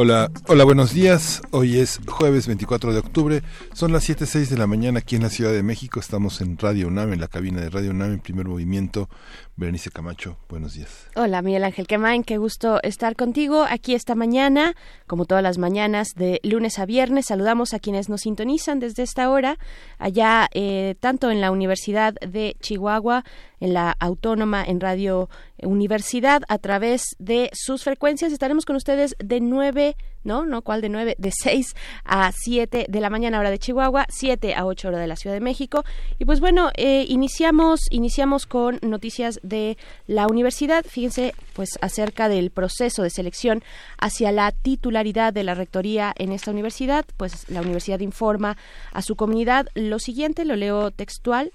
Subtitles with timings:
[0.00, 1.42] Hola, hola, buenos días.
[1.50, 3.42] Hoy es jueves 24 de octubre.
[3.72, 5.98] Son las 7.06 de la mañana aquí en la Ciudad de México.
[5.98, 9.08] Estamos en Radio UNAM, en la cabina de Radio UNAM, en primer movimiento.
[9.58, 11.08] Berenice Camacho, buenos días.
[11.16, 14.76] Hola, Miguel Ángel Quemain, qué gusto estar contigo aquí esta mañana,
[15.08, 17.26] como todas las mañanas de lunes a viernes.
[17.26, 19.58] Saludamos a quienes nos sintonizan desde esta hora,
[19.98, 23.24] allá eh, tanto en la Universidad de Chihuahua,
[23.58, 25.28] en la Autónoma, en Radio
[25.60, 28.32] Universidad, a través de sus frecuencias.
[28.32, 30.44] Estaremos con ustedes de 9 ¿no?
[30.44, 30.62] ¿No?
[30.62, 31.16] ¿Cuál de nueve?
[31.18, 35.06] De 6 a 7 de la mañana hora de Chihuahua, 7 a 8 hora de
[35.06, 35.84] la Ciudad de México.
[36.18, 40.84] Y pues bueno, eh, iniciamos, iniciamos con noticias de la universidad.
[40.84, 43.62] Fíjense, pues acerca del proceso de selección
[43.98, 48.56] hacia la titularidad de la rectoría en esta universidad, pues la universidad informa
[48.92, 51.52] a su comunidad lo siguiente, lo leo textual.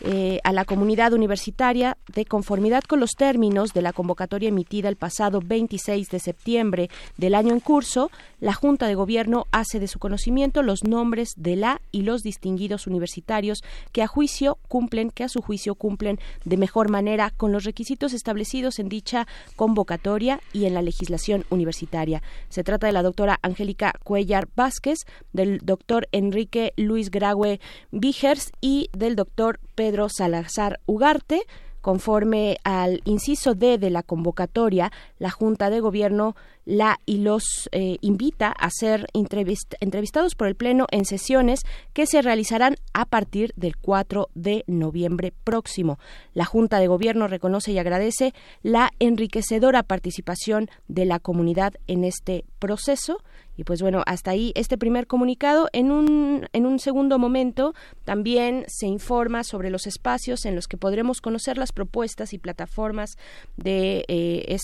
[0.00, 4.96] Eh, a la comunidad universitaria de conformidad con los términos de la convocatoria emitida el
[4.96, 9.98] pasado 26 de septiembre del año en curso, la Junta de Gobierno hace de su
[9.98, 15.28] conocimiento los nombres de la y los distinguidos universitarios que a juicio cumplen, que a
[15.28, 20.74] su juicio cumplen de mejor manera con los requisitos establecidos en dicha convocatoria y en
[20.74, 22.22] la legislación universitaria.
[22.48, 27.60] Se trata de la doctora Angélica Cuellar Vázquez, del doctor Enrique Luis Graue
[27.92, 31.42] Vigers y del doctor Pedro Salazar Ugarte.
[31.80, 36.34] Conforme al inciso D de la convocatoria, la Junta de Gobierno
[36.64, 41.60] la y los eh, invita a ser entrevistados por el Pleno en sesiones
[41.92, 45.98] que se realizarán a partir del 4 de noviembre próximo.
[46.32, 52.44] La Junta de Gobierno reconoce y agradece la enriquecedora participación de la comunidad en este
[52.58, 53.18] proceso
[53.56, 55.68] y pues bueno, hasta ahí este primer comunicado.
[55.72, 57.74] En un, en un segundo momento
[58.04, 63.16] también se informa sobre los espacios en los que podremos conocer las propuestas y plataformas
[63.56, 64.58] de eh,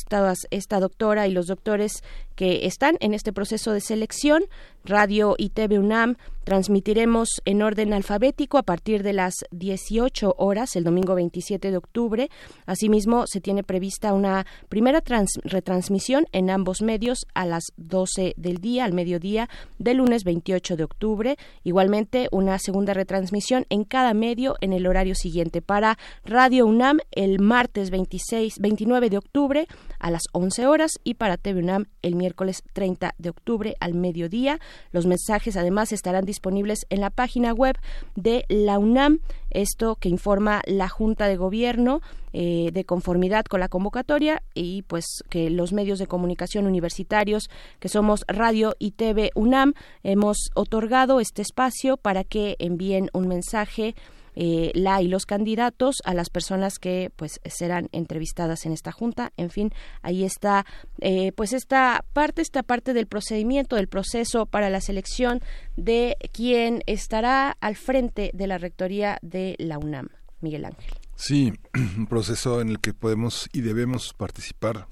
[0.50, 1.89] esta doctora y los doctores
[2.36, 4.44] que están en este proceso de selección.
[4.84, 10.84] Radio y TV UNAM transmitiremos en orden alfabético a partir de las 18 horas el
[10.84, 12.28] domingo 27 de octubre.
[12.66, 15.00] Asimismo, se tiene prevista una primera
[15.44, 19.48] retransmisión en ambos medios a las 12 del día, al mediodía,
[19.78, 21.36] del lunes 28 de octubre.
[21.62, 27.38] Igualmente, una segunda retransmisión en cada medio en el horario siguiente para Radio UNAM el
[27.38, 29.66] martes 26, 29 de octubre
[30.00, 34.58] a las 11 horas y para TV UNAM el miércoles 30 de octubre al mediodía.
[34.92, 37.76] Los mensajes además estarán disponibles en la página web
[38.16, 39.20] de la UNAM,
[39.50, 42.00] esto que informa la Junta de Gobierno
[42.32, 47.88] eh, de conformidad con la convocatoria y pues que los medios de comunicación universitarios que
[47.88, 53.96] somos Radio y TV UNAM hemos otorgado este espacio para que envíen un mensaje
[54.34, 59.32] eh, la y los candidatos a las personas que pues serán entrevistadas en esta junta.
[59.36, 60.64] En fin ahí está
[61.00, 65.40] eh, pues esta parte esta parte del procedimiento del proceso para la selección
[65.76, 70.08] de quien estará al frente de la rectoría de la UNAM
[70.40, 70.94] Miguel Ángel.
[71.14, 71.52] Sí
[71.96, 74.86] un proceso en el que podemos y debemos participar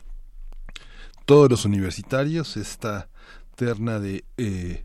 [1.24, 3.10] todos los universitarios esta
[3.54, 4.84] terna de eh,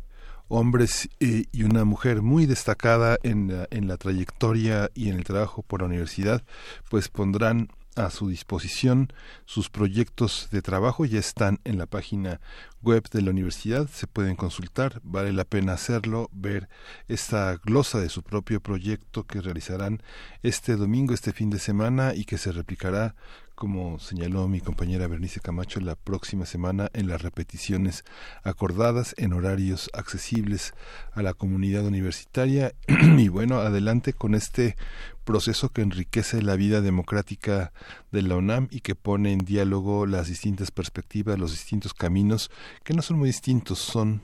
[0.53, 5.63] hombres y una mujer muy destacada en la, en la trayectoria y en el trabajo
[5.63, 6.43] por la universidad,
[6.89, 9.13] pues pondrán a su disposición
[9.45, 11.05] sus proyectos de trabajo.
[11.05, 12.39] Ya están en la página
[12.83, 16.67] web de la universidad se pueden consultar vale la pena hacerlo ver
[17.07, 20.03] esta glosa de su propio proyecto que realizarán
[20.43, 23.15] este domingo este fin de semana y que se replicará
[23.55, 28.03] como señaló mi compañera Bernice Camacho, la próxima semana en las repeticiones
[28.43, 30.73] acordadas en horarios accesibles
[31.13, 32.73] a la comunidad universitaria.
[32.87, 34.75] y bueno, adelante con este
[35.23, 37.71] proceso que enriquece la vida democrática
[38.11, 42.51] de la UNAM y que pone en diálogo las distintas perspectivas, los distintos caminos,
[42.83, 44.21] que no son muy distintos, son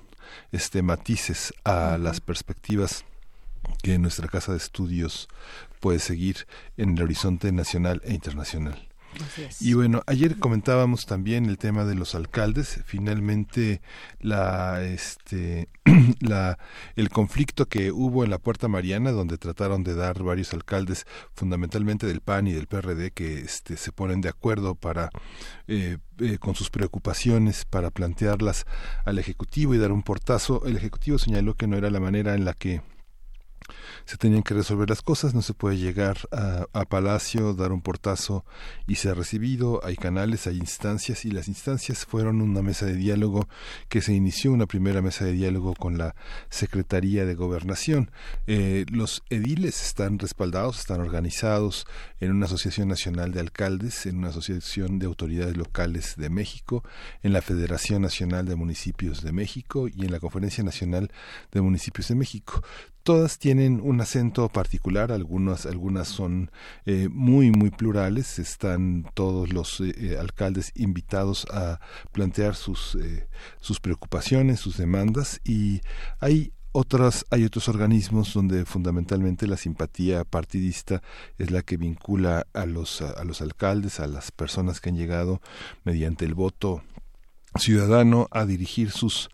[0.52, 3.06] este matices a las perspectivas
[3.82, 5.30] que nuestra casa de estudios
[5.80, 6.48] puede seguir
[6.78, 8.89] en el horizonte nacional e internacional.
[9.60, 12.82] Y bueno, ayer comentábamos también el tema de los alcaldes.
[12.86, 13.82] Finalmente,
[14.20, 15.70] la, este,
[16.20, 16.58] la,
[16.96, 22.08] el conflicto que hubo en la Puerta Mariana, donde trataron de dar varios alcaldes, fundamentalmente
[22.08, 25.10] del PAN y del PRD, que este, se ponen de acuerdo para
[25.68, 28.66] eh, eh, con sus preocupaciones para plantearlas
[29.06, 30.66] al Ejecutivo y dar un portazo.
[30.66, 32.82] El Ejecutivo señaló que no era la manera en la que
[34.10, 38.44] se tenían que resolver las cosas, no se puede llegar a, Palacio, dar un portazo
[38.88, 43.48] y ser recibido, hay canales, hay instancias y las instancias fueron una mesa de diálogo
[43.88, 46.16] que se inició, una primera mesa de diálogo con la
[46.50, 48.10] Secretaría de Gobernación.
[48.48, 51.86] Eh, los ediles están respaldados, están organizados
[52.20, 56.84] en una Asociación Nacional de Alcaldes, en una Asociación de Autoridades Locales de México,
[57.22, 61.12] en la Federación Nacional de Municipios de México y en la Conferencia Nacional
[61.52, 62.64] de Municipios de México
[63.04, 66.52] todas tienen un acento particular, algunas, algunas son
[66.86, 71.80] eh, muy, muy plurales, están todos los eh, eh, alcaldes invitados a
[72.12, 72.98] plantear sus,
[73.60, 75.82] sus preocupaciones, sus demandas y
[76.20, 81.02] hay otras, hay otros organismos donde fundamentalmente la simpatía partidista
[81.38, 85.42] es la que vincula a los, a los alcaldes, a las personas que han llegado
[85.84, 86.84] mediante el voto
[87.58, 89.30] ciudadano a dirigir sus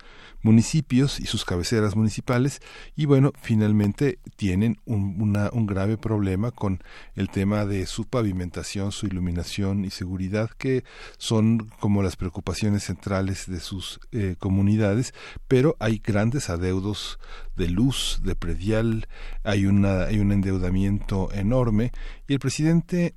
[0.45, 2.61] municipios y sus cabeceras municipales
[2.95, 6.83] y bueno, finalmente tienen un, un grave problema con
[7.15, 10.83] el tema de su pavimentación, su iluminación y seguridad que
[11.17, 15.15] son como las preocupaciones centrales de sus eh, comunidades,
[15.47, 17.17] pero hay grandes adeudos
[17.55, 19.07] de luz, de predial,
[19.43, 21.91] hay, una, hay un endeudamiento enorme
[22.27, 23.15] y el presidente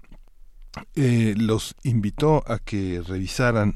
[0.95, 3.75] eh, los invitó a que revisaran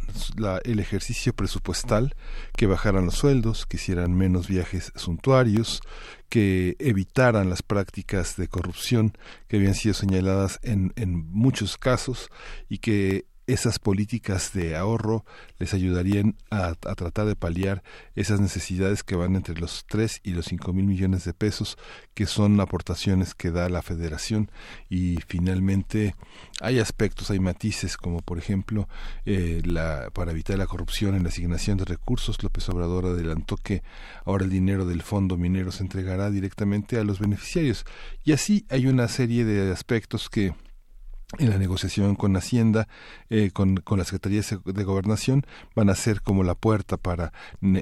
[0.64, 2.14] el ejercicio presupuestal,
[2.56, 5.81] que bajaran los sueldos, que hicieran menos viajes suntuarios,
[6.28, 9.12] que evitaran las prácticas de corrupción
[9.49, 12.31] que habían sido señaladas en, en muchos casos
[12.69, 15.25] y que esas políticas de ahorro
[15.59, 17.83] les ayudarían a, tratar de paliar
[18.15, 21.77] esas necesidades que van entre los 3 y los 5 mil millones de pesos,
[22.15, 24.50] que son aportaciones que da la federación.
[24.89, 26.15] Y finalmente
[26.61, 28.89] hay aspectos, hay matices, como por ejemplo,
[29.27, 29.62] eh,
[30.12, 33.83] para evitar la corrupción en la asignación de recursos, López Obrador adelantó que
[34.25, 37.85] ahora el dinero del fondo minero se entregará directamente a los beneficiarios.
[38.25, 40.55] Y así hay una serie de aspectos que
[41.38, 42.88] en la negociación con Hacienda,
[43.31, 45.44] eh, con, con la Secretaría de Gobernación,
[45.75, 47.32] van a ser como la puerta para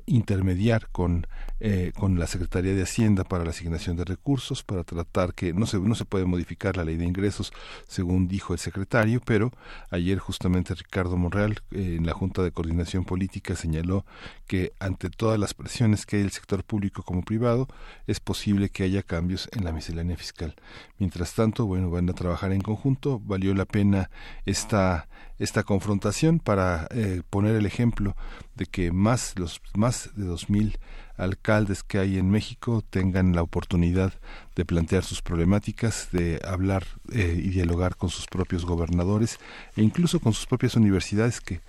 [0.07, 1.27] intermediar con,
[1.59, 5.67] eh, con la Secretaría de Hacienda para la asignación de recursos, para tratar que no
[5.67, 7.53] se, no se puede modificar la ley de ingresos,
[7.89, 9.51] según dijo el secretario, pero
[9.91, 14.05] ayer justamente Ricardo Monreal, eh, en la Junta de Coordinación Política, señaló
[14.47, 17.69] que ante todas las presiones que hay del sector público como privado,
[18.07, 20.55] es posible que haya cambios en la miscelánea fiscal.
[20.99, 24.11] Mientras tanto, bueno, van a trabajar en conjunto, valió la pena
[24.45, 25.09] esta
[25.39, 28.15] esta confrontación para eh, poner el ejemplo
[28.57, 30.79] de que más los más de dos mil
[31.21, 34.13] alcaldes que hay en México tengan la oportunidad
[34.57, 39.39] de plantear sus problemáticas, de hablar eh, y dialogar con sus propios gobernadores
[39.77, 41.61] e incluso con sus propias universidades que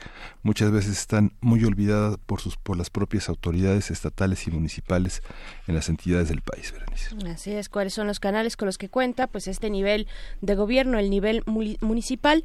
[0.42, 5.22] muchas veces están muy olvidadas por sus por las propias autoridades estatales y municipales
[5.68, 6.74] en las entidades del país.
[7.26, 9.28] Así es, ¿cuáles son los canales con los que cuenta?
[9.28, 10.08] Pues este nivel
[10.42, 12.44] de gobierno, el nivel municipal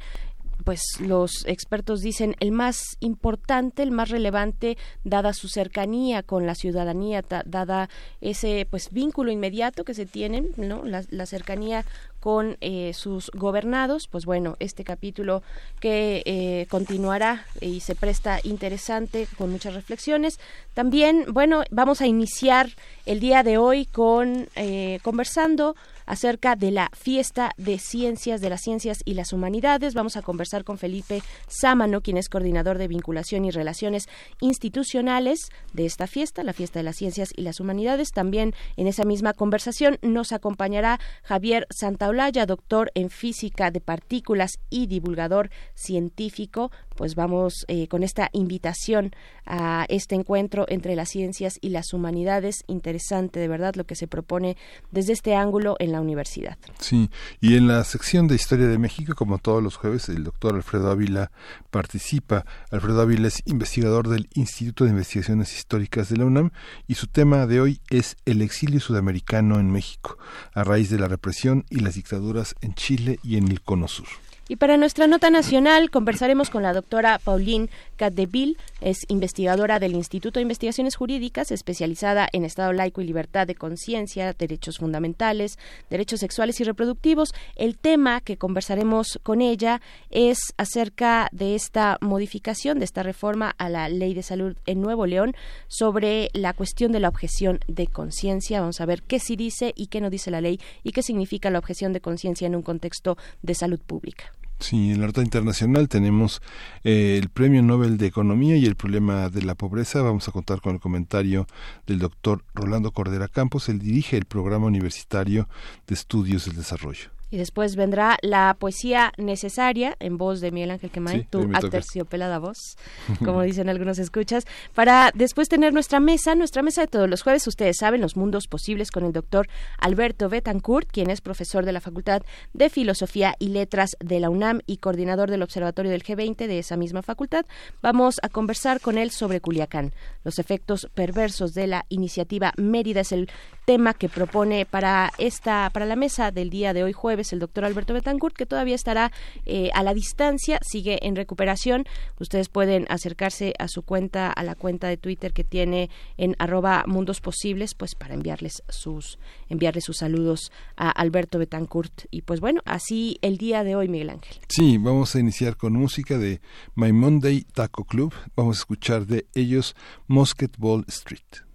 [0.63, 6.55] pues los expertos dicen el más importante, el más relevante, dada su cercanía con la
[6.55, 7.89] ciudadanía, dada
[8.21, 10.83] ese pues vínculo inmediato que se tienen, ¿no?
[10.83, 11.85] La, cercanía
[12.19, 15.43] con eh, sus gobernados, pues bueno, este capítulo
[15.79, 20.39] que eh, continuará y se presta interesante con muchas reflexiones.
[20.73, 22.69] También, bueno, vamos a iniciar
[23.05, 25.75] el día de hoy con eh, conversando
[26.07, 29.93] acerca de la fiesta de ciencias, de las ciencias y las humanidades.
[29.93, 34.07] Vamos a conversar con Felipe Sámano, quien es coordinador de vinculación y relaciones
[34.41, 38.09] institucionales de esta fiesta, la fiesta de las ciencias y las humanidades.
[38.11, 44.87] También en esa misma conversación nos acompañará Javier Santaolalla, doctor en física de partículas y
[44.87, 46.71] divulgador científico.
[46.97, 49.11] Pues vamos eh, con esta invitación
[49.45, 52.63] a este encuentro entre las ciencias y las humanidades.
[52.65, 54.57] Interesante, de verdad, lo que se propone
[54.91, 56.57] desde este ángulo en la universidad.
[56.79, 60.55] Sí, y en la sección de Historia de México, como todos los jueves, el doctor
[60.55, 61.31] Alfredo Ávila
[61.69, 62.45] participa.
[62.71, 66.49] Alfredo Ávila es investigador del Instituto de Investigaciones Históricas de la UNAM
[66.87, 70.17] y su tema de hoy es el exilio sudamericano en México,
[70.55, 74.07] a raíz de la represión y las dictaduras en Chile y en el Cono Sur.
[74.49, 80.39] Y para nuestra nota nacional conversaremos con la doctora Pauline Catdeville, es investigadora del Instituto
[80.39, 85.57] de Investigaciones Jurídicas, especializada en Estado laico y libertad de conciencia, derechos fundamentales,
[85.89, 87.33] derechos sexuales y reproductivos.
[87.55, 93.67] El tema que conversaremos con ella es acerca de esta modificación, de esta reforma a
[93.67, 95.35] la Ley de Salud en Nuevo León
[95.67, 98.61] sobre la cuestión de la objeción de conciencia.
[98.61, 101.49] Vamos a ver qué sí dice y qué no dice la ley y qué significa
[101.49, 104.36] la objeción de conciencia en un contexto de salud pública.
[104.59, 106.41] Sí, en la nota internacional tenemos
[106.83, 110.01] eh, el Premio Nobel de Economía y el problema de la pobreza.
[110.01, 111.45] Vamos a contar con el comentario
[111.85, 113.69] del doctor Rolando Cordera Campos.
[113.69, 115.47] Él dirige el programa universitario
[115.85, 117.16] de estudios del desarrollo.
[117.29, 122.77] Y después vendrá la poesía necesaria en voz de Miguel Ángel Quemay, tu aterciopelada voz,
[123.25, 127.45] como dicen algunos escuchas, para después tener nuestra mesa, nuestra mesa de todos los jueves,
[127.47, 131.81] ustedes saben, los mundos posibles con el doctor Alberto Betancourt, quien es profesor de la
[131.81, 132.21] Facultad
[132.53, 136.77] de Filosofía y Letras de la UNAM y coordinador del Observatorio del G20 de esa
[136.77, 137.45] misma facultad.
[137.81, 139.93] Vamos a conversar con él sobre Culiacán.
[140.23, 143.29] Los efectos perversos de la iniciativa Mérida es el
[143.65, 147.65] tema que propone para esta para la mesa del día de hoy jueves el doctor
[147.65, 149.11] Alberto Betancourt que todavía estará
[149.45, 151.85] eh, a la distancia sigue en recuperación.
[152.19, 156.83] Ustedes pueden acercarse a su cuenta a la cuenta de Twitter que tiene en arroba
[156.87, 159.19] mundos posibles pues para enviarles sus
[159.49, 162.05] enviarles sus saludos a Alberto Betancourt.
[162.11, 164.37] Y pues bueno así el día de hoy Miguel Ángel.
[164.49, 166.41] Sí vamos a iniciar con música de
[166.75, 168.13] My Monday Taco Club.
[168.35, 169.75] Vamos a escuchar de ellos
[170.07, 171.46] Musket Ball Street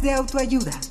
[0.00, 0.89] de autoayuda.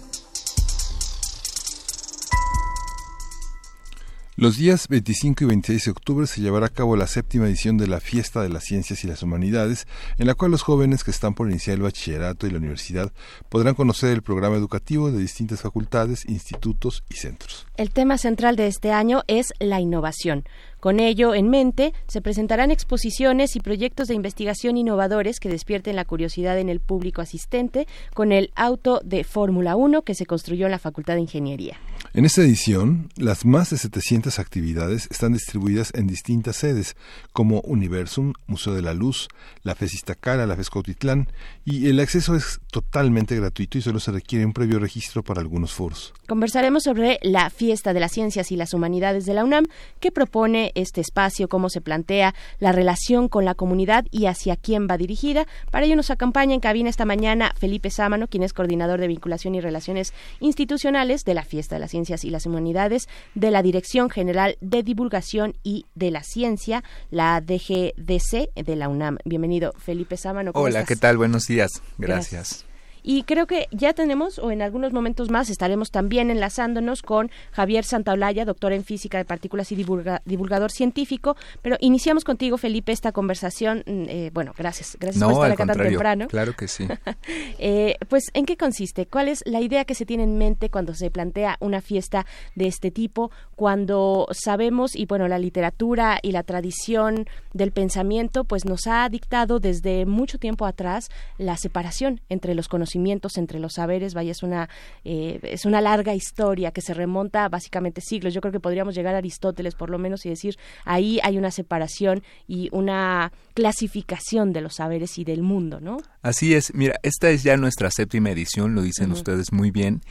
[4.41, 7.87] Los días 25 y 26 de octubre se llevará a cabo la séptima edición de
[7.87, 9.85] la Fiesta de las Ciencias y las Humanidades,
[10.17, 13.11] en la cual los jóvenes que están por iniciar el bachillerato y la universidad
[13.49, 17.67] podrán conocer el programa educativo de distintas facultades, institutos y centros.
[17.75, 20.45] El tema central de este año es la innovación.
[20.79, 26.05] Con ello en mente, se presentarán exposiciones y proyectos de investigación innovadores que despierten la
[26.05, 30.71] curiosidad en el público asistente con el auto de Fórmula 1 que se construyó en
[30.71, 31.77] la Facultad de Ingeniería.
[32.13, 36.95] En esta edición, las más de 700 actividades están distribuidas en distintas sedes,
[37.33, 39.27] como Universum, Museo de la Luz,
[39.63, 39.75] la
[40.19, 41.27] Cara, la Fescotitlán,
[41.65, 45.71] y el acceso es totalmente gratuito y solo se requiere un previo registro para algunos
[45.73, 46.13] foros.
[46.29, 49.65] Conversaremos sobre la Fiesta de las Ciencias y las Humanidades de la UNAM,
[49.99, 54.87] que propone este espacio, cómo se plantea la relación con la comunidad y hacia quién
[54.87, 55.47] va dirigida.
[55.71, 59.55] Para ello nos acompaña en cabina esta mañana Felipe Sámano, quien es coordinador de vinculación
[59.55, 64.11] y relaciones institucionales de la Fiesta de las Ciencias y las Humanidades de la Dirección
[64.11, 69.17] General de Divulgación y de la Ciencia, la DGDC de la UNAM.
[69.25, 70.51] Bienvenido, Felipe Sámano.
[70.53, 71.17] Hola, ¿qué tal?
[71.17, 71.71] Buenos días.
[71.97, 72.68] Gracias.
[73.03, 77.83] Y creo que ya tenemos, o en algunos momentos más, estaremos también enlazándonos con Javier
[77.83, 81.35] Santaolalla, doctor en física de partículas y divulgador científico.
[81.61, 83.83] Pero iniciamos contigo, Felipe, esta conversación.
[83.85, 84.97] Mm, eh, bueno, gracias.
[84.99, 86.27] Gracias por estar acá tan temprano.
[86.27, 86.87] Claro que sí.
[87.59, 89.05] eh, pues, ¿en qué consiste?
[89.05, 92.25] ¿Cuál es la idea que se tiene en mente cuando se plantea una fiesta
[92.55, 93.31] de este tipo?
[93.55, 99.59] Cuando sabemos, y bueno, la literatura y la tradición del pensamiento, pues nos ha dictado
[99.59, 104.69] desde mucho tiempo atrás la separación entre los conocimientos entre los saberes, vaya, es una,
[105.03, 108.33] eh, es una larga historia que se remonta básicamente siglos.
[108.33, 111.51] Yo creo que podríamos llegar a Aristóteles por lo menos y decir, ahí hay una
[111.51, 115.97] separación y una clasificación de los saberes y del mundo, ¿no?
[116.21, 120.01] Así es, mira, esta es ya nuestra séptima edición, lo dicen ustedes muy bien,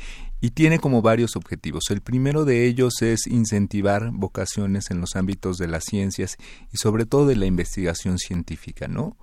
[0.40, 1.84] y tiene como varios objetivos.
[1.90, 6.36] El primero de ellos es incentivar vocaciones en los ámbitos de las ciencias
[6.72, 9.16] y sobre todo de la investigación científica, ¿no?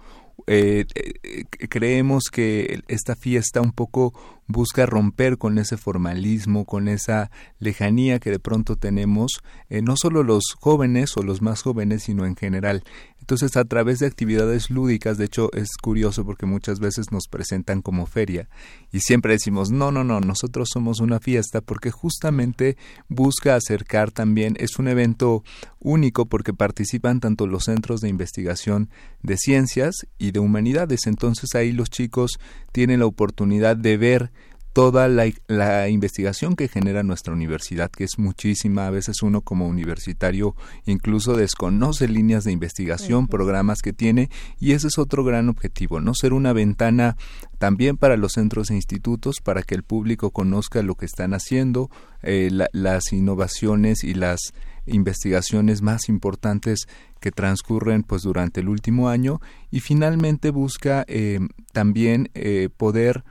[0.48, 4.14] Eh, eh, creemos que esta fiesta un poco
[4.48, 10.24] busca romper con ese formalismo, con esa lejanía que de pronto tenemos, eh, no solo
[10.24, 12.84] los jóvenes o los más jóvenes, sino en general.
[13.26, 17.82] Entonces, a través de actividades lúdicas, de hecho es curioso porque muchas veces nos presentan
[17.82, 18.48] como feria
[18.92, 22.78] y siempre decimos, no, no, no, nosotros somos una fiesta porque justamente
[23.10, 25.44] busca acercar también, es un evento
[25.80, 28.90] único porque participan tanto los centros de investigación
[29.24, 31.08] de ciencias y de humanidades.
[31.08, 32.40] Entonces ahí los chicos
[32.72, 34.32] tienen la oportunidad de ver
[34.76, 38.88] toda la, investigación que genera nuestra universidad, que es muchísima.
[38.88, 40.54] A veces uno como universitario
[40.86, 46.14] incluso desconoce líneas de investigación, programas que tiene, y ese es otro gran objetivo, ¿no?
[46.14, 47.16] Ser una ventana
[47.58, 51.90] también para los centros e institutos, para que el público conozca lo que están haciendo,
[52.22, 54.52] eh, las innovaciones y las
[54.88, 56.88] investigaciones más importantes
[57.22, 59.40] que transcurren pues durante el último año
[59.72, 61.40] y finalmente busca eh,
[61.72, 63.24] también eh, poder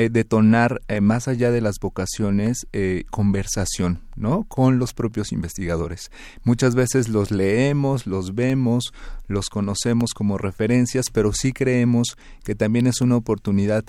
[0.00, 6.12] eh, detonar eh, más allá de las vocaciones eh, conversación no con los propios investigadores
[6.44, 8.92] muchas veces los leemos los vemos
[9.26, 13.86] los conocemos como referencias pero sí creemos que también es una oportunidad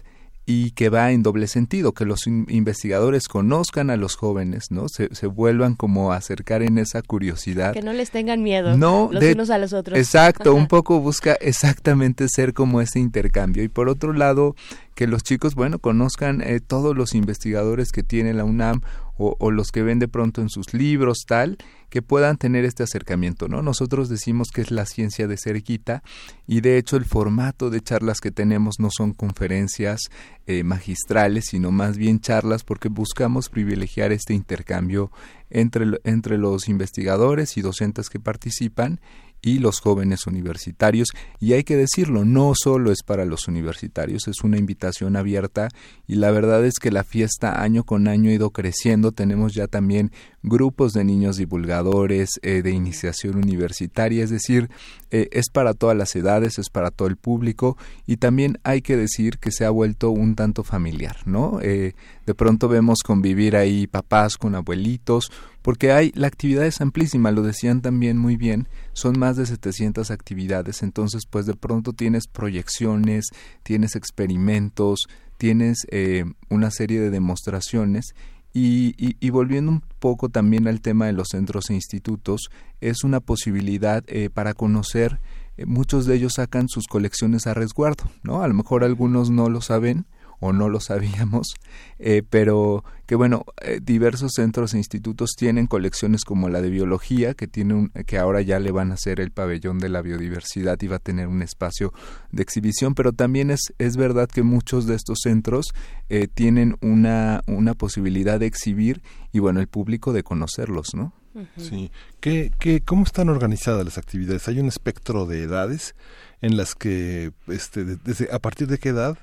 [0.50, 4.90] y que va en doble sentido, que los investigadores conozcan a los jóvenes, ¿no?
[4.90, 7.72] Se, se, vuelvan como a acercar en esa curiosidad.
[7.72, 10.00] Que no les tengan miedo no, los unos a los otros.
[10.00, 13.62] Exacto, un poco busca exactamente ser como ese intercambio.
[13.62, 14.56] Y por otro lado,
[15.00, 18.82] que los chicos, bueno, conozcan eh, todos los investigadores que tiene la UNAM
[19.18, 21.58] o, o, los que ven de pronto en sus libros, tal,
[21.90, 23.62] que puedan tener este acercamiento, ¿no?
[23.62, 26.04] Nosotros decimos que es la ciencia de cerquita
[26.48, 30.02] y de hecho el formato de charlas que tenemos no son conferencias
[30.48, 35.14] eh, magistrales, sino más bien charlas porque buscamos privilegiar este intercambio
[35.50, 39.00] entre, entre los investigadores y docentes que participan
[39.42, 41.10] y los jóvenes universitarios.
[41.40, 45.70] Y hay que decirlo, no solo es para los universitarios, es una invitación abierta
[46.08, 49.12] y la verdad es que la fiesta año con año ha ido creciendo.
[49.12, 50.12] Tenemos ya también
[50.44, 54.70] grupos de niños divulgadores eh, de iniciación universitaria, es decir,
[55.12, 58.96] eh, es para todas las edades, es para todo el público y también hay que
[58.96, 61.60] decir que se ha vuelto un tanto familiar, ¿no?
[61.62, 61.94] Eh,
[62.26, 67.42] de pronto vemos convivir ahí papás con abuelitos, porque hay, la actividad es amplísima, lo
[67.42, 73.26] decían también muy bien, son más de 700 actividades, entonces pues de pronto tienes proyecciones,
[73.64, 78.14] tienes experimentos, tienes eh, una serie de demostraciones
[78.54, 82.50] y, y, volviendo un poco también al tema de los centros e institutos,
[82.82, 85.20] es una posibilidad eh, para conocer
[85.66, 88.42] muchos de ellos sacan sus colecciones a resguardo, ¿no?
[88.42, 90.06] A lo mejor algunos no lo saben,
[90.40, 91.56] o no lo sabíamos,
[92.00, 97.34] eh, pero que bueno, eh, diversos centros e institutos tienen colecciones como la de biología,
[97.34, 100.80] que tiene un, que ahora ya le van a hacer el pabellón de la biodiversidad
[100.82, 101.92] y va a tener un espacio
[102.32, 105.74] de exhibición, pero también es, es verdad que muchos de estos centros
[106.10, 111.14] eh, tienen una, una posibilidad de exhibir y bueno, el público de conocerlos, ¿no?
[111.58, 111.92] Sí.
[112.20, 114.48] ¿Qué, qué, ¿Cómo están organizadas las actividades?
[114.48, 115.96] ¿Hay un espectro de edades
[116.42, 119.18] en las que, este, desde, a partir de qué edad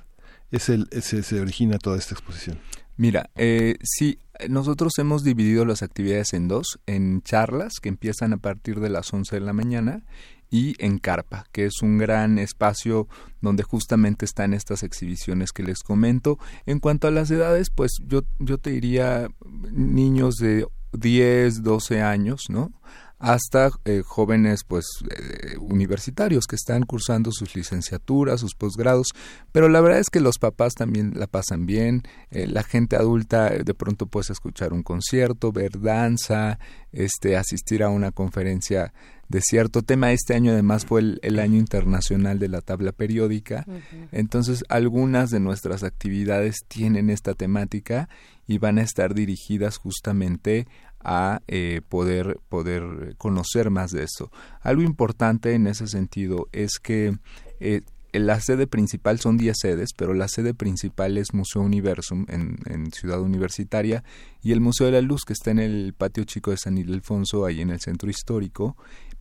[0.51, 2.59] es el, se origina toda esta exposición?
[2.97, 4.17] Mira, eh, sí,
[4.49, 9.13] nosotros hemos dividido las actividades en dos, en charlas que empiezan a partir de las
[9.13, 10.03] 11 de la mañana
[10.49, 13.07] y en Carpa, que es un gran espacio
[13.41, 16.39] donde justamente están estas exhibiciones que les comento.
[16.65, 19.27] En cuanto a las edades, pues yo, yo te diría
[19.71, 22.71] niños de 10, 12 años, ¿no?
[23.19, 29.07] Hasta eh, jóvenes pues eh, universitarios que están cursando sus licenciaturas, sus posgrados,
[29.51, 33.49] pero la verdad es que los papás también la pasan bien, eh, la gente adulta
[33.49, 36.59] de pronto puede escuchar un concierto, ver danza,
[36.91, 38.93] este asistir a una conferencia
[39.29, 40.11] de cierto tema.
[40.13, 43.65] Este año además fue el, año internacional de la tabla periódica,
[44.11, 48.09] entonces algunas de nuestras actividades tienen esta temática
[48.47, 50.67] y van a estar dirigidas justamente
[51.03, 54.31] a eh, poder, poder conocer más de eso.
[54.61, 57.17] Algo importante en ese sentido es que
[57.59, 57.81] eh,
[58.13, 62.91] la sede principal son 10 sedes, pero la sede principal es Museo Universum en, en,
[62.91, 64.03] Ciudad Universitaria
[64.41, 67.45] y el Museo de la Luz que está en el patio chico de San Ildefonso,
[67.45, 68.75] ahí en el centro histórico.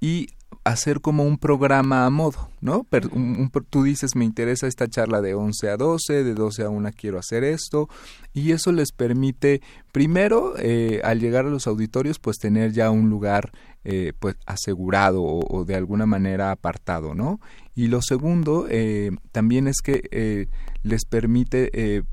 [0.00, 0.28] Y
[0.64, 2.84] hacer como un programa a modo, ¿no?
[2.90, 3.08] Pero
[3.70, 7.18] tú dices, me interesa esta charla de 11 a 12, de 12 a 1 quiero
[7.18, 7.88] hacer esto,
[8.32, 13.08] y eso les permite, primero, eh, al llegar a los auditorios, pues tener ya un
[13.08, 13.52] lugar
[13.84, 17.40] eh, pues asegurado o, de alguna manera apartado, ¿no?
[17.74, 20.48] Y lo segundo, eh, también es que
[20.82, 22.04] les permite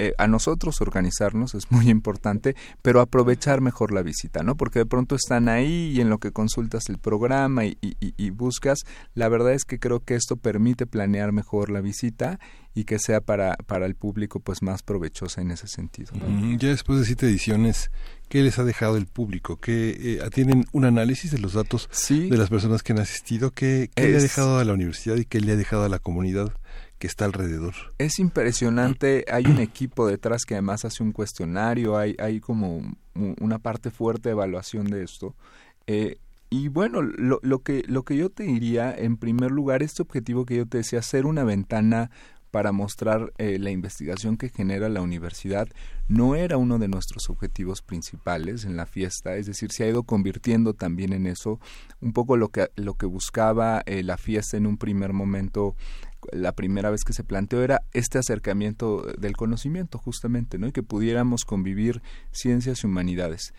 [0.00, 4.56] eh, a nosotros organizarnos es muy importante, pero aprovechar mejor la visita, ¿no?
[4.56, 8.78] Porque de pronto están ahí y en lo que consultas el programa y, y buscas,
[9.14, 12.38] la verdad es que creo que esto permite planear mejor la visita
[12.74, 16.12] y que sea para, para el público pues más provechosa en ese sentido.
[16.58, 17.90] Ya después de siete ediciones,
[18.28, 19.56] ¿qué les ha dejado el público?
[19.56, 23.50] ¿Qué, eh, ¿Tienen un análisis de los datos de las personas que han asistido?
[23.50, 26.52] ¿Qué, le ha dejado a la universidad y qué le ha dejado a la comunidad?
[27.00, 27.74] Que está alrededor.
[27.96, 32.82] Es impresionante, hay un equipo detrás que además hace un cuestionario, hay, hay como
[33.14, 35.34] una parte fuerte de evaluación de esto.
[35.86, 36.18] Eh,
[36.50, 40.44] y bueno, lo, lo, que, lo que yo te diría, en primer lugar, este objetivo
[40.44, 42.10] que yo te decía, hacer una ventana
[42.50, 45.68] para mostrar eh, la investigación que genera la universidad
[46.08, 50.02] no era uno de nuestros objetivos principales en la fiesta, es decir, se ha ido
[50.02, 51.60] convirtiendo también en eso,
[52.00, 55.76] un poco lo que, lo que buscaba eh, la fiesta en un primer momento
[56.32, 60.68] la primera vez que se planteó era este acercamiento del conocimiento justamente, ¿no?
[60.68, 62.02] Y que pudiéramos convivir
[62.32, 63.52] ciencias y humanidades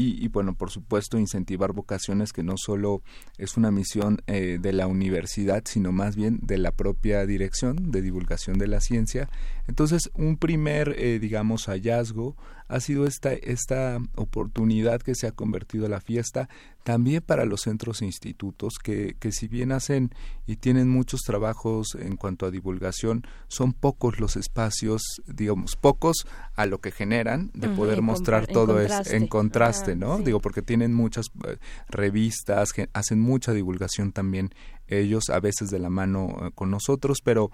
[0.00, 3.02] y, bueno, por supuesto, incentivar vocaciones que no solo
[3.36, 8.00] es una misión eh, de la universidad, sino más bien de la propia dirección de
[8.00, 9.28] divulgación de la ciencia.
[9.68, 12.36] Entonces, un primer, eh, digamos, hallazgo
[12.68, 16.48] ha sido esta, esta oportunidad que se ha convertido la fiesta
[16.82, 20.10] también para los centros e institutos que, que si bien hacen
[20.46, 26.66] y tienen muchos trabajos en cuanto a divulgación, son pocos los espacios, digamos, pocos a
[26.66, 30.18] lo que generan de poder mostrar todo es en contraste, ¿no?
[30.18, 34.50] Digo, porque tienen muchas eh, revistas, que hacen mucha divulgación también
[34.88, 37.50] ellos a veces de la mano eh, con nosotros, pero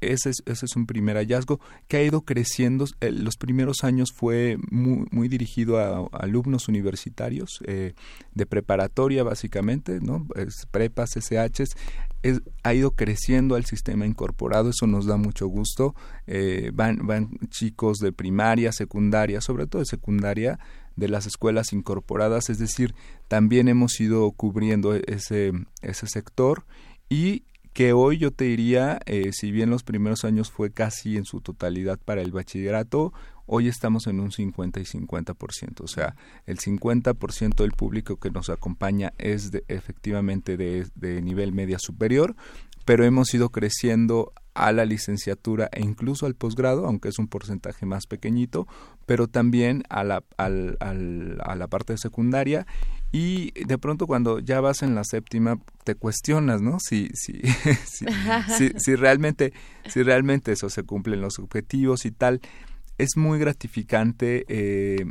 [0.00, 2.86] ese es, ese es un primer hallazgo que ha ido creciendo.
[3.00, 7.94] Eh, los primeros años fue muy, muy dirigido a, alumnos universitarios eh,
[8.34, 10.26] de preparatoria, básicamente, ¿no?
[10.70, 11.76] prepas, SHs.
[12.62, 15.94] ha ido creciendo al sistema incorporado, eso nos da mucho gusto.
[16.26, 20.58] Eh, van, van chicos de primaria, secundaria, sobre todo de secundaria,
[20.96, 22.94] de las escuelas incorporadas, es decir,
[23.28, 26.64] también hemos ido cubriendo ese, ese sector
[27.08, 27.44] y
[27.76, 31.42] que hoy yo te diría, eh, si bien los primeros años fue casi en su
[31.42, 33.12] totalidad para el bachillerato,
[33.44, 38.48] hoy estamos en un 50 y 50%, o sea, el 50% del público que nos
[38.48, 42.34] acompaña es de, efectivamente de, nivel media superior,
[42.86, 47.84] pero hemos ido creciendo a la licenciatura e incluso al posgrado, aunque es un porcentaje
[47.84, 48.66] más pequeñito,
[49.04, 52.66] pero también a la, al, al, a la parte secundaria
[53.16, 56.76] y de pronto cuando ya vas en la séptima te cuestionas, ¿no?
[56.86, 57.40] Si, si,
[58.76, 59.54] si, realmente,
[59.88, 62.42] si realmente eso se cumplen los objetivos y tal.
[62.98, 65.06] Es muy gratificante eh,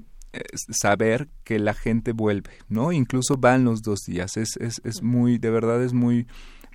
[0.70, 2.92] saber que la gente vuelve, ¿no?
[2.92, 4.38] Incluso van los dos días.
[4.38, 6.28] Es, es, es muy, de verdad es muy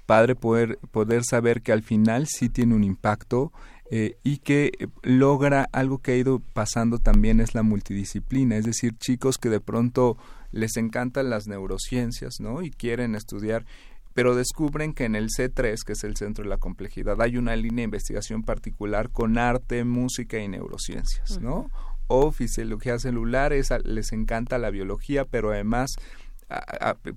[0.06, 3.52] padre poder, poder saber que al final sí tiene un impacto
[3.92, 8.96] eh, y que logra algo que ha ido pasando también es la multidisciplina, es decir,
[8.98, 10.16] chicos que de pronto
[10.52, 12.62] les encantan las neurociencias, ¿no?
[12.62, 13.64] Y quieren estudiar
[14.12, 17.54] pero descubren que en el C3, que es el centro de la complejidad, hay una
[17.54, 21.70] línea de investigación particular con arte, música y neurociencias, ¿no?
[22.08, 23.52] O fisiología celular,
[23.84, 25.94] les encanta la biología, pero además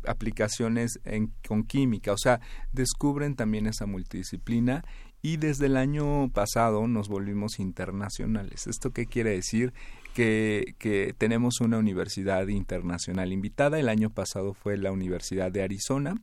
[0.06, 2.40] aplicaciones en, con química, o sea,
[2.72, 4.86] descubren también esa multidisciplina
[5.24, 8.68] y desde el año pasado nos volvimos internacionales.
[8.68, 9.74] ¿Esto qué quiere decir?
[10.14, 13.80] Que, que, tenemos una universidad internacional invitada.
[13.80, 16.22] El año pasado fue la Universidad de Arizona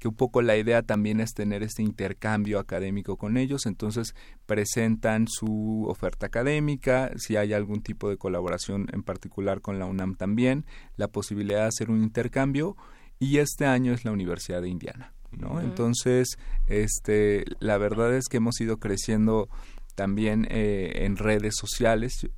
[0.00, 4.14] que un poco la idea también es tener este intercambio académico con ellos, entonces
[4.46, 10.16] presentan su oferta académica, si hay algún tipo de colaboración en particular con la UNAM
[10.16, 10.64] también,
[10.96, 12.76] la posibilidad de hacer un intercambio
[13.18, 15.60] y este año es la Universidad de Indiana, ¿no?
[15.60, 19.50] Entonces, este, la verdad es que hemos ido creciendo
[19.94, 22.28] también eh, en redes sociales.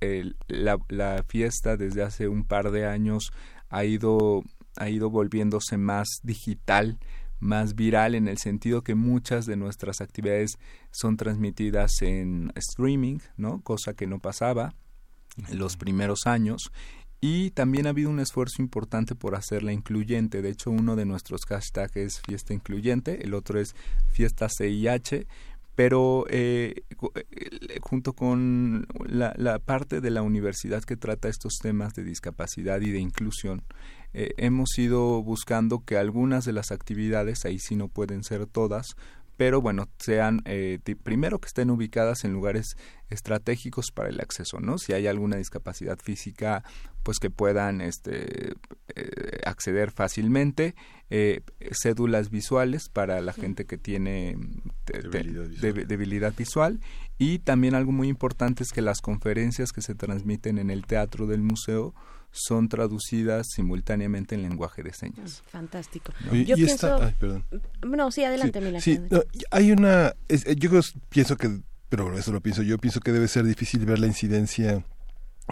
[0.49, 3.33] la, la, fiesta desde hace un par de años
[3.69, 4.43] ha ido,
[4.77, 6.99] ha ido volviéndose más digital
[7.43, 10.59] más viral en el sentido que muchas de nuestras actividades
[10.93, 13.61] son transmitidas en streaming, ¿no?
[13.63, 14.75] Cosa que no pasaba
[15.49, 16.71] en los primeros años.
[17.21, 20.43] Y también ha habido un esfuerzo importante por hacerla incluyente.
[20.43, 23.75] De hecho, uno de nuestros hashtags es fiesta incluyente, el otro es
[24.11, 25.27] fiesta CIH,
[25.75, 31.95] pero eh, eh, junto con la, la, parte de la universidad que trata estos temas
[31.95, 33.63] de discapacidad y de inclusión,
[34.15, 38.97] eh, hemos ido buscando que algunas de las actividades, ahí sí no pueden ser todas,
[39.37, 42.77] pero bueno, sean eh, primero que estén ubicadas en lugares
[43.09, 44.77] estratégicos para el acceso, ¿no?
[44.77, 46.63] Si hay alguna discapacidad física,
[47.03, 48.55] pues que puedan este,
[48.95, 50.75] eh, acceder fácilmente,
[51.11, 51.41] eh,
[51.73, 54.37] cédulas visuales para la gente que tiene
[54.87, 56.81] debilidad visual.
[57.19, 61.27] y también algo muy importante es que las conferencias que se transmiten en el teatro
[61.27, 61.95] del museo
[62.33, 65.43] son traducidas simultáneamente en lenguaje de señas.
[65.47, 66.13] Fantástico.
[66.33, 66.99] Yo pienso...
[67.21, 67.45] perdón.
[67.87, 68.99] No, sí, adelante, sí,
[69.51, 70.15] hay una...
[70.57, 70.71] yo
[71.11, 71.61] pienso que,
[71.91, 74.83] pero eso lo pienso yo, pienso que debe ser difícil ver la incidencia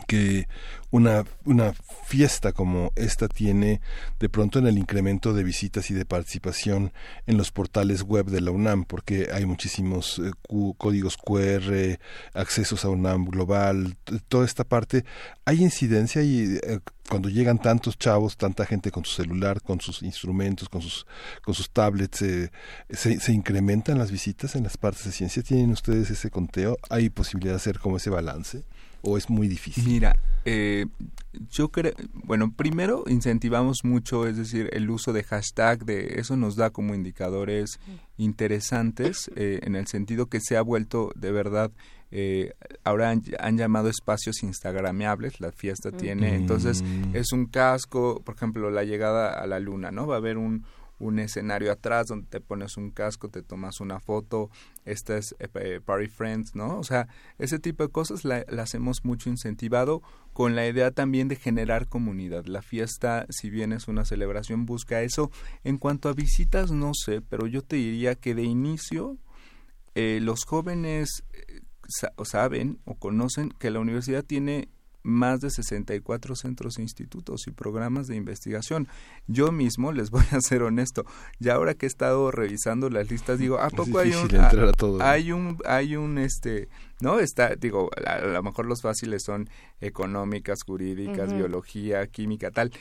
[0.07, 0.47] que
[0.91, 1.73] una, una
[2.07, 3.81] fiesta como esta tiene
[4.19, 6.93] de pronto en el incremento de visitas y de participación
[7.27, 10.31] en los portales web de la UNAM, porque hay muchísimos eh,
[10.77, 11.99] códigos QR,
[12.35, 13.97] accesos a UNAM global,
[14.29, 15.05] toda esta parte.
[15.45, 20.03] ¿Hay incidencia y eh, cuando llegan tantos chavos, tanta gente con su celular, con sus
[20.03, 21.07] instrumentos, con sus,
[21.43, 22.51] con sus tablets, se,
[22.91, 25.43] se, incrementan las visitas en las partes de ciencia?
[25.43, 26.77] ¿Tienen ustedes ese conteo?
[26.89, 28.65] ¿Hay posibilidad de hacer como ese balance?
[29.03, 29.85] O es muy difícil?
[29.85, 30.87] Mira, eh,
[31.51, 36.57] yo creo, bueno, primero incentivamos mucho, es decir, el uso de hashtag, de eso nos
[36.57, 37.79] da como indicadores
[38.17, 41.71] interesantes eh, en el sentido que se ha vuelto de verdad
[42.13, 47.15] eh, ahora han, llamado espacios instagramiables, la fiesta tiene, entonces mm.
[47.15, 50.09] es un casco, por ejemplo, la llegada a la luna, ¿no?
[50.09, 50.65] Va a haber un,
[51.01, 54.51] un escenario atrás donde te pones un casco, te tomas una foto,
[54.85, 56.79] esta es eh, eh, Party Friends, ¿no?
[56.79, 57.09] O sea,
[57.39, 62.45] ese tipo de cosas las hemos mucho incentivado con la idea también de generar comunidad.
[62.45, 65.31] La fiesta, si bien es una celebración, busca eso.
[65.65, 69.17] En cuanto a visitas, no sé, pero yo te diría que de inicio
[69.95, 71.25] eh, los jóvenes
[72.25, 74.69] saben o conocen que la universidad tiene
[75.03, 78.89] más de 64 centros e institutos y programas de investigación.
[79.27, 81.05] Yo mismo, les voy a ser honesto,
[81.39, 85.59] ya ahora que he estado revisando las listas, digo, ¿a poco hay un, hay un,
[85.65, 86.69] hay un, este,
[87.01, 89.49] no, está, digo, a, lo mejor los fáciles son
[89.81, 92.73] económicas, jurídicas, biología, química, tal,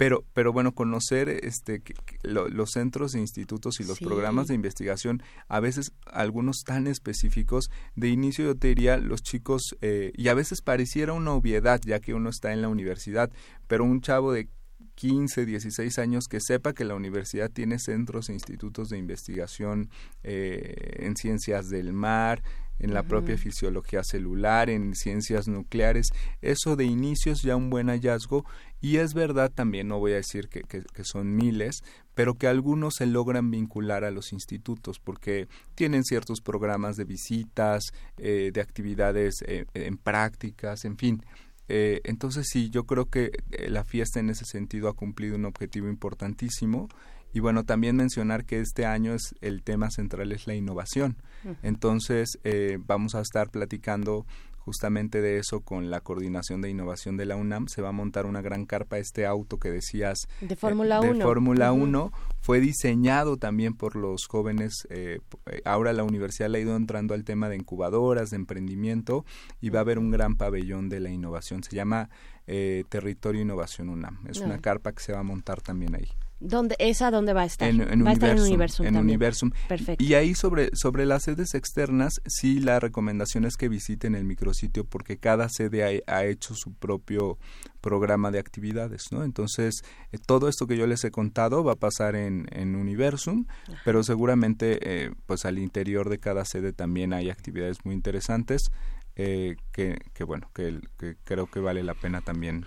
[0.00, 1.82] pero pero bueno conocer este
[2.22, 8.08] los centros e institutos y los programas de investigación a veces algunos tan específicos de
[8.08, 12.14] inicio yo te diría los chicos eh, y a veces pareciera una obviedad ya que
[12.14, 13.30] uno está en la universidad
[13.66, 14.48] pero un chavo de
[14.94, 19.90] 15, 16 años que sepa que la universidad tiene centros e institutos de investigación
[20.22, 22.42] eh, en ciencias del mar,
[22.80, 26.08] en la propia fisiología celular, en ciencias nucleares.
[26.40, 28.44] Eso de inicio es ya un buen hallazgo
[28.80, 31.82] y es verdad también, no voy a decir que, que, son miles,
[32.14, 37.92] pero que algunos se logran vincular a los institutos porque tienen ciertos programas de visitas,
[38.16, 41.22] eh, de actividades eh, en prácticas, en fin.
[41.68, 43.30] Eh, entonces sí, yo creo que
[43.68, 46.88] la fiesta en ese sentido ha cumplido un objetivo importantísimo
[47.32, 51.16] y bueno, también mencionar que este año es el tema central es la innovación.
[51.62, 54.26] Entonces, eh, vamos a estar platicando
[54.60, 57.68] justamente de eso con la coordinación de innovación de la UNAM.
[57.68, 58.98] Se va a montar una gran carpa.
[58.98, 61.14] Este auto que decías de Fórmula 1.
[61.14, 64.86] De Fórmula 1 fue diseñado también por los jóvenes.
[64.90, 65.20] Eh,
[65.64, 69.24] ahora la universidad le ha ido entrando al tema de incubadoras, de emprendimiento
[69.60, 71.62] y va a haber un gran pabellón de la innovación.
[71.62, 72.10] Se llama
[72.46, 74.26] eh, Territorio Innovación UNAM.
[74.28, 76.08] Es una carpa que se va a montar también ahí.
[76.40, 77.68] ¿Dónde, ¿Esa dónde va a estar?
[77.68, 78.86] En, va a estar en Universum.
[78.86, 79.50] En Universum.
[79.68, 80.02] Perfecto.
[80.02, 84.84] Y ahí sobre, sobre las sedes externas, sí la recomendación es que visiten el micrositio
[84.84, 87.38] porque cada sede ha, hecho su propio
[87.82, 89.22] programa de actividades, ¿no?
[89.22, 93.46] Entonces, eh, todo esto que yo les he contado va a pasar en, en Universum,
[93.84, 98.70] pero seguramente, eh, pues al interior de cada sede también hay actividades muy interesantes
[99.16, 102.64] eh, que, que, bueno, que, que creo que vale la pena también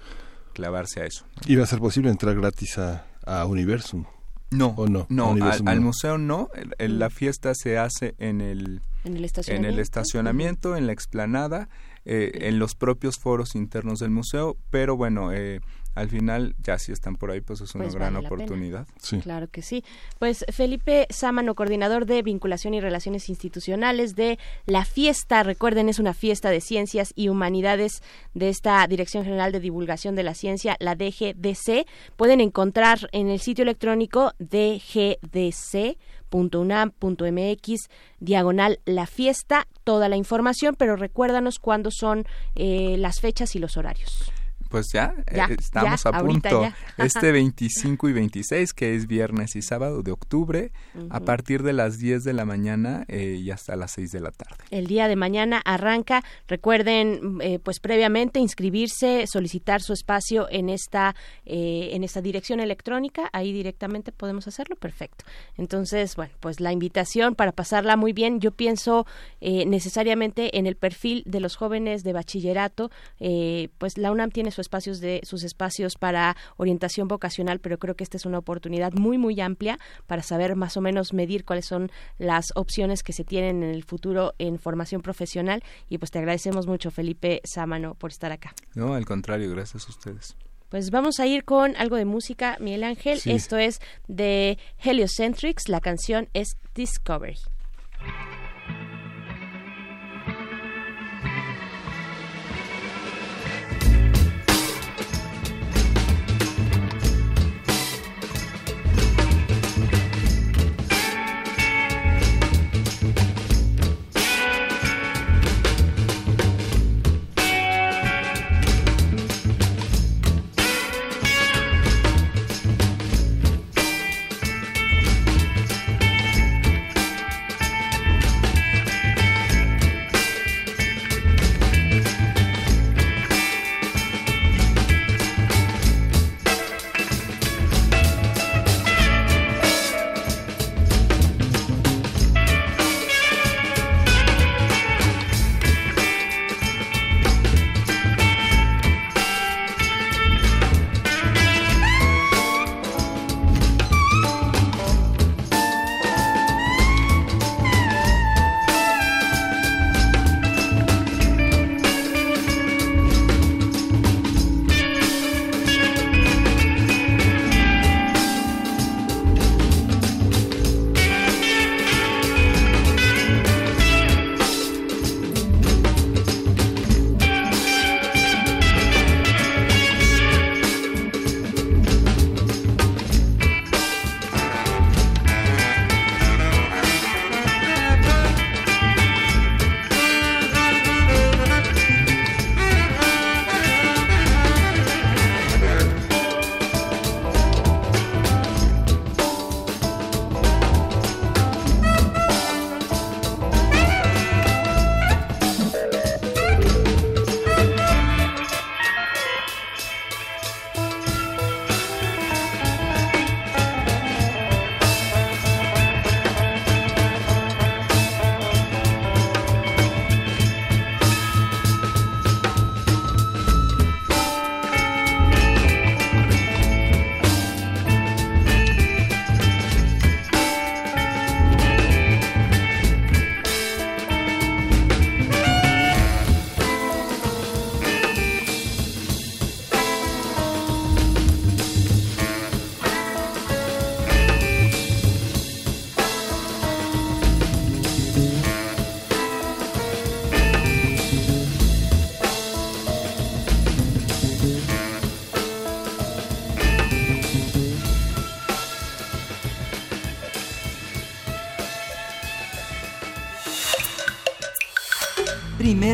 [0.53, 1.25] clavarse a eso.
[1.47, 4.05] ¿Y va a ser posible entrar gratis a, a Universum?
[4.51, 6.49] No, no, no, al, museo no.
[6.77, 11.69] la fiesta se hace en el, ¿En el estacionamiento, en, el estacionamiento, en la explanada,
[12.05, 15.59] eh, en los propios foros internos del museo, pero bueno, eh,
[15.95, 18.87] al final ya si están por ahí pues es una pues gran oportunidad.
[19.21, 19.83] Claro que sí.
[20.19, 26.13] Pues Felipe Sámano, coordinador de vinculación y relaciones institucionales de La Fiesta, recuerden es una
[26.13, 28.01] fiesta de ciencias y humanidades
[28.33, 31.85] de esta Dirección General de Divulgación de la Ciencia, la DGDC.
[32.15, 35.13] Pueden encontrar en el sitio electrónico dgdc.unam.mx
[38.19, 42.25] diagonal la fiesta toda la información, pero recuérdanos cuándo son
[42.55, 44.31] eh, las fechas y los horarios.
[44.73, 46.63] Pues ya, eh, estamos a punto.
[46.97, 50.71] Este 25 y 26, que es viernes y sábado de octubre,
[51.11, 54.31] a partir de las 10 de la mañana eh, y hasta las 6 de la
[54.31, 54.63] tarde.
[54.71, 56.23] El día de mañana arranca.
[56.47, 61.15] Recuerden, eh, pues previamente inscribirse, solicitar su espacio en esta,
[61.45, 63.29] en esta dirección electrónica.
[63.31, 64.75] Ahí directamente podemos hacerlo.
[64.75, 65.23] Perfecto.
[65.55, 68.39] Entonces, bueno, pues la invitación para pasarla muy bien.
[68.39, 69.05] Yo pienso
[69.39, 72.89] necesariamente en el perfil de los jóvenes de bachillerato.
[73.77, 78.03] pues la UNAM tiene su espacios de sus espacios para orientación vocacional, pero creo que
[78.03, 81.91] esta es una oportunidad muy muy amplia para saber más o menos medir cuáles son
[82.17, 86.67] las opciones que se tienen en el futuro en formación profesional y pues te agradecemos
[86.67, 88.53] mucho Felipe Sámano por estar acá.
[88.73, 90.35] No, al contrario, gracias a ustedes.
[90.69, 93.21] Pues vamos a ir con algo de música, Miguel Ángel.
[93.25, 97.37] Esto es de Heliocentrics, la canción es Discovery.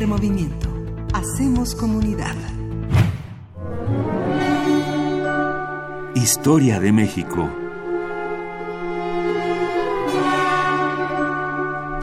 [0.08, 0.68] Movimiento.
[1.14, 2.36] Hacemos comunidad.
[6.16, 7.50] Historia de México.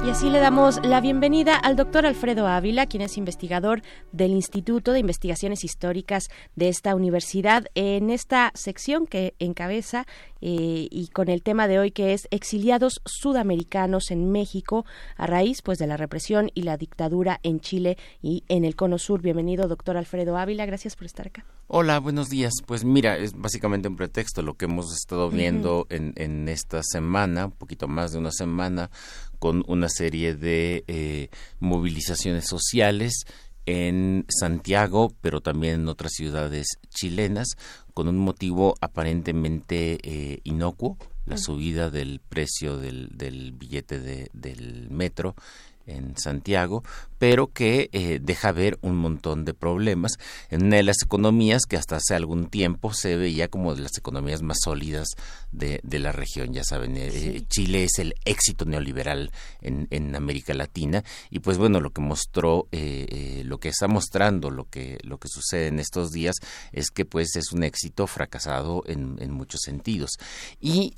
[0.07, 3.83] Y así le damos la bienvenida al doctor Alfredo Ávila, quien es investigador
[4.13, 10.07] del Instituto de Investigaciones Históricas de esta universidad, en esta sección que encabeza
[10.41, 14.85] eh, y con el tema de hoy que es exiliados sudamericanos en México
[15.17, 18.99] a raíz pues de la represión y la dictadura en Chile y en el Cono
[18.99, 19.23] Sur.
[19.23, 21.45] Bienvenido, doctor Alfredo Ávila, gracias por estar acá.
[21.69, 22.53] Hola, buenos días.
[22.65, 27.47] Pues mira, es básicamente un pretexto lo que hemos estado viendo en, en esta semana,
[27.47, 28.91] un poquito más de una semana,
[29.39, 31.29] con una serie de eh,
[31.59, 33.25] movilizaciones sociales
[33.67, 37.57] en Santiago, pero también en otras ciudades chilenas,
[37.93, 40.97] con un motivo aparentemente eh, inocuo,
[41.27, 45.35] la subida del precio del, del billete de, del metro
[45.87, 46.83] en Santiago,
[47.19, 50.13] pero que eh, deja ver un montón de problemas
[50.51, 53.97] en una de las economías que hasta hace algún tiempo se veía como de las
[53.97, 55.09] economías más sólidas
[55.53, 56.53] de, la región.
[56.53, 59.31] Ya saben, eh, Chile es el éxito neoliberal
[59.63, 64.51] en, en, América Latina y pues bueno, lo que mostró, eh, lo que está mostrando,
[64.51, 66.37] lo que, lo que sucede en estos días
[66.73, 70.11] es que pues es un éxito fracasado en, en muchos sentidos.
[70.61, 70.93] Y,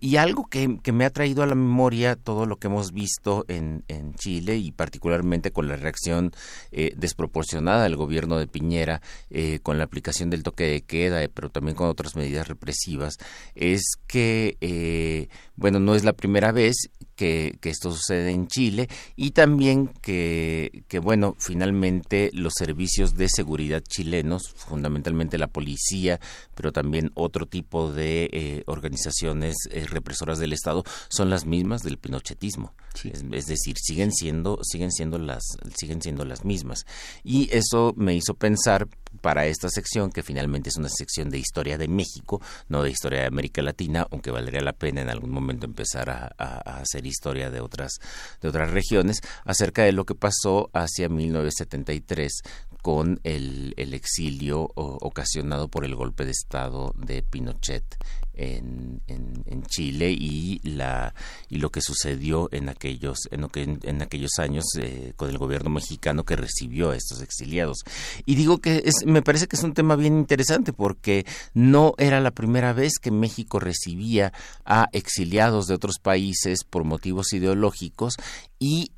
[0.00, 3.44] y algo que, que, me ha traído a la memoria todo lo que hemos visto
[3.48, 6.32] en, en Chile y particularmente con la reacción
[6.72, 11.28] eh, desproporcionada del gobierno de Piñera eh, con la aplicación del toque de queda, eh,
[11.28, 13.18] pero también con otras medidas represivas,
[13.54, 15.28] es que,
[15.60, 16.74] bueno, no es la primera vez
[17.14, 23.82] que, esto sucede en Chile y también que, que, bueno, finalmente los servicios de seguridad
[23.86, 26.18] chilenos, fundamentalmente la policía,
[26.54, 29.56] pero también otro tipo de organizaciones
[29.90, 32.72] represoras del Estado, son las mismas del pinochetismo.
[33.04, 35.42] Es, decir, siguen siendo, siguen siendo las,
[35.76, 36.86] siguen siendo las mismas.
[37.22, 38.88] Y eso me hizo pensar
[39.20, 43.20] para esta sección, que finalmente es una sección de historia de México, no de historia
[43.20, 46.30] de América Latina, aunque valdría la pena en algún momento empezar a,
[46.80, 47.98] hacer historia de otras,
[48.40, 52.42] de otras regiones, acerca de lo que pasó hacia 1973
[52.82, 57.84] con el, exilio ocasionado por el golpe de Estado de Pinochet
[58.34, 61.14] en, en, Chile y la
[61.48, 66.24] y lo que sucedió en aquellos en, en aquellos años eh, con el gobierno mexicano
[66.24, 67.78] que recibió a estos exiliados.
[68.24, 72.20] Y digo que es, me parece que es un tema bien interesante porque no era
[72.20, 74.32] la primera vez que México recibía
[74.64, 78.14] a exiliados de otros países por motivos ideológicos
[78.58, 78.92] y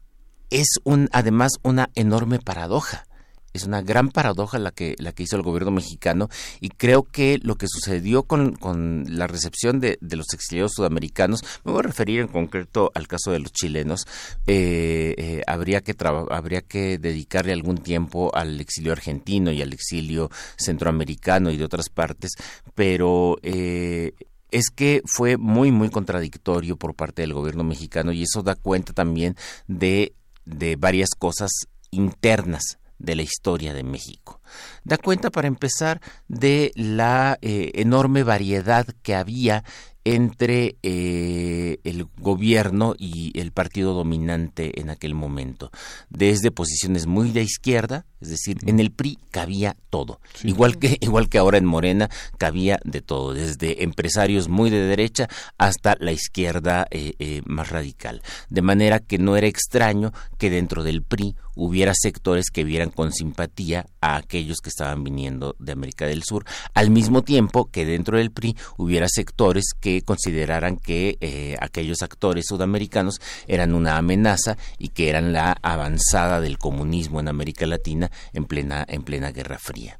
[0.50, 3.06] es un además una enorme paradoja
[3.52, 6.28] es una gran paradoja la que, la que hizo el gobierno mexicano
[6.60, 11.42] y creo que lo que sucedió con, con la recepción de, de, los exiliados sudamericanos,
[11.64, 14.06] me voy a referir en concreto al caso de los chilenos,
[14.46, 15.94] eh, eh, habría, que
[16.30, 21.88] habría que dedicarle algún tiempo al exilio argentino y al exilio centroamericano y de otras
[21.88, 22.32] partes,
[22.74, 24.12] pero eh,
[24.50, 28.92] es que fue muy, muy contradictorio por parte del gobierno mexicano y eso da cuenta
[28.92, 29.36] también
[29.66, 31.50] de, de varias cosas
[31.90, 34.40] internas de la historia de México.
[34.84, 39.64] Da cuenta, para empezar, de la eh, enorme variedad que había
[40.04, 45.70] entre eh, el gobierno y el partido dominante en aquel momento,
[46.10, 51.28] desde posiciones muy de izquierda, es decir, en el PRI cabía todo, igual que igual
[51.28, 56.86] que ahora en Morena cabía de todo, desde empresarios muy de derecha hasta la izquierda
[56.90, 61.92] eh, eh, más radical, de manera que no era extraño que dentro del PRI hubiera
[61.94, 66.44] sectores que vieran con simpatía a aquellos que estaban viniendo de América del Sur,
[66.74, 72.46] al mismo tiempo que dentro del PRI hubiera sectores que consideraran que eh, aquellos actores
[72.48, 78.44] sudamericanos eran una amenaza y que eran la avanzada del comunismo en América Latina en
[78.44, 79.98] plena, en plena Guerra Fría.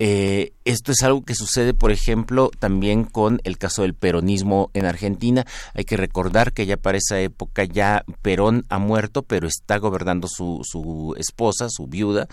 [0.00, 4.84] Eh, esto es algo que sucede, por ejemplo, también con el caso del peronismo en
[4.84, 5.44] Argentina.
[5.74, 10.28] Hay que recordar que ya para esa época ya Perón ha muerto, pero está gobernando
[10.28, 12.28] su, su esposa, su viuda,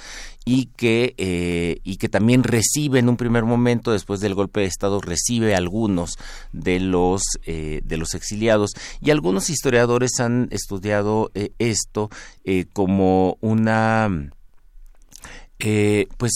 [0.45, 4.67] y que, eh, y que también recibe en un primer momento, después del golpe de
[4.67, 6.17] Estado, recibe algunos
[6.51, 8.71] de los, eh, de los exiliados.
[9.01, 12.09] Y algunos historiadores han estudiado esto
[12.73, 14.31] como una...
[16.17, 16.33] pues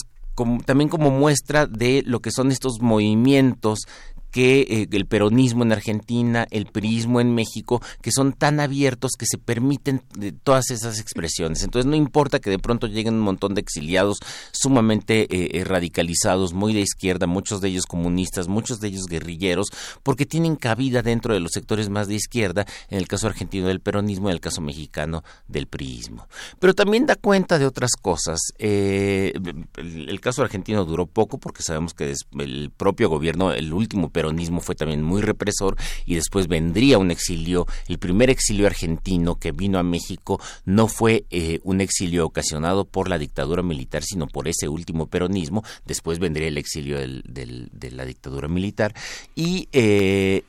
[0.66, 3.88] también como muestra de lo que son estos movimientos
[4.32, 9.26] que eh, el peronismo en Argentina, el priismo en México, que son tan abiertos que
[9.26, 10.02] se permiten
[10.44, 11.64] todas esas expresiones.
[11.64, 14.20] Entonces no importa que de pronto lleguen un montón de exiliados
[14.52, 19.68] sumamente eh, eh, radicalizados, muy de izquierda, muchos de ellos comunistas, muchos de ellos guerrilleros,
[20.04, 23.82] porque tienen cabida dentro de los sectores más de izquierda, en el caso argentino del
[23.82, 26.28] peronismo, en el caso mexicano del priismo.
[26.60, 28.40] Pero también da cuenta de otras cosas.
[28.58, 34.76] el, caso argentino duró poco porque sabemos que el propio gobierno, el último peronismo fue
[34.76, 39.84] también muy represor y después vendría un exilio, el primer exilio argentino que vino a
[39.84, 45.08] México no fue eh, un exilio ocasionado por la dictadura militar, sino por ese último
[45.08, 48.94] peronismo, después vendría el exilio de la dictadura militar
[49.36, 50.44] y eh,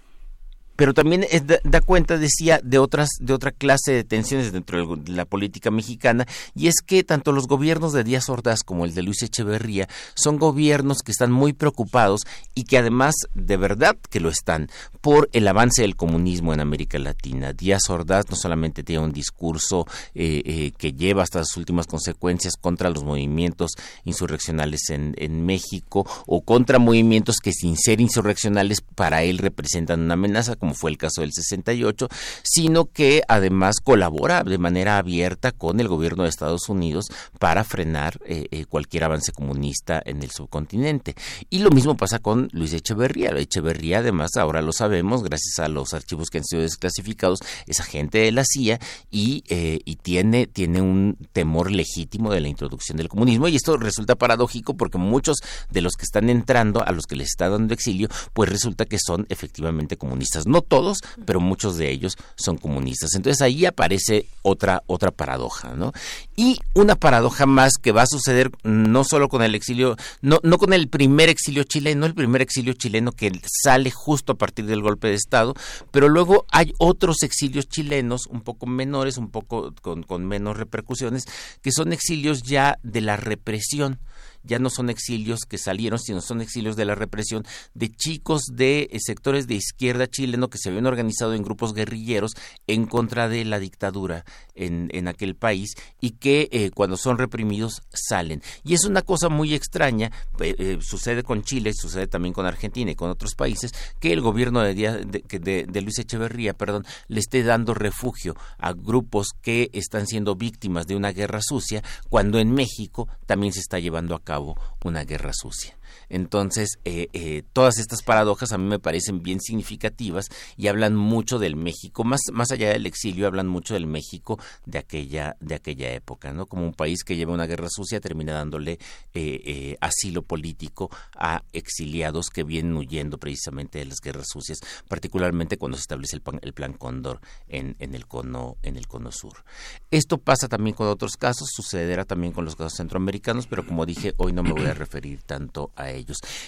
[0.81, 1.27] pero también
[1.63, 6.27] da, cuenta, decía, de otras, de otra clase de tensiones dentro de la política mexicana,
[6.55, 10.39] y es que tanto los gobiernos de Díaz Ordaz como el de Luis Echeverría son
[10.39, 12.23] gobiernos que están muy preocupados
[12.55, 14.71] y que además de verdad que lo están
[15.03, 17.53] por el avance del comunismo en América Latina.
[17.53, 22.55] Díaz Ordaz no solamente tiene un discurso eh, eh, que lleva hasta las últimas consecuencias
[22.59, 23.73] contra los movimientos
[24.05, 25.11] insurreccionales en,
[25.45, 30.93] México o contra movimientos que sin ser insurreccionales para él representan una amenaza, como fue
[30.93, 32.09] el caso del 68,
[32.45, 37.07] sino que además colabora de manera abierta con el gobierno de Estados Unidos
[37.41, 41.17] para frenar eh, eh, cualquier avance comunista en el subcontinente.
[41.49, 43.31] Y lo mismo pasa con Luis Echeverría.
[43.31, 48.19] Echeverría, además, ahora lo sabemos, gracias a los archivos que han sido desclasificados, es agente
[48.19, 48.79] de la CIA
[49.11, 53.49] y, eh, y tiene, tiene un temor legítimo de la introducción del comunismo.
[53.49, 57.29] Y esto resulta paradójico porque muchos de los que están entrando, a los que les
[57.29, 60.47] está dando exilio, pues resulta que son efectivamente comunistas.
[60.63, 63.15] Todos, pero muchos de ellos son comunistas.
[63.15, 65.93] Entonces ahí aparece otra, otra paradoja, ¿no?
[66.37, 70.59] Y una paradoja más que va a suceder no solo con el exilio, no, no
[70.59, 73.33] con el primer exilio chileno, el primer exilio chileno que
[73.63, 75.55] sale justo a partir del golpe de Estado,
[75.91, 81.25] pero luego hay otros exilios chilenos un poco menores, un poco con, con menos repercusiones,
[81.63, 83.99] que son exilios ya de la represión
[84.43, 88.89] ya no son exilios que salieron, sino son exilios de la represión de chicos de
[88.91, 92.33] eh, sectores de izquierda chileno que se habían organizado en grupos guerrilleros
[92.67, 94.25] en contra de la dictadura
[94.55, 98.43] en, en aquel país y que eh, cuando son reprimidos salen.
[98.65, 100.11] Y es una cosa muy extraña,
[100.41, 104.61] eh, sucede con Chile, sucede también con Argentina y con otros países, que el gobierno
[104.61, 110.35] de, de, de Luis Echeverría perdón, le esté dando refugio a grupos que están siendo
[110.37, 114.57] víctimas de una guerra sucia, cuando en México también se está llevando a cabo cabo
[114.85, 115.77] una guerra sucia.
[116.11, 121.39] Entonces, eh, eh, todas estas paradojas a mí me parecen bien significativas y hablan mucho
[121.39, 125.93] del México, más, más allá del exilio, hablan mucho del México de aquella, de aquella
[125.93, 126.47] época, ¿no?
[126.47, 128.79] Como un país que lleva una guerra sucia termina dándole
[129.15, 134.59] eh, asilo político a exiliados que vienen huyendo precisamente de las guerras sucias,
[134.89, 138.89] particularmente cuando se establece el, plan, el plan Cóndor en, en, el cono, en el
[138.89, 139.45] cono sur.
[139.91, 144.15] Esto pasa también con otros casos, sucederá también con los casos centroamericanos, pero como dije,
[144.17, 146.00] hoy no me voy a referir tanto a ellos.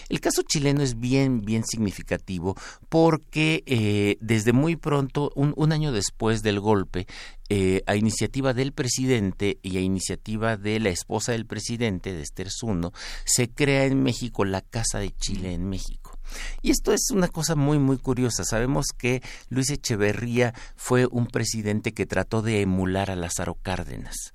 [0.09, 2.57] El caso chileno es bien, bien significativo
[2.88, 7.07] porque eh, desde muy pronto, un, año después del golpe,
[7.48, 12.50] eh, a iniciativa del presidente y a iniciativa de la esposa del presidente, de Esther
[12.50, 12.92] Zuno,
[13.24, 16.18] se crea en México la Casa de Chile en México.
[16.62, 18.44] Y esto es una cosa muy, muy curiosa.
[18.44, 24.32] Sabemos que Luis Echeverría fue un presidente que trató de emular a Lázaro Cárdenas.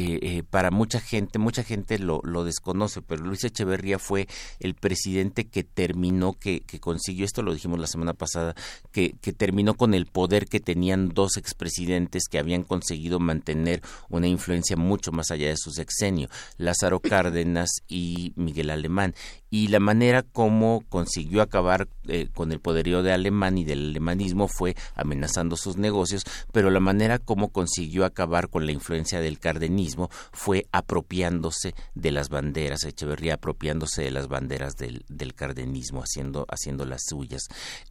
[0.00, 4.28] Eh, eh, para mucha gente, mucha gente lo, desconoce, pero Luis Echeverría fue
[4.58, 8.54] el presidente que terminó, que, que consiguió, esto lo dijimos la semana pasada,
[8.92, 14.26] que, que, terminó con el poder que tenían dos expresidentes que habían conseguido mantener una
[14.26, 19.14] influencia mucho más allá de su sexenio, Lázaro Cárdenas y Miguel Alemán
[19.50, 24.48] y la manera como consiguió acabar eh, con el poderío de Alemán y del alemanismo
[24.48, 30.10] fue amenazando sus negocios, pero la manera como consiguió acabar con la influencia del cardenismo
[30.32, 36.84] fue apropiándose de las banderas, Echeverría apropiándose de las banderas del, del cardenismo, haciendo, haciendo
[36.84, 37.42] las suyas.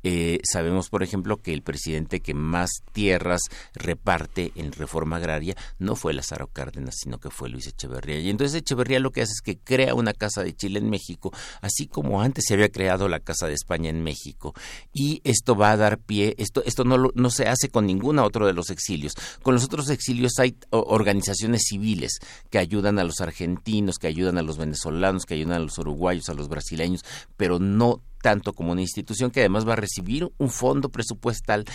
[0.03, 3.41] Eh, sabemos, por ejemplo, que el presidente que más tierras
[3.74, 8.20] reparte en reforma agraria no fue Lázaro Cárdenas, sino que fue Luis Echeverría.
[8.20, 11.32] Y entonces Echeverría lo que hace es que crea una casa de Chile en México,
[11.62, 14.54] así como antes se había creado la Casa de España en México.
[14.93, 18.47] Y esto va a dar pie, esto, esto no, no se hace con ninguna otro
[18.47, 19.14] de los exilios.
[19.41, 22.20] Con los otros exilios hay organizaciones civiles
[22.50, 26.30] que ayudan a los argentinos, que ayudan a los venezolanos, que ayudan a los uruguayos,
[26.30, 27.04] a los brasileños,
[27.38, 31.65] pero no tanto como una institución que además va a recibir un fondo presupuestal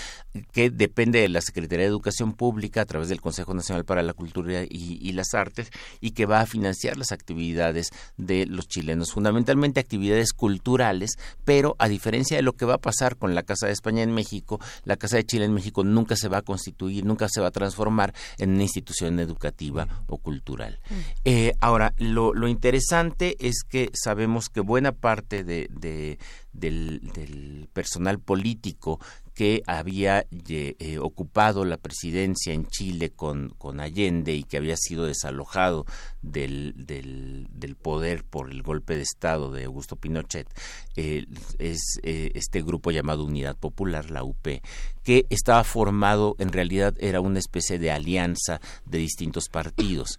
[0.52, 4.12] que depende de la Secretaría de Educación Pública a través del Consejo Nacional para la
[4.12, 5.70] Cultura y, las Artes
[6.00, 11.12] y que va a financiar las actividades de los chilenos, fundamentalmente actividades culturales,
[11.44, 14.12] pero a diferencia de lo que va a pasar con la Casa de España en
[14.12, 17.48] México, la Casa de Chile en México nunca se va a constituir, nunca se va
[17.48, 20.80] a transformar en una institución educativa o cultural.
[20.90, 20.94] Mm.
[21.24, 26.18] Eh, ahora, lo, interesante es que sabemos que buena parte de
[26.52, 29.00] del, personal político
[29.34, 35.84] que había eh, ocupado la presidencia en Chile con, Allende y que había sido desalojado
[36.22, 40.48] del, del, poder por el golpe de Estado de Augusto Pinochet,
[40.96, 41.26] eh,
[41.58, 44.46] es eh, este grupo llamado Unidad Popular, la UP,
[45.02, 50.18] que estaba formado, en realidad era una especie de alianza de distintos partidos,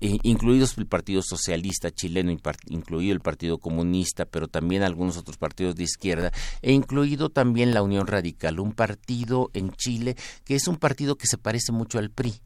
[0.00, 2.30] incluidos el Partido Socialista chileno,
[2.68, 6.30] incluido el Partido Comunista, pero también algunos otros partidos de izquierda,
[6.60, 11.26] e incluido también la Unión Radical un partido en Chile que es un partido que
[11.26, 12.40] se parece mucho al PRI.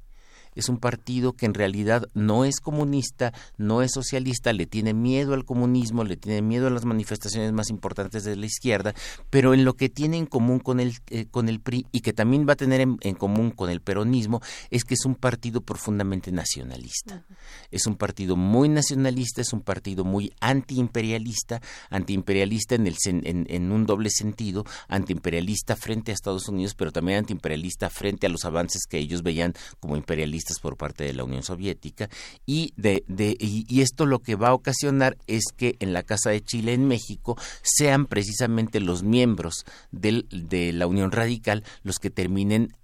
[0.56, 5.34] Es un partido que en realidad no es comunista, no es socialista, le tiene miedo
[5.34, 8.94] al comunismo, le tiene miedo a las manifestaciones más importantes de la izquierda,
[9.30, 12.12] pero en lo que tiene en común con el, eh, con el PRI y que
[12.12, 14.40] también va a tener en, común con el peronismo
[14.70, 17.24] es que es un partido profundamente nacionalista.
[17.70, 23.72] Es un partido muy nacionalista, es un partido muy antiimperialista, antiimperialista en, el, en, en
[23.72, 28.86] un doble sentido, antiimperialista frente a Estados Unidos, pero también antiimperialista frente a los avances
[28.88, 32.08] que ellos veían como imperialistas por parte de la Unión Soviética
[32.46, 33.04] y de,
[33.38, 36.86] y, esto lo que va a ocasionar es que en la Casa de Chile en
[36.86, 42.74] México sean precisamente los miembros del, de la Unión Radical los que terminen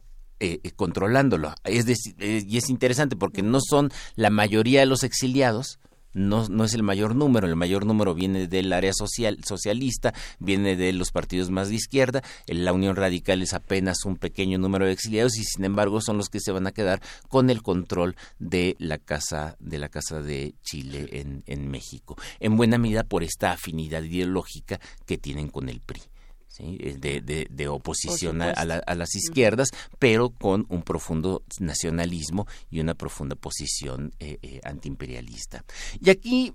[0.40, 1.54] eh, eh, controlándolo.
[1.64, 5.78] Es decir, eh, y es interesante porque no son la mayoría de los exiliados,
[6.14, 10.76] no, no es el mayor número, el mayor número viene del área social, socialista, viene
[10.76, 14.92] de los partidos más de izquierda, la Unión Radical es apenas un pequeño número de
[14.92, 18.76] exiliados y sin embargo son los que se van a quedar con el control de
[18.78, 23.52] la casa de la casa de Chile en, en México, en buena medida por esta
[23.52, 26.11] afinidad ideológica que tienen con el PRI.
[26.58, 33.36] Eh, de, de, oposición a, las izquierdas, pero con un profundo nacionalismo y una profunda
[33.36, 35.64] posición eh, eh, antiimperialista.
[35.98, 36.52] Y aquí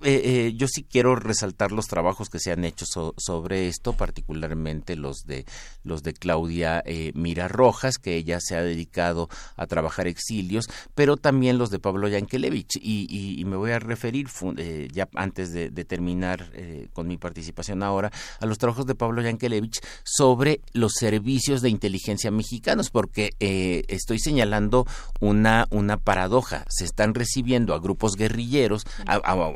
[0.56, 2.86] yo sí quiero resaltar los trabajos que se han hecho
[3.18, 5.45] sobre esto, particularmente los de
[5.84, 6.84] los de Claudia
[7.16, 12.08] Mira Rojas, que ella se ha dedicado a trabajar exilios, pero también los de Pablo
[12.08, 12.78] Yankelevich.
[12.82, 14.28] Y, me voy a referir,
[14.91, 16.52] ya antes de, terminar
[16.93, 22.31] con mi participación ahora, a los trabajos de Pablo Yankelevich sobre los servicios de inteligencia
[22.31, 24.85] mexicanos, porque eh, estoy señalando
[25.19, 26.65] una, una paradoja.
[26.69, 28.83] Se están recibiendo a grupos guerrilleros,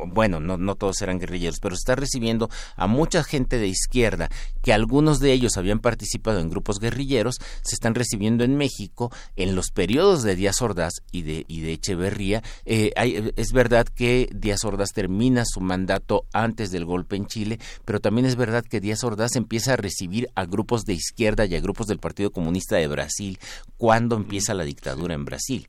[0.08, 4.30] bueno, no, no todos eran guerrilleros, pero se está recibiendo a mucha gente de izquierda,
[4.62, 9.56] que algunos de ellos habían participado en grupos guerrilleros, se están recibiendo en México en
[9.56, 12.44] los periodos de Díaz Ordaz y de, y de Echeverría.
[12.66, 12.92] Eh,
[13.36, 18.26] es verdad que Díaz Ordaz termina su mandato antes del golpe en Chile, pero también
[18.26, 21.88] es verdad que Díaz Ordaz empieza a recibir a grupos de izquierda y a grupos
[21.88, 23.40] del Partido Comunista de Brasil
[23.78, 25.68] cuando empieza la dictadura en Brasil.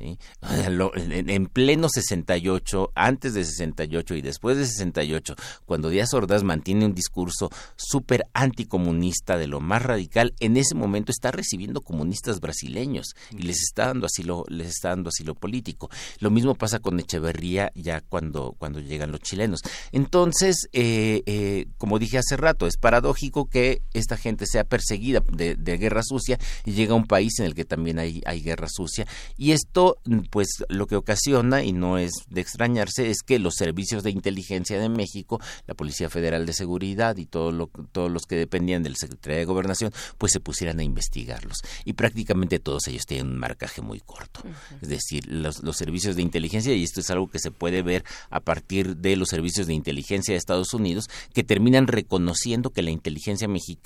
[0.00, 5.34] En pleno 68, antes de 68 y después de 68,
[5.66, 11.12] cuando Díaz Ordaz mantiene un discurso súper anticomunista de lo más radical, en ese momento
[11.12, 15.90] está recibiendo comunistas brasileños y les está dando asilo, les está dando asilo político.
[16.20, 19.60] Lo mismo pasa con Echeverría ya cuando, cuando llegan los chilenos.
[19.92, 25.54] Entonces, eh, eh, como dije hace rato, es paradójico que esta gente sea perseguida de,
[25.78, 29.06] guerra sucia y llega a un país en el que también hay, hay guerra sucia.
[29.36, 29.98] Y esto,
[30.30, 34.80] pues, lo que ocasiona, y no es de extrañarse, es que los servicios de inteligencia
[34.80, 38.96] de México, la Policía Federal de Seguridad y todo lo, todos los que dependían del
[38.96, 41.58] Secretaría de Gobernación, pues se pusieran a investigarlos.
[41.84, 44.42] Y prácticamente todos ellos tienen un marcaje muy corto.
[44.82, 48.04] Es decir, los, los servicios de inteligencia, y esto es algo que se puede ver
[48.30, 52.90] a partir de los servicios de inteligencia de Estados Unidos, que terminan reconociendo que la
[52.90, 53.77] inteligencia mexicana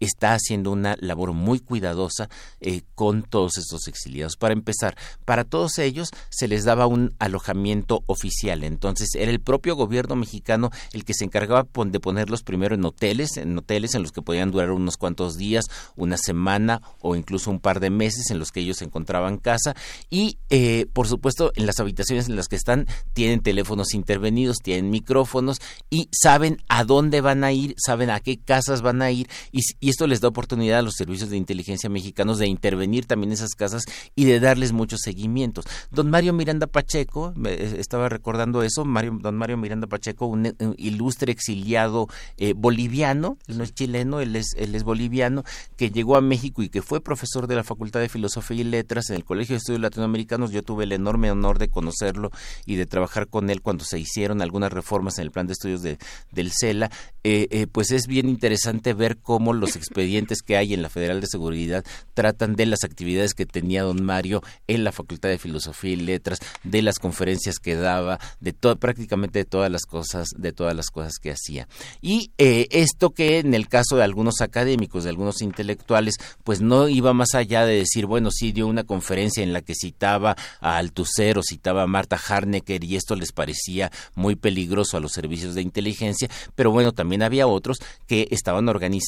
[0.00, 2.28] está haciendo una labor muy cuidadosa
[2.60, 4.36] eh, con todos estos exiliados.
[4.36, 9.76] Para empezar, para todos ellos se les daba un alojamiento oficial, entonces era el propio
[9.76, 14.12] gobierno mexicano el que se encargaba de ponerlos primero en hoteles, en hoteles en los
[14.12, 15.66] que podían durar unos cuantos días,
[15.96, 19.74] una semana o incluso un par de meses en los que ellos encontraban casa
[20.10, 24.90] y eh, por supuesto en las habitaciones en las que están tienen teléfonos intervenidos, tienen
[24.90, 29.19] micrófonos y saben a dónde van a ir, saben a qué casas van a ir
[29.52, 33.34] y, esto les da oportunidad a los servicios de inteligencia mexicanos de intervenir también en
[33.34, 35.64] esas casas y de darles muchos seguimientos.
[35.90, 41.32] Don Mario Miranda Pacheco, eh, estaba recordando eso, Mario, don Mario Miranda Pacheco, un, ilustre
[41.32, 45.44] exiliado eh, boliviano, él no es chileno, él es, él es boliviano,
[45.76, 49.10] que llegó a México y que fue profesor de la Facultad de Filosofía y Letras
[49.10, 50.50] en el Colegio de Estudios Latinoamericanos.
[50.50, 52.30] Yo tuve el enorme honor de conocerlo
[52.66, 55.82] y de trabajar con él cuando se hicieron algunas reformas en el plan de estudios
[55.82, 55.98] de,
[56.32, 56.90] del CELA.
[57.22, 61.26] Eh, pues es bien interesante ver cómo los expedientes que hay en la Federal de
[61.26, 61.84] Seguridad
[62.14, 66.38] tratan de las actividades que tenía don Mario en la Facultad de Filosofía y Letras,
[66.64, 70.90] de las conferencias que daba, de todo, prácticamente de todas las cosas, de todas las
[70.90, 71.68] cosas que hacía.
[72.00, 76.88] Y eh, esto que en el caso de algunos académicos, de algunos intelectuales, pues no
[76.88, 80.76] iba más allá de decir, bueno, sí dio una conferencia en la que citaba a
[80.76, 85.54] Althusser o citaba a Marta Harnecker y esto les parecía muy peligroso a los servicios
[85.54, 88.99] de inteligencia, pero bueno, también había otros que estaban organizados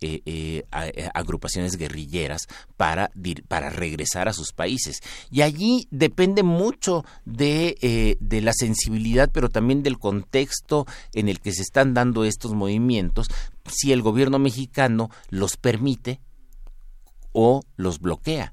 [0.00, 2.42] eh, eh, eh, agrupaciones guerrilleras
[2.76, 3.10] para,
[3.48, 5.00] para regresar a sus países.
[5.30, 11.52] Y allí depende mucho de, de la sensibilidad, pero también del contexto en el que
[11.52, 13.28] se están dando estos movimientos,
[13.66, 16.20] si el gobierno mexicano los permite
[17.32, 18.52] o los bloquea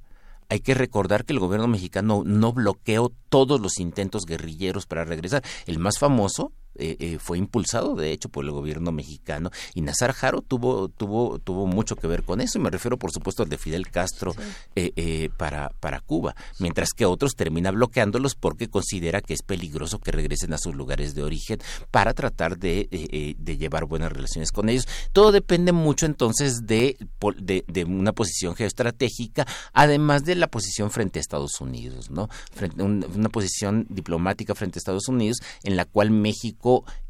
[0.52, 5.44] hay que recordar que el gobierno mexicano no bloqueó todos los intentos guerrilleros para regresar.
[5.66, 10.14] El más famoso eh, eh, fue impulsado de hecho por el gobierno mexicano y Nazar
[10.14, 13.50] Jaro tuvo tuvo tuvo mucho que ver con eso y me refiero por supuesto al
[13.50, 14.34] de Fidel Castro
[14.76, 20.12] eh, para para Cuba mientras que otros termina bloqueándolos porque considera que es peligroso que
[20.12, 21.60] regresen a sus lugares de origen
[21.92, 24.88] para tratar de, de llevar buenas relaciones con ellos.
[25.12, 26.98] Todo depende mucho entonces de,
[27.38, 33.30] de, una posición geoestratégica además de la posición frente a Estados Unidos no frente, una
[33.30, 36.61] posición diplomática frente a Estados Unidos en la cual México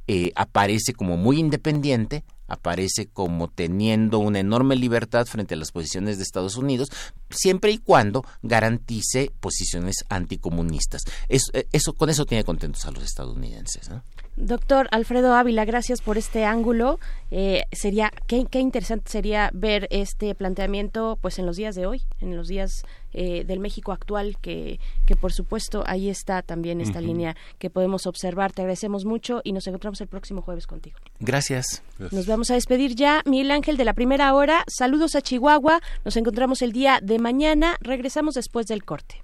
[0.08, 6.18] eh, aparece como muy independiente, aparece como teniendo una enorme libertad frente a las posiciones
[6.18, 6.90] de Estados Unidos,
[7.30, 11.04] siempre y cuando garantice posiciones anticomunistas.
[11.30, 13.90] Eso, eh, eso con eso tiene contentos a los estadounidenses.
[14.38, 17.00] Doctor Alfredo Ávila, gracias por este ángulo.
[17.32, 22.02] Eh, sería qué, qué, interesante sería ver este planteamiento, pues en los días de hoy,
[22.22, 27.02] en los días eh, del México actual, que, que por supuesto ahí está también esta
[27.02, 28.54] línea que podemos observar.
[28.54, 30.98] Te agradecemos mucho y nos encontramos el próximo jueves contigo.
[31.20, 31.84] Gracias.
[32.00, 33.22] Nos vamos a despedir ya.
[33.26, 34.64] Miguel Ángel de la primera hora.
[34.68, 35.82] Saludos a Chihuahua.
[36.06, 37.76] Nos encontramos el día de mañana.
[37.82, 39.24] Regresamos después del corte.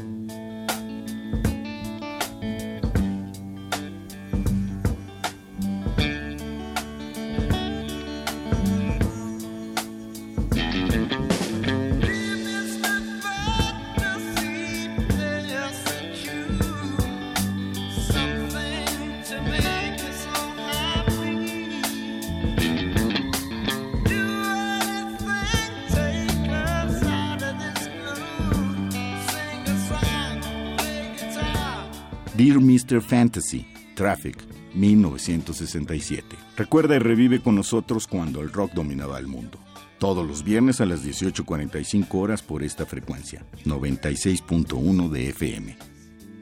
[32.99, 33.65] Fantasy,
[33.95, 34.37] Traffic,
[34.73, 36.35] 1967.
[36.57, 39.59] Recuerda y revive con nosotros cuando el rock dominaba el mundo.
[39.99, 45.77] Todos los viernes a las 18.45 horas por esta frecuencia, 96.1 de FM.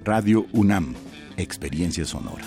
[0.05, 0.95] Radio UNAM,
[1.37, 2.45] Experiencia Sonora.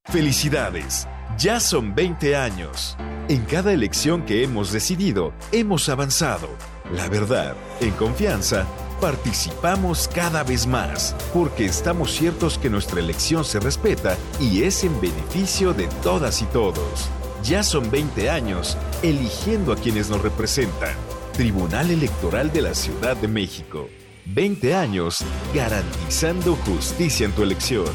[0.06, 1.06] Felicidades.
[1.38, 2.96] Ya son 20 años.
[3.28, 6.48] En cada elección que hemos decidido, hemos avanzado.
[6.92, 8.66] La verdad, en confianza,
[9.02, 15.00] participamos cada vez más, porque estamos ciertos que nuestra elección se respeta y es en
[15.00, 17.10] beneficio de todas y todos.
[17.42, 20.94] Ya son 20 años eligiendo a quienes nos representan.
[21.32, 23.88] Tribunal Electoral de la Ciudad de México.
[24.26, 27.86] 20 años garantizando justicia en tu elección.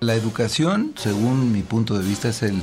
[0.00, 2.62] La educación, según mi punto de vista, es el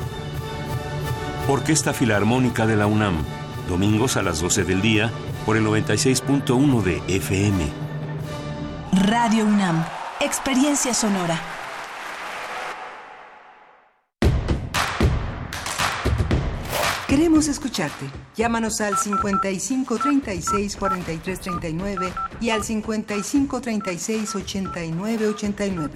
[1.51, 3.25] Orquesta Filarmónica de la UNAM,
[3.67, 5.11] domingos a las 12 del día
[5.45, 7.67] por el 96.1 de FM.
[9.05, 9.83] Radio UNAM,
[10.21, 11.37] experiencia sonora.
[17.05, 18.05] Queremos escucharte.
[18.37, 25.93] Llámanos al 55 36 43 39 y al 55 36 89 89.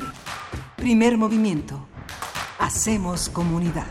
[0.76, 1.88] Primer movimiento.
[2.60, 3.88] Hacemos comunidad.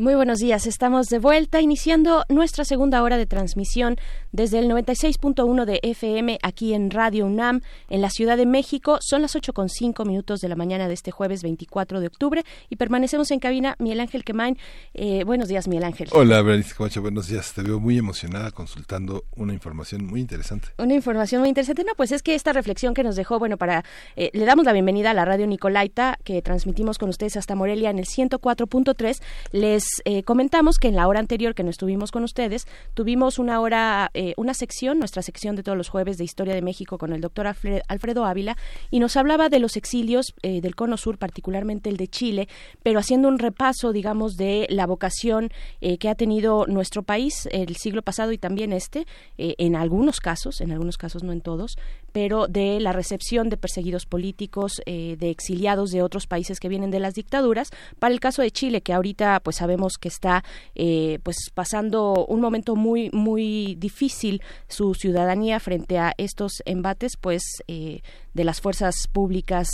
[0.00, 3.98] Muy buenos días, estamos de vuelta iniciando nuestra segunda hora de transmisión
[4.32, 8.96] desde el 96.1 de FM aquí en Radio UNAM en la Ciudad de México.
[9.02, 13.30] Son las 8.5 minutos de la mañana de este jueves 24 de octubre y permanecemos
[13.30, 14.56] en cabina Miguel Ángel Quemain.
[14.94, 16.08] Eh, buenos días, Miguel Ángel.
[16.12, 17.52] Hola, Berenice Camacho, buenos días.
[17.52, 20.68] Te veo muy emocionada consultando una información muy interesante.
[20.78, 21.84] Una información muy interesante.
[21.84, 23.84] No, pues es que esta reflexión que nos dejó, bueno, para
[24.16, 27.90] eh, le damos la bienvenida a la Radio Nicolaita que transmitimos con ustedes hasta Morelia
[27.90, 29.20] en el 104.3.
[29.52, 33.60] Les eh, comentamos que en la hora anterior que no estuvimos con ustedes, tuvimos una
[33.60, 37.12] hora, eh, una sección, nuestra sección de todos los jueves de Historia de México con
[37.12, 38.56] el doctor Alfredo Ávila,
[38.90, 42.48] y nos hablaba de los exilios eh, del Cono Sur, particularmente el de Chile,
[42.82, 48.02] pero haciendo un repaso, digamos, de la vocación que ha tenido nuestro país el siglo
[48.02, 49.06] pasado y también este,
[49.38, 51.76] en algunos casos, en algunos casos no en todos,
[52.12, 57.00] pero de la recepción de perseguidos políticos, de exiliados de otros países que vienen de
[57.00, 57.70] las dictaduras.
[57.98, 62.40] Para el caso de Chile, que ahorita pues sabemos que está eh, pues pasando un
[62.40, 68.02] momento muy muy difícil su ciudadanía frente a estos embates pues eh,
[68.34, 69.68] de las fuerzas públicas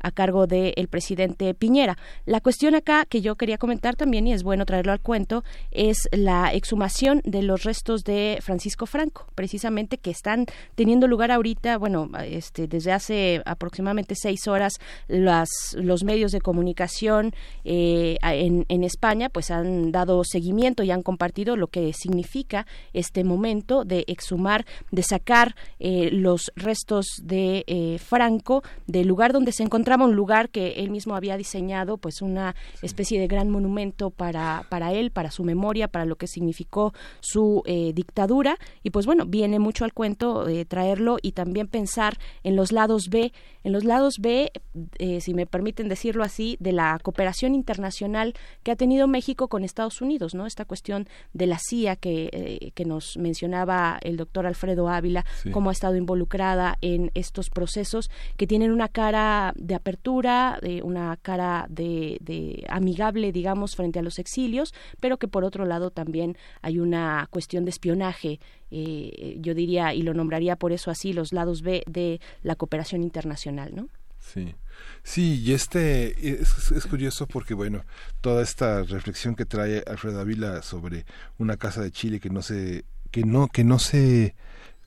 [0.00, 1.96] a cargo del presidente Piñera.
[2.26, 6.08] La cuestión acá que yo quería comentar también, y es bueno traerlo al cuento, es
[6.10, 12.10] la exhumación de los restos de Francisco Franco, precisamente que están teniendo lugar ahorita, bueno,
[12.24, 14.74] este, desde hace aproximadamente seis horas,
[15.08, 17.32] las, los medios de comunicación
[17.64, 23.24] eh, en, en España pues han dado seguimiento y han compartido lo que significa este
[23.24, 29.62] momento de exhumar, de sacar eh, los restos de eh, Franco del lugar donde se
[29.62, 34.66] encontraba un lugar que él mismo había diseñado, pues una especie de gran monumento para,
[34.68, 38.58] para él, para su memoria, para lo que significó su eh, dictadura.
[38.82, 43.08] Y pues bueno, viene mucho al cuento de traerlo y también pensar en los lados
[43.08, 43.32] B,
[43.64, 44.52] en los lados B,
[44.98, 49.64] eh, si me permiten decirlo así, de la cooperación internacional que ha tenido México con
[49.64, 50.46] Estados Unidos, ¿no?
[50.46, 55.70] Esta cuestión de la CIA que, eh, que nos mencionaba el doctor Alfredo Ávila, cómo
[55.70, 57.91] ha estado involucrada en estos procesos
[58.36, 64.74] que tienen una cara de apertura, una cara de, amigable, digamos, frente a los exilios,
[65.00, 68.40] pero que por otro lado también hay una cuestión de espionaje
[68.74, 73.02] eh, yo diría y lo nombraría por eso así los lados B de la cooperación
[73.02, 73.88] internacional, ¿no?
[74.18, 74.54] Sí.
[75.02, 77.84] Sí, y este es, curioso porque, bueno,
[78.20, 81.04] toda esta reflexión que trae Alfredo Ávila sobre
[81.38, 84.34] una casa de Chile que no se, que no, que no se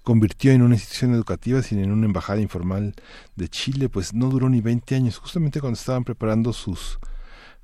[0.05, 2.93] convirtió en una institución educativa, sino en una embajada informal
[3.35, 5.17] de Chile, pues no duró ni 20 años.
[5.17, 6.97] Justamente cuando estaban preparando sus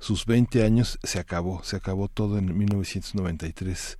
[0.02, 3.96] sus 20 años se acabó, se acabó todo en 1993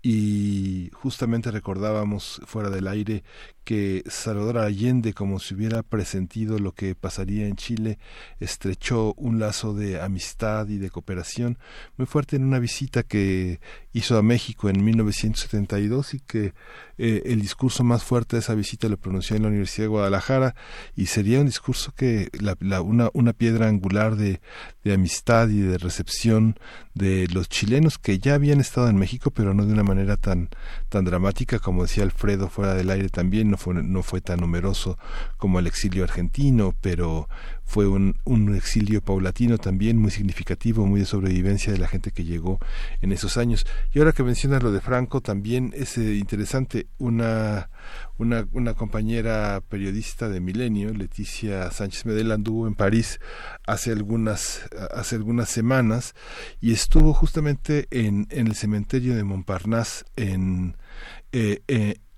[0.00, 3.22] y justamente recordábamos fuera del aire
[3.64, 7.98] que Salvador Allende, como si hubiera presentido lo que pasaría en Chile,
[8.40, 11.58] estrechó un lazo de amistad y de cooperación
[11.96, 13.60] muy fuerte en una visita que
[13.92, 16.54] hizo a México en 1972 y que
[16.98, 20.54] eh, el discurso más fuerte de esa visita lo pronunció en la Universidad de Guadalajara
[20.96, 24.40] y sería un discurso que la, una, una piedra angular de,
[24.84, 26.58] de amistad y de recepción
[26.94, 30.50] de los chilenos que ya habían estado en México pero no de una manera tan
[30.92, 34.98] tan dramática como decía Alfredo fuera del aire también no fue no fue tan numeroso
[35.38, 37.30] como el exilio argentino pero
[37.64, 42.24] fue un, un exilio paulatino también muy significativo muy de sobrevivencia de la gente que
[42.24, 42.58] llegó
[43.00, 43.66] en esos años.
[43.94, 47.70] Y ahora que mencionas lo de Franco también es eh, interesante una
[48.18, 53.20] una, una compañera periodista de Milenio, Leticia Sánchez Medel, anduvo en París
[53.66, 56.14] hace algunas, hace algunas semanas
[56.60, 60.76] y estuvo justamente en, en el cementerio de Montparnasse en,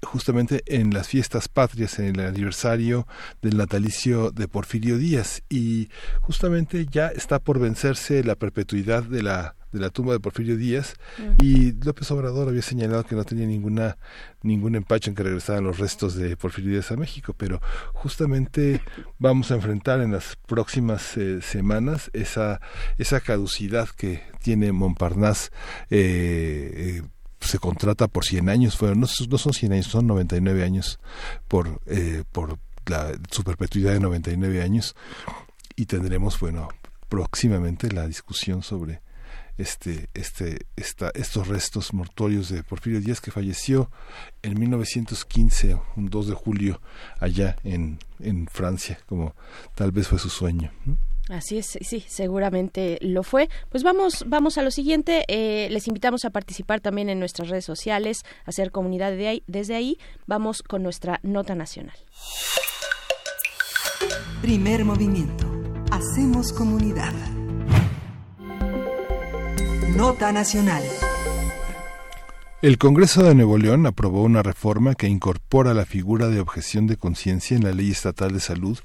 [0.02, 3.06] justamente en las fiestas patrias, en el aniversario
[3.42, 5.42] del natalicio de Porfirio Díaz.
[5.48, 5.88] Y
[6.20, 10.94] justamente ya está por vencerse la perpetuidad de la de la tumba de Porfirio Díaz.
[11.42, 13.98] Y López Obrador había señalado que no tenía ninguna
[14.42, 17.60] ningún empacho en que regresaran los restos de Porfirio Díaz a México, pero
[17.92, 18.80] justamente
[19.18, 22.60] vamos a enfrentar en las próximas eh, semanas esa
[22.98, 25.50] esa caducidad que tiene Montparnasse
[25.90, 27.02] eh, eh,
[27.44, 30.98] se contrata por 100 años, fueron, no, no son 100 años, son 99 años
[31.48, 31.80] por,
[32.32, 34.94] por la, su perpetuidad de 99 años
[35.76, 36.68] y tendremos, bueno,
[37.08, 39.00] próximamente la discusión sobre
[39.56, 43.90] este, este, esta, estos restos mortuorios de Porfirio Díaz que falleció
[44.42, 46.80] en 1915, un 2 de julio,
[47.20, 49.34] allá en, en Francia, como
[49.74, 50.72] tal vez fue su sueño.
[51.30, 53.48] Así es, sí, seguramente lo fue.
[53.70, 55.24] Pues vamos, vamos a lo siguiente.
[55.28, 59.42] Eh, les invitamos a participar también en nuestras redes sociales, a hacer comunidad de ahí,
[59.46, 59.98] desde ahí.
[60.26, 61.96] Vamos con nuestra nota nacional.
[64.42, 65.50] Primer movimiento.
[65.90, 67.14] Hacemos comunidad.
[69.96, 70.82] Nota nacional.
[72.64, 76.96] El Congreso de Nuevo León aprobó una reforma que incorpora la figura de objeción de
[76.96, 78.78] conciencia en la Ley Estatal de Salud,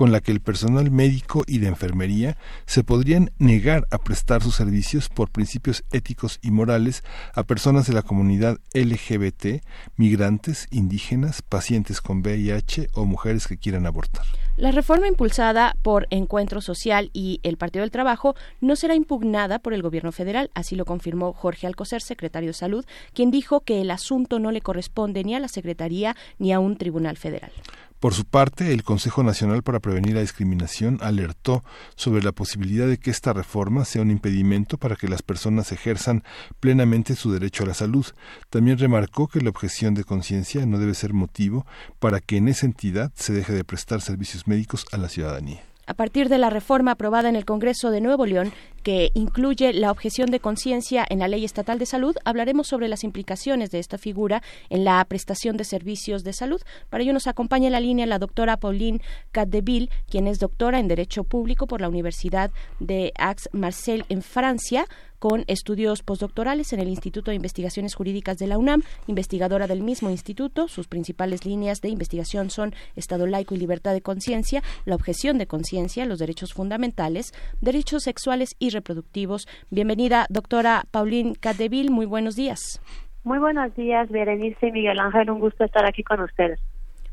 [0.00, 4.54] con la que el personal médico y de enfermería se podrían negar a prestar sus
[4.54, 9.62] servicios por principios éticos y morales a personas de la comunidad LGBT,
[9.98, 14.24] migrantes, indígenas, pacientes con VIH o mujeres que quieran abortar.
[14.56, 19.74] La reforma impulsada por Encuentro Social y el Partido del Trabajo no será impugnada por
[19.74, 23.90] el Gobierno federal, así lo confirmó Jorge Alcocer, secretario de Salud, quien dijo que el
[23.90, 27.52] asunto no le corresponde ni a la Secretaría ni a un tribunal federal.
[28.00, 31.62] Por su parte, el Consejo Nacional para Prevenir la Discriminación alertó
[31.96, 36.24] sobre la posibilidad de que esta reforma sea un impedimento para que las personas ejerzan
[36.60, 38.06] plenamente su derecho a la salud.
[38.48, 41.66] También remarcó que la objeción de conciencia no debe ser motivo
[41.98, 45.94] para que en esa entidad se deje de prestar servicios médicos a la ciudadanía a
[45.94, 48.52] partir de la reforma aprobada en el Congreso de Nuevo León,
[48.84, 53.02] que incluye la objeción de conciencia en la Ley Estatal de Salud, hablaremos sobre las
[53.02, 56.60] implicaciones de esta figura en la prestación de servicios de salud.
[56.90, 59.00] Para ello nos acompaña en la línea la doctora Pauline
[59.32, 64.86] Catdeville, quien es doctora en Derecho Público por la Universidad de Aix-Marseille en Francia
[65.20, 70.10] con estudios postdoctorales en el Instituto de Investigaciones Jurídicas de la UNAM, investigadora del mismo
[70.10, 70.66] instituto.
[70.66, 75.46] Sus principales líneas de investigación son Estado laico y libertad de conciencia, la objeción de
[75.46, 79.46] conciencia, los derechos fundamentales, derechos sexuales y reproductivos.
[79.70, 81.90] Bienvenida, doctora Pauline Cadeville.
[81.90, 82.80] Muy buenos días.
[83.22, 85.30] Muy buenos días, Berenice y Miguel Ángel.
[85.30, 86.58] Un gusto estar aquí con ustedes.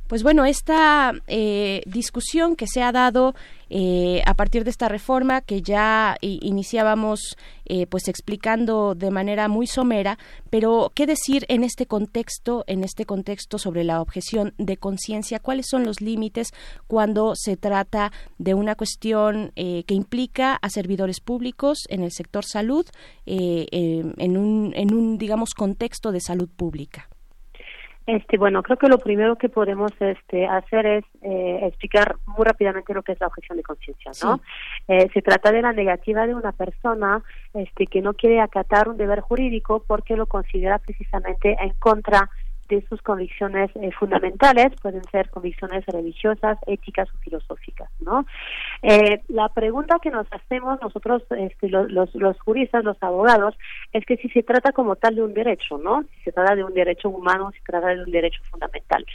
[0.08, 3.36] Pues bueno, esta eh, discusión que se ha dado
[3.70, 7.36] eh, a partir de esta reforma que ya iniciábamos
[7.66, 10.18] eh, pues explicando de manera muy somera,
[10.50, 15.68] pero qué decir en este contexto, en este contexto sobre la objeción de conciencia, cuáles
[15.70, 16.54] son los límites
[16.88, 22.86] cuando se trata de una cuestión que implica a servidores públicos en el sector salud
[23.26, 27.10] en un en un digamos contexto de salud pública.
[28.08, 32.94] Este, bueno, creo que lo primero que podemos este, hacer es eh, explicar muy rápidamente
[32.94, 34.40] lo que es la objeción de conciencia, ¿no?
[34.88, 37.22] Eh, se trata de la negativa de una persona
[37.54, 42.47] este, que no quiere acatar un deber jurídico porque lo considera precisamente en contra de
[42.90, 48.26] sus convicciones eh, fundamentales, pueden ser convicciones religiosas, éticas o filosóficas, ¿no?
[48.82, 53.58] Eh, la pregunta que nos hacemos nosotros, este, los, los, juristas, los abogados,
[53.94, 56.04] es que si se trata como tal de un derecho, ¿no?
[56.04, 59.06] Si se trata de un derecho humano, si se trata de un derecho fundamental.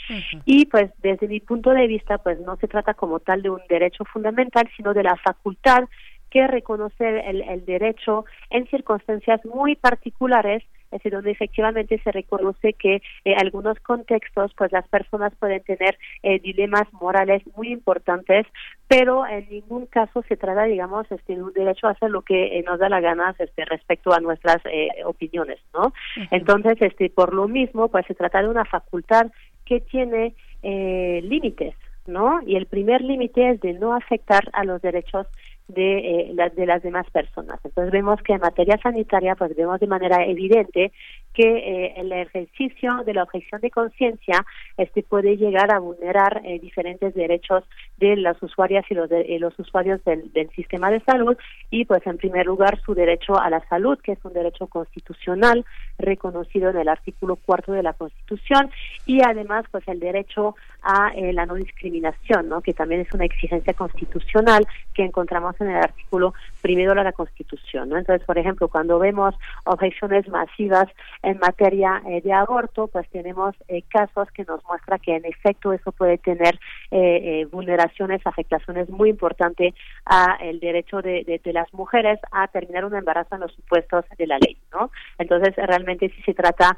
[0.44, 3.60] Y pues desde mi punto de vista, pues no se trata como tal de un
[3.68, 5.84] derecho fundamental, sino de la facultad
[6.30, 12.74] que reconocer el, el derecho en circunstancias muy particulares es decir, donde efectivamente se reconoce
[12.74, 18.46] que en algunos contextos pues las personas pueden tener eh, dilemas morales muy importantes,
[18.88, 22.58] pero en ningún caso se trata, digamos, este, de un derecho a hacer lo que
[22.58, 25.94] eh, nos da la gana este, respecto a nuestras eh, opiniones, ¿no?
[26.30, 29.32] Entonces, este, por lo mismo, pues se trata de una facultad
[29.64, 31.74] que tiene límites,
[32.06, 32.40] ¿no?
[32.46, 35.26] Y el primer límite es de no afectar a los derechos
[35.68, 37.58] de, eh, de las demás personas.
[37.64, 40.92] Entonces vemos que en materia sanitaria, pues vemos de manera evidente
[41.32, 44.44] que eh, el ejercicio de la objeción de conciencia
[44.76, 47.64] este puede llegar a vulnerar eh, diferentes derechos
[47.96, 51.36] de las usuarias y los, de, los usuarios del, del, sistema de salud.
[51.70, 55.64] Y pues en primer lugar su derecho a la salud que es un derecho constitucional
[55.98, 58.70] reconocido en el artículo cuarto de la Constitución.
[59.06, 63.72] Y además pues el derecho a la no discriminación no que también es una exigencia
[63.72, 67.88] constitucional que encontramos en el artículo primero de la Constitución.
[67.88, 67.98] ¿no?
[67.98, 69.34] Entonces, por ejemplo, cuando vemos
[69.64, 70.88] objeciones masivas
[71.22, 75.72] en materia eh, de aborto, pues tenemos eh, casos que nos muestra que en efecto
[75.72, 76.58] eso puede tener
[76.90, 79.74] eh, vulneraciones, afectaciones muy importantes
[80.06, 84.26] a el derecho de, de, las mujeres a terminar un embarazo en los supuestos de
[84.26, 84.90] la ley, ¿no?
[85.18, 86.76] Entonces, realmente sí se trata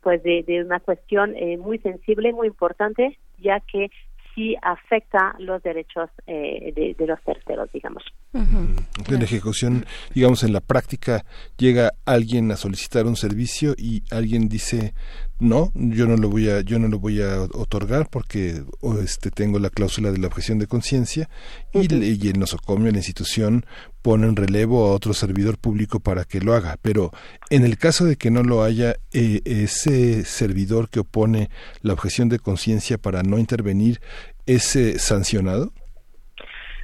[0.00, 3.90] pues de, de una cuestión muy sensible, muy importante, ya que
[4.34, 8.02] sí afecta los derechos eh, de, los terceros, digamos.
[8.32, 8.76] En
[9.08, 11.24] la ejecución, digamos, en la práctica
[11.56, 14.94] llega alguien a solicitar un servicio y alguien dice
[15.42, 18.62] no, yo no lo voy a, yo no lo voy a otorgar porque
[19.02, 21.28] este tengo la cláusula de la objeción de conciencia
[21.72, 23.66] y, y el nosocomio, la institución,
[24.02, 26.76] pone en relevo a otro servidor público para que lo haga.
[26.80, 27.10] Pero
[27.50, 31.48] en el caso de que no lo haya, eh, ese servidor que opone
[31.82, 34.00] la objeción de conciencia para no intervenir,
[34.46, 35.72] ¿es eh, sancionado?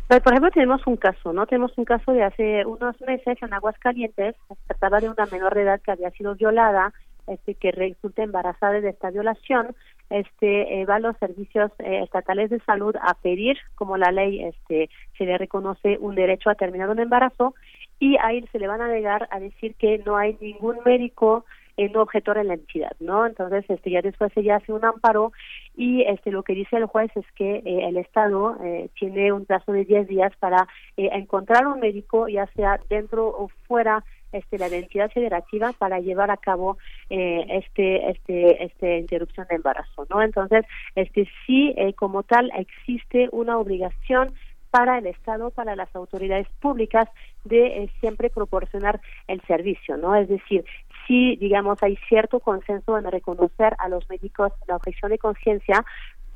[0.08, 1.46] Por ejemplo, tenemos un caso, ¿no?
[1.46, 5.62] Tenemos un caso de hace unos meses en Aguascalientes, se trataba de una menor de
[5.62, 6.94] edad que había sido violada,
[7.28, 9.74] este, que resulta embarazada de esta violación,
[10.10, 14.42] este, eh, va a los servicios eh, estatales de salud a pedir, como la ley
[14.44, 17.54] este, se le reconoce un derecho a terminar un embarazo,
[18.00, 21.44] y ahí se le van a negar a decir que no hay ningún médico
[21.78, 23.24] en objetor en la entidad, ¿no?
[23.24, 25.32] Entonces, este, ya después ella hace un amparo
[25.76, 29.46] y este, lo que dice el juez es que eh, el Estado eh, tiene un
[29.46, 34.58] plazo de 10 días para eh, encontrar un médico, ya sea dentro o fuera este,
[34.58, 36.78] la entidad federativa para llevar a cabo
[37.10, 40.22] eh, este, este, este interrupción de embarazo, ¿no?
[40.22, 40.64] Entonces,
[40.94, 44.34] este, sí, como tal, existe una obligación
[44.70, 47.08] para el Estado, para las autoridades públicas,
[47.44, 50.14] de siempre proporcionar el servicio, ¿no?
[50.14, 50.64] Es decir,
[51.06, 55.84] sí, digamos, hay cierto consenso en reconocer a los médicos la objeción de conciencia,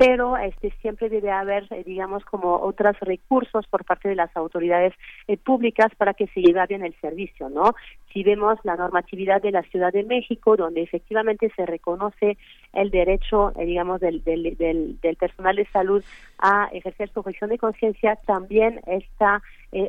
[0.05, 4.93] pero este siempre debe haber eh, digamos como otros recursos por parte de las autoridades
[5.29, 7.77] eh, públicas para que se lleve bien el servicio no
[8.13, 12.37] si vemos la normatividad de la Ciudad de México donde efectivamente se reconoce
[12.73, 16.03] el derecho eh, digamos del, del, del, personal de salud
[16.39, 19.41] a ejercer su objeción de conciencia también está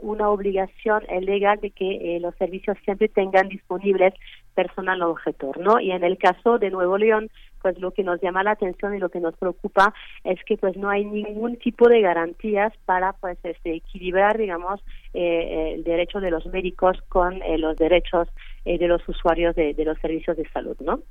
[0.02, 4.14] una obligación legal de que los servicios siempre tengan disponibles
[4.56, 7.30] personal objetor no y en el caso de Nuevo León
[7.64, 9.94] pues lo que nos llama la atención y lo que nos preocupa
[10.24, 14.82] es que pues no hay ningún tipo de garantías para pues este equilibrar digamos
[15.14, 18.28] eh, el derecho de los médicos con eh, los derechos
[18.66, 21.02] eh, de los usuarios de, los servicios de salud, ¿no?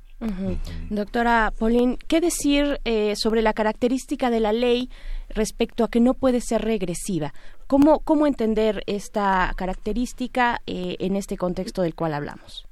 [0.89, 2.79] Doctora Paulín, ¿qué decir
[3.15, 4.89] sobre la característica de la ley
[5.29, 7.33] respecto a que no puede ser regresiva?
[7.67, 12.65] ¿Cómo, cómo entender esta característica en este contexto del cual hablamos?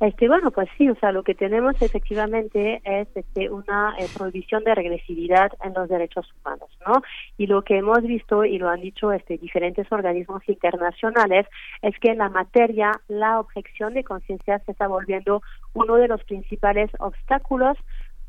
[0.00, 4.64] Este, bueno, pues sí, o sea, lo que tenemos efectivamente es este, una eh, prohibición
[4.64, 7.02] de regresividad en los derechos humanos, ¿no?
[7.36, 11.46] Y lo que hemos visto y lo han dicho este, diferentes organismos internacionales
[11.82, 15.42] es que en la materia la objeción de conciencia se está volviendo
[15.74, 17.76] uno de los principales obstáculos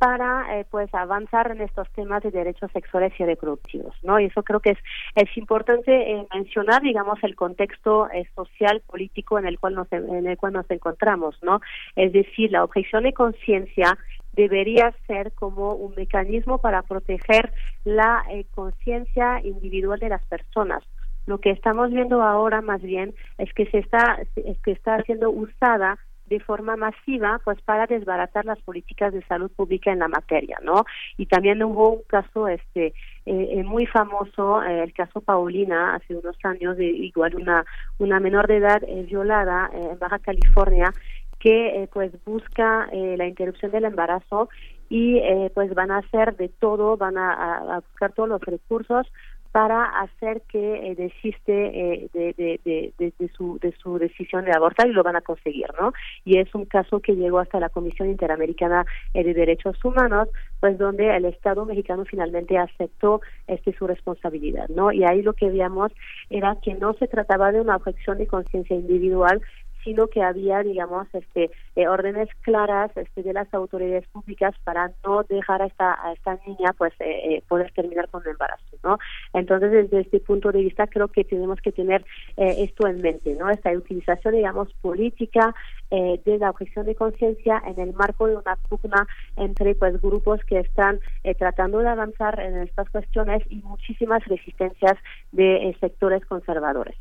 [0.01, 4.41] para eh, pues avanzar en estos temas de derechos sexuales y reproductivos no y eso
[4.41, 4.79] creo que es
[5.13, 10.25] es importante eh, mencionar digamos el contexto eh, social político en el cual nos en
[10.25, 11.61] el cual nos encontramos no
[11.95, 13.95] es decir la objeción de conciencia
[14.33, 17.53] debería ser como un mecanismo para proteger
[17.83, 18.23] la
[18.55, 20.81] conciencia individual de las personas.
[21.25, 25.29] Lo que estamos viendo ahora más bien es que se está es que está siendo
[25.29, 25.99] usada
[26.31, 30.85] de forma masiva pues para desbaratar las políticas de salud pública en la materia no
[31.17, 32.93] y también hubo un caso este eh,
[33.25, 37.65] eh, muy famoso eh, el caso Paulina hace unos años de igual una
[37.99, 40.93] una menor de edad violada en Baja California
[41.37, 44.47] que pues busca la interrupción del embarazo
[44.89, 45.19] y
[45.55, 49.07] pues van a hacer de todo, van a, buscar todos los recursos
[49.51, 55.03] para hacer que eh, desiste eh, de, su, de su decisión de abortar y lo
[55.03, 55.91] van a conseguir, ¿no?
[56.23, 60.29] Y es un caso que llegó hasta la Comisión Interamericana eh, de Derechos Humanos,
[60.59, 64.91] pues donde el Estado mexicano finalmente aceptó este su responsabilidad, ¿no?
[64.91, 65.91] Y ahí lo que veíamos
[66.29, 69.41] era que no se trataba de una objeción de conciencia individual,
[69.83, 75.23] sino que había, digamos, este, eh, órdenes claras este, de las autoridades públicas para no
[75.23, 78.97] dejar a esta, a esta niña pues eh, eh, poder terminar con el embarazo, ¿no?
[79.33, 82.05] Entonces, desde este punto de vista, creo que tenemos que tener
[82.37, 83.49] esto en mente, ¿no?
[83.49, 85.53] Esta utilización, digamos, política
[85.89, 89.05] de la objeción de conciencia en el marco de una pugna
[89.35, 90.99] entre pues grupos que están
[91.37, 94.97] tratando de avanzar en estas cuestiones y muchísimas resistencias
[95.33, 96.95] de sectores conservadores.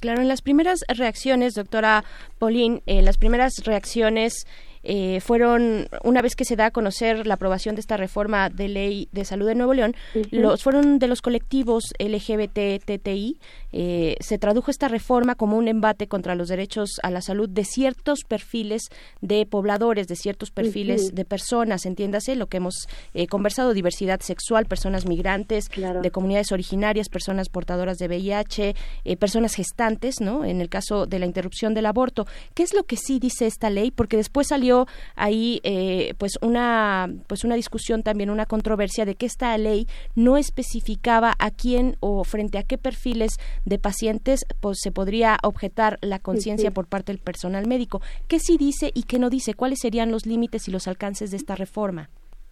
[0.00, 2.04] Claro, en las primeras reacciones, doctora
[2.38, 4.46] Paulín, en las primeras reacciones
[4.82, 8.68] eh, fueron, una vez que se da a conocer la aprobación de esta reforma de
[8.68, 9.94] ley de salud de Nuevo León,
[10.30, 13.38] los fueron de los colectivos LGBT-TTI.
[13.72, 17.64] Eh, se tradujo esta reforma como un embate contra los derechos a la salud de
[17.64, 18.82] ciertos perfiles
[19.20, 24.66] de pobladores, de ciertos perfiles de personas, entiéndase lo que hemos eh, conversado, diversidad sexual,
[24.66, 28.74] personas migrantes, de comunidades originarias, personas portadoras de VIH,
[29.18, 30.44] personas gestantes, ¿no?
[30.44, 32.26] En el caso de la interrupción del aborto.
[32.54, 33.90] ¿Qué es lo que sí dice esta ley?
[33.90, 34.67] Porque después salió
[35.16, 40.36] ahí eh, pues una pues una discusión también una controversia de que esta ley no
[40.36, 43.32] especificaba a quién o frente a qué perfiles
[43.64, 48.00] de pacientes pues se podría objetar la conciencia por parte del personal médico.
[48.28, 49.54] ¿Qué sí dice y qué no dice?
[49.54, 52.10] ¿Cuáles serían los límites y los alcances de esta reforma?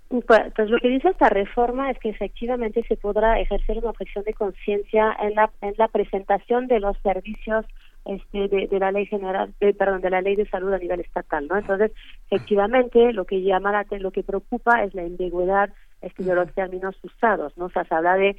[0.09, 0.25] Pues,
[0.55, 4.35] pues, lo que dice esta reforma es que efectivamente se podrá ejercer una objeción de
[4.35, 7.67] conciencia en la, en la presentación de los servicios
[8.07, 11.57] este, de, la ley general, perdón, de la ley de salud a nivel estatal, ¿no?
[11.57, 11.93] Entonces,
[12.31, 15.70] efectivamente, lo que llama la, lo que preocupa es la ambigüedad
[16.03, 17.66] este, de los términos usados, ¿no?
[17.66, 18.37] O sea, se habla de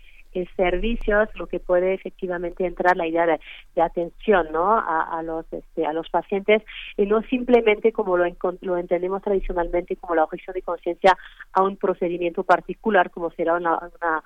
[0.56, 4.78] servicios, lo que puede efectivamente entrar la idea de, atención, ¿no?
[4.78, 6.64] A, los este, a los pacientes
[6.96, 8.26] y no simplemente como lo,
[8.62, 11.18] lo entendemos tradicionalmente como la objeción de conciencia
[11.54, 14.24] a un procedimiento particular como será una, una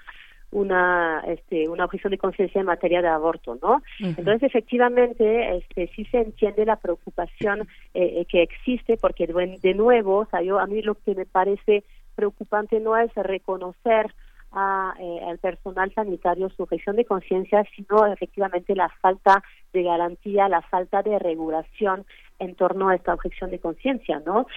[0.52, 3.82] este, una objeción de conciencia en materia de aborto, ¿no?
[3.99, 7.61] Entonces, efectivamente, este, sí se entiende la preocupación
[7.94, 11.26] eh, eh, que existe, porque de, nuevo, o sea, yo, a mí lo que me
[11.26, 11.84] parece
[12.15, 14.14] preocupante no es reconocer
[14.52, 19.41] a, eh, al personal sanitario su objeción de conciencia, sino efectivamente la falta
[19.72, 22.06] de garantía, la falta de regulación
[22.40, 24.48] en torno a esta objeción de conciencia, ¿no?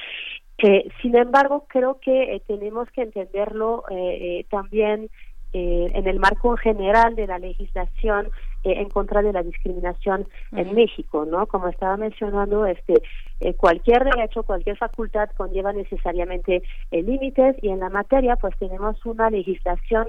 [0.58, 5.10] Eh, sin embargo, creo que eh, tenemos que entenderlo eh, eh también
[5.54, 8.28] eh, en el marco general de la legislación
[8.64, 11.46] eh, en contra de la discriminación en México, ¿no?
[11.46, 13.02] Como estaba mencionando, este
[13.40, 19.04] eh, cualquier derecho, cualquier facultad conlleva necesariamente eh, límites y en la materia pues tenemos
[19.04, 20.06] una legislación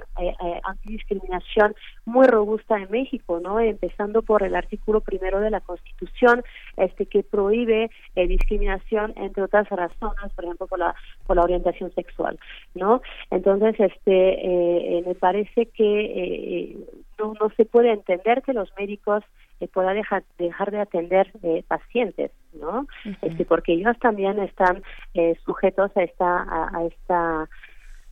[0.63, 1.75] antidiscriminación
[2.05, 3.59] muy robusta en México, ¿no?
[3.59, 6.41] Empezando por el artículo primero de la Constitución,
[6.77, 10.95] este que prohíbe discriminación entre otras razones, por ejemplo por la
[11.27, 12.39] por la orientación sexual,
[12.73, 13.01] ¿no?
[13.31, 16.77] Entonces, este me parece que
[17.19, 19.23] no, no se puede entender que los médicos
[19.59, 22.87] eh, puedan dejar, dejar de atender eh, pacientes, ¿no?
[23.21, 24.83] este, porque ellos también están
[25.13, 27.49] eh, sujetos a esta, a esta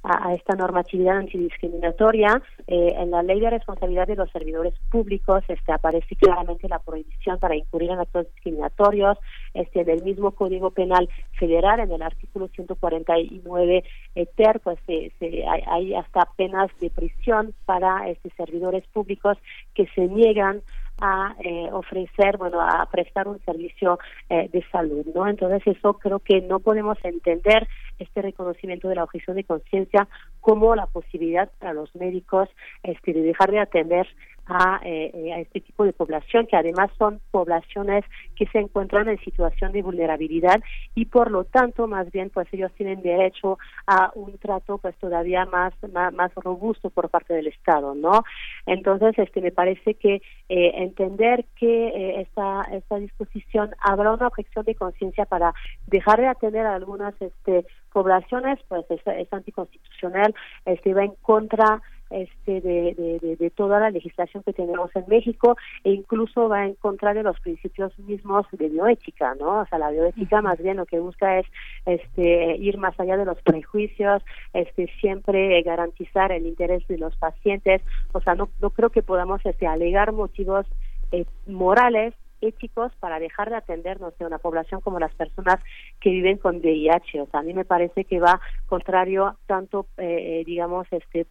[0.03, 2.41] a, esta normatividad antidiscriminatoria.
[2.67, 7.39] Eh, en la ley de responsabilidad de los servidores públicos este, aparece claramente la prohibición
[7.39, 9.17] para incurrir en actos discriminatorios.
[9.53, 11.09] Este, en el mismo Código Penal
[11.39, 13.83] Federal, en el artículo 149
[14.15, 15.11] eh, ter, pues se,
[15.47, 19.37] hay, hay, hasta penas de prisión para este, servidores públicos
[19.73, 20.61] que se niegan
[21.05, 23.99] a eh, ofrecer, bueno, a prestar un servicio
[24.29, 25.27] eh, de salud, ¿no?
[25.27, 27.67] Entonces eso creo que no podemos entender
[27.99, 30.07] este reconocimiento de la objeción de conciencia
[30.39, 32.47] como la posibilidad para los médicos
[32.83, 34.07] este, de dejar de atender
[34.45, 38.03] a, eh, a, este tipo de población, que además son poblaciones
[38.35, 40.61] que se encuentran en situación de vulnerabilidad
[40.95, 43.57] y por lo tanto más bien pues ellos tienen derecho
[43.87, 48.23] a un trato pues todavía más más, robusto por parte del Estado, ¿no?
[48.65, 50.15] Entonces este me parece que
[50.49, 55.53] eh, entender que eh, esta esta disposición habrá una objeción de conciencia para
[55.87, 60.33] dejar de atender a algunas este poblaciones pues es, es anticonstitucional,
[60.65, 61.81] este va en contra
[62.13, 67.13] este, de, de, toda la legislación que tenemos en México e incluso va en contra
[67.13, 69.61] de los principios mismos de bioética, ¿no?
[69.61, 71.45] O sea, la bioética más bien lo que busca es
[71.85, 74.21] este, ir más allá de los prejuicios,
[74.53, 77.81] este, siempre garantizar el interés de los pacientes,
[78.11, 80.67] o sea, no, no creo que podamos este, alegar motivos
[81.11, 85.59] eh, morales éticos para dejar de atendernos de una población como las personas
[85.99, 87.21] que viven con VIH.
[87.21, 91.25] O sea, a mí me parece que va contrario tanto, eh, eh digamos, este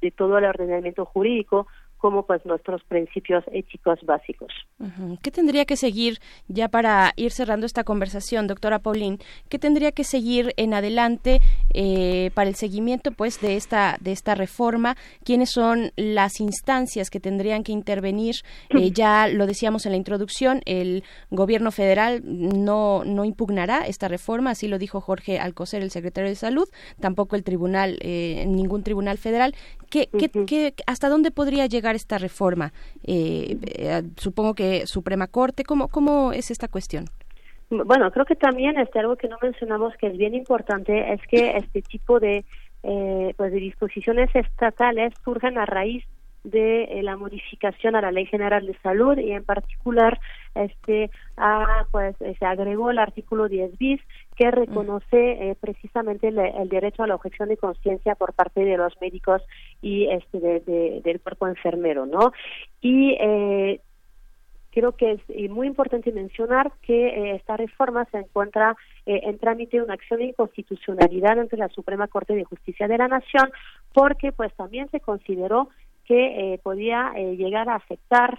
[0.00, 1.66] de todo el ordenamiento jurídico
[2.06, 4.52] como pues nuestros principios éticos básicos.
[5.22, 9.18] ¿Qué tendría que seguir ya para ir cerrando esta conversación, doctora Paulín?
[9.48, 11.40] ¿Qué tendría que seguir en adelante
[11.74, 14.96] eh, para el seguimiento pues de esta de esta reforma?
[15.24, 18.36] ¿Quiénes son las instancias que tendrían que intervenir?
[18.70, 24.50] Eh, ya lo decíamos en la introducción, el gobierno federal no no impugnará esta reforma,
[24.50, 26.68] así lo dijo Jorge Alcocer, el secretario de Salud,
[27.00, 29.56] tampoco el tribunal, eh, ningún tribunal federal.
[29.90, 32.72] ¿Qué, qué, hasta dónde podría llegar esta reforma?
[33.02, 37.06] Eh, eh, supongo que Suprema Corte, ¿cómo, ¿cómo es esta cuestión?
[37.68, 41.56] Bueno, creo que también este algo que no mencionamos que es bien importante es que
[41.56, 42.44] este tipo de
[42.84, 46.04] eh, pues de disposiciones estatales surgen a raíz
[46.44, 50.20] de eh, la modificación a la Ley General de Salud y en particular
[50.54, 51.10] este
[51.90, 54.00] pues se agregó el artículo 10 bis
[54.36, 58.92] que reconoce eh, precisamente el, derecho a la objeción de conciencia por parte de los
[59.00, 59.42] médicos
[59.80, 62.32] y este de, del cuerpo enfermero, ¿no?
[62.80, 63.80] Y eh,
[64.70, 68.76] creo que es muy importante mencionar que esta reforma se encuentra
[69.06, 73.50] en trámite una acción de inconstitucionalidad ante la Suprema Corte de Justicia de la Nación
[73.94, 75.70] porque pues también se consideró
[76.06, 78.38] que eh, podía eh, llegar a afectar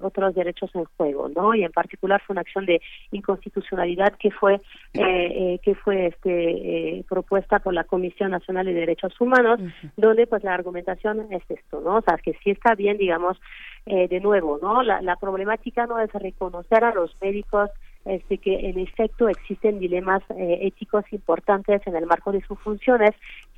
[0.00, 1.54] otros derechos en juego, ¿no?
[1.54, 2.80] Y en particular fue una acción de
[3.12, 4.60] inconstitucionalidad que fue
[4.92, 9.60] que fue este propuesta por la Comisión Nacional de Derechos Humanos,
[9.96, 11.98] donde pues la argumentación es esto, ¿no?
[11.98, 13.38] O sea, que sí está bien, digamos,
[13.84, 14.82] de nuevo, ¿no?
[14.82, 17.70] La, la problemática no es reconocer a los médicos
[18.06, 23.10] este, que en efecto existen dilemas eh, éticos importantes en el marco de sus funciones,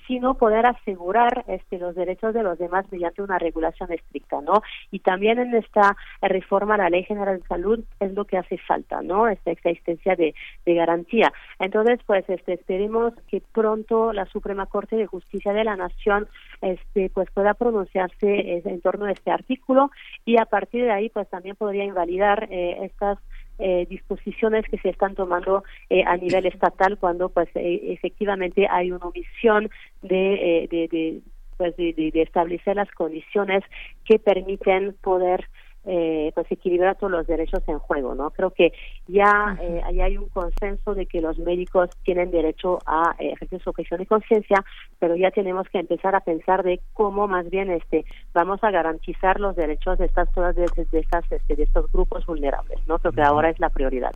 [0.09, 4.63] sino poder asegurar este, los derechos de los demás mediante una regulación estricta, ¿no?
[4.91, 8.57] Y también en esta reforma a la Ley General de Salud es lo que hace
[8.57, 9.29] falta, ¿no?
[9.29, 11.33] Esta existencia de, de garantía.
[11.61, 16.27] Entonces, pues, este, esperemos que pronto la Suprema Corte de Justicia de la Nación,
[16.63, 19.91] este, pues, pueda pronunciarse en torno a este artículo
[20.25, 23.19] y a partir de ahí, pues, también podría invalidar eh, estas
[23.59, 28.93] eh, disposiciones que se están tomando eh, a nivel estatal cuando pues eh, efectivamente hay
[28.93, 29.71] una omisión
[30.03, 31.21] de, de, de
[31.59, 33.65] pues de, establecer las condiciones
[34.05, 35.49] que permiten poder
[35.91, 38.31] eh, pues equilibrar todos los derechos en juego, ¿no?
[38.31, 38.73] Creo que
[39.07, 43.71] ya eh, hay un consenso de que los médicos tienen derecho a eh, ejercer su
[43.71, 44.63] objeción de conciencia,
[44.99, 48.05] pero ya tenemos que empezar a pensar de cómo más bien este
[48.35, 52.79] vamos a garantizar los derechos de estas todas de, estas este, de estos grupos vulnerables,
[52.87, 52.99] ¿no?
[52.99, 54.13] Creo que ahora es la prioridad.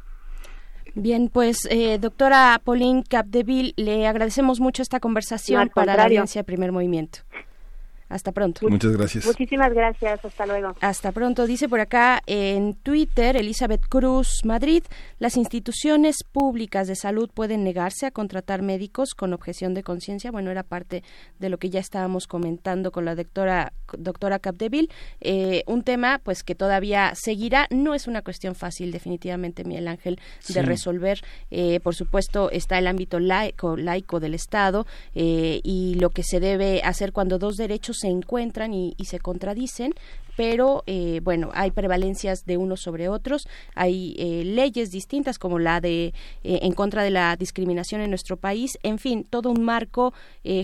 [0.94, 6.70] Bien, pues eh, doctora Pauline Capdeville, le agradecemos mucho esta conversación para la audiencia Primer
[6.70, 7.20] Movimiento.
[8.13, 8.69] Hasta pronto.
[8.69, 9.25] Muchas gracias.
[9.25, 10.23] Muchísimas gracias.
[10.23, 10.75] Hasta luego.
[10.81, 11.47] Hasta pronto.
[11.47, 14.83] Dice por acá en Twitter Elizabeth Cruz Madrid,
[15.19, 20.31] las instituciones públicas de salud pueden negarse a contratar médicos con objeción de conciencia.
[20.31, 21.03] Bueno, era parte
[21.39, 24.89] de lo que ya estábamos comentando con la doctora doctora Capdeville.
[25.21, 27.67] Eh, un tema pues que todavía seguirá.
[27.71, 31.21] No es una cuestión fácil definitivamente, Miguel Ángel, de resolver.
[31.51, 36.41] Eh, por supuesto está el ámbito laico, laico del Estado eh, y lo que se
[36.41, 39.95] debe hacer cuando dos derechos se encuentran y, se contradicen,
[40.37, 45.81] pero eh, bueno, hay prevalencias de unos sobre otros, hay eh, leyes distintas como la
[45.81, 50.15] de eh, en contra de la discriminación en nuestro país, en fin, todo un marco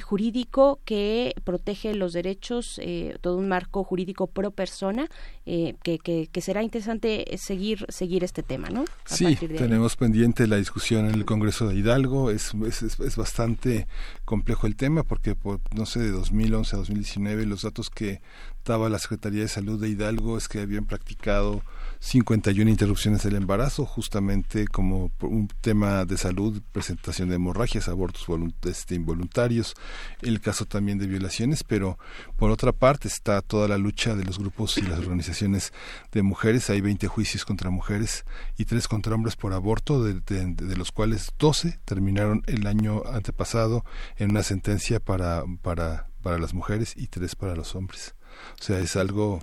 [0.05, 2.81] jurídico que protege los derechos,
[3.21, 5.09] todo un marco jurídico pro persona,
[5.45, 5.99] que,
[6.33, 8.85] que, será interesante seguir seguir este tema, ¿no?
[9.05, 13.87] sí, tenemos pendiente la discusión en el Congreso de Hidalgo, es, es, es bastante
[14.25, 18.21] complejo el tema porque, por, no sé, de 2011 a 2019 los datos que
[18.65, 21.63] daba la Secretaría de Salud de Hidalgo es que habían practicado
[22.01, 28.27] 51 interrupciones del embarazo, justamente como un tema de salud, presentación de hemorragias, abortos
[28.65, 29.75] este, involuntarios,
[30.23, 31.99] el caso también de violaciones, pero
[32.37, 35.73] por otra parte está toda la lucha de los grupos y las organizaciones
[36.13, 36.71] de mujeres.
[36.71, 38.25] Hay 20 juicios contra mujeres
[38.57, 43.85] y 3 contra hombres por aborto, de, de los cuales 12 terminaron el año antepasado
[44.17, 48.15] en una sentencia para, para, para las mujeres y 3 para los hombres.
[48.61, 49.41] O sea, es algo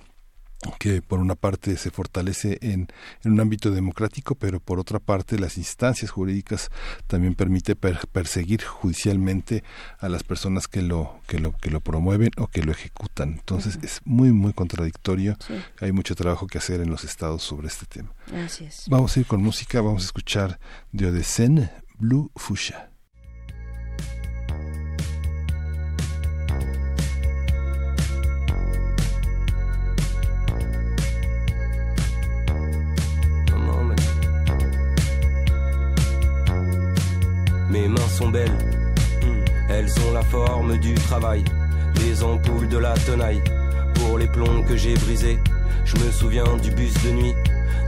[0.80, 2.88] que por una parte se fortalece en,
[3.24, 6.70] en, un ámbito democrático, pero por otra parte las instancias jurídicas
[7.08, 9.64] también permite perseguir judicialmente
[10.00, 13.34] a las personas que lo que lo que lo promueven o que lo ejecutan.
[13.34, 15.38] Entonces es muy muy contradictorio.
[15.80, 18.14] Hay mucho trabajo que hacer en los estados sobre este tema.
[18.88, 20.60] Vamos a ir con música, vamos a escuchar
[20.92, 22.95] de Odesen Blue Fuchsia.
[37.96, 38.58] Mains sont belles,
[39.70, 41.44] elles ont la forme du travail,
[42.02, 43.42] les ampoules de la tenaille,
[43.96, 45.40] pour les plombs que j'ai brisés.
[45.86, 47.34] Je me souviens du bus de nuit,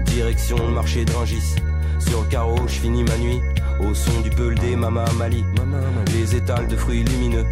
[0.05, 1.11] direction marché de
[1.99, 3.41] Sur carreau, je finis ma nuit,
[3.79, 5.43] au son du peul des Mama Mali.
[6.13, 7.45] Les étals de fruits lumineux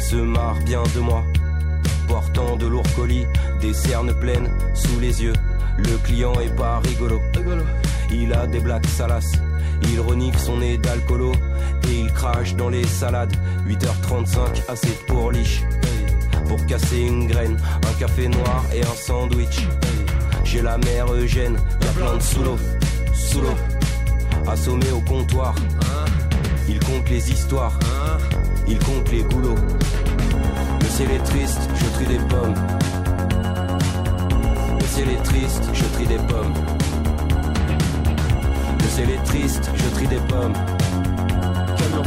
[0.00, 1.24] se marrent bien de moi,
[2.08, 3.26] portant de lourds colis,
[3.60, 5.34] des cernes pleines sous les yeux.
[5.78, 7.20] Le client est pas rigolo,
[8.10, 9.32] il a des blagues salaces
[9.82, 11.32] il renifle son nez d'alcoolo
[11.88, 13.34] et il crache dans les salades.
[13.66, 15.62] 8h35, assez pour liche.
[16.48, 17.56] Pour casser une graine,
[17.88, 19.66] un café noir et un sandwich.
[20.44, 22.56] J'ai la mère Eugène, y a plein de sous l'eau,
[23.12, 23.40] sous.
[24.48, 25.56] Assommé au comptoir,
[26.68, 27.76] il compte les histoires,
[28.68, 29.56] il compte les goulots.
[30.80, 32.54] Le ciel est triste, je trie des pommes.
[34.78, 36.75] Le ciel est triste, je trie des pommes
[38.96, 40.54] ciel est triste, je trie des pommes.
[41.76, 42.02] Canon.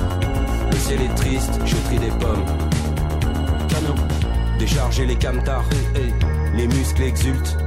[0.72, 2.44] Le ciel est triste, je trie des pommes.
[3.70, 3.94] Canon.
[4.58, 5.70] Décharger les camtars,
[6.56, 7.58] les muscles exultent.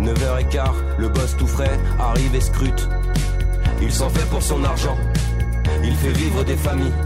[0.00, 2.88] 9h15, le boss tout frais arrive et scrute.
[3.80, 4.98] Il s'en fait pour son argent,
[5.84, 6.98] il fait vivre des familles.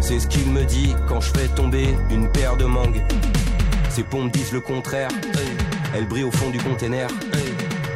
[0.00, 3.02] C'est ce qu'il me dit quand je fais tomber une paire de mangues.
[3.90, 5.10] Ces pompes disent le contraire.
[5.96, 7.08] Elles brillent au fond du container.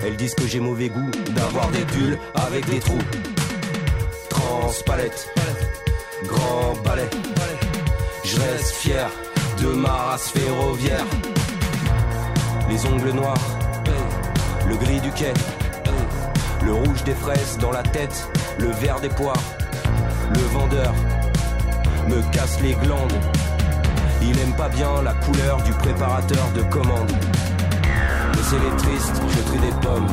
[0.05, 2.99] Elles disent que j'ai mauvais goût d'avoir des pulls avec des trous.
[4.29, 5.29] Transpalette,
[6.25, 7.09] grand balai.
[8.25, 9.11] Je reste fier
[9.61, 11.07] de ma race ferroviaire.
[12.71, 13.59] Les ongles noirs,
[14.69, 15.33] le gris du quai,
[16.65, 19.43] le rouge des fraises dans la tête, le vert des poires.
[20.35, 20.93] Le vendeur
[22.09, 23.19] me casse les glandes.
[24.23, 27.11] Il aime pas bien la couleur du préparateur de commande.
[28.51, 30.07] Mais c'est les tristes, je trie des pommes.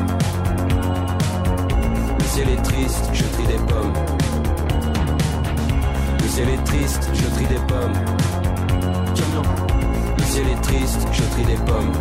[2.20, 3.94] Mais c'est les tristes, je trie des pommes.
[6.20, 7.94] Mais c'est les tristes, je trie des pommes.
[10.18, 11.94] Mais c'est les tristes, je trie des pommes.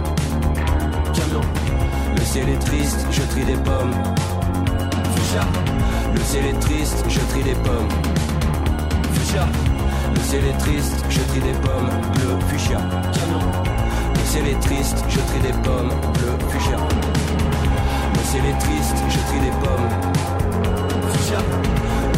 [2.17, 3.95] Le ciel est triste, je trie des pommes.
[6.15, 7.89] Le ciel est triste, je trie des pommes.
[10.15, 11.91] Le ciel est triste, je trie des pommes.
[12.15, 12.81] Bleu, fuchsia.
[12.81, 13.74] Le
[14.35, 15.93] ciel est triste, je trie des pommes.
[16.15, 16.79] Bleu, fuchsia.
[18.17, 19.89] Le ciel est triste, je trie des pommes.
[21.13, 21.41] Fuchsia.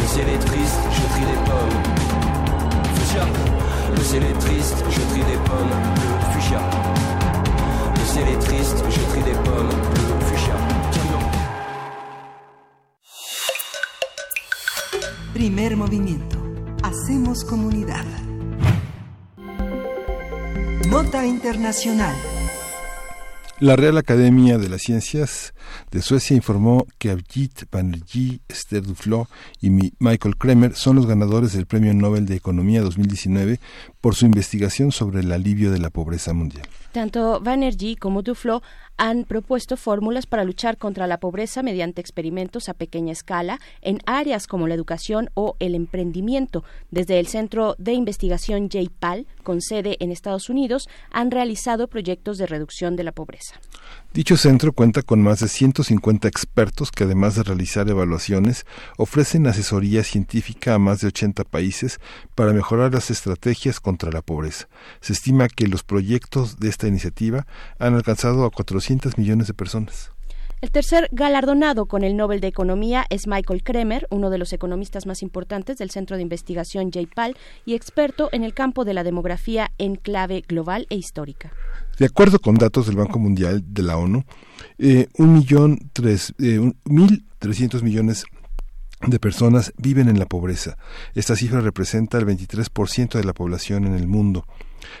[0.01, 1.77] Le ciel est triste, je trie des pommes.
[2.95, 3.25] Fuchsia.
[3.95, 5.73] Le ciel est triste, je trie des pommes.
[5.97, 6.61] Bleu, fuchsia.
[7.99, 9.73] Le ciel est triste, je trie des pommes.
[9.93, 10.55] Bleu, fuchsia.
[15.35, 16.39] Primer movimiento.
[16.81, 18.26] Hacemos comunidad.
[20.97, 22.15] Nota Internacional.
[23.59, 25.53] La Real Academia de las Ciencias
[25.91, 29.27] de Suecia informó que Abhijit Banerjee, Esther Duflo
[29.61, 33.59] y Michael Kremer son los ganadores del Premio Nobel de Economía 2019
[34.01, 36.67] por su investigación sobre el alivio de la pobreza mundial.
[36.91, 38.61] Tanto Banerjee como Duflo
[38.97, 44.47] han propuesto fórmulas para luchar contra la pobreza mediante experimentos a pequeña escala en áreas
[44.47, 46.63] como la educación o el emprendimiento.
[46.89, 52.47] Desde el Centro de Investigación JPAL, con sede en Estados Unidos, han realizado proyectos de
[52.47, 53.59] reducción de la pobreza.
[54.13, 58.65] Dicho centro cuenta con más de 150 expertos que además de realizar evaluaciones,
[58.97, 61.99] ofrecen asesoría científica a más de 80 países
[62.33, 64.69] para mejorar las estrategias contra la pobreza.
[65.01, 67.45] Se estima que los proyectos de esta iniciativa
[67.77, 70.16] han alcanzado a 400 millones de personas.
[70.59, 75.05] El tercer galardonado con el Nobel de Economía es Michael Kremer, uno de los economistas
[75.05, 79.71] más importantes del Centro de Investigación JPAL y experto en el campo de la demografía
[79.77, 81.51] en clave global e histórica.
[81.99, 84.23] De acuerdo con datos del Banco Mundial de la ONU,
[84.79, 88.25] eh, un millón tres, eh, un, mil trescientos millones
[89.05, 90.75] de personas viven en la pobreza.
[91.13, 94.47] Esta cifra representa el 23% de la población en el mundo.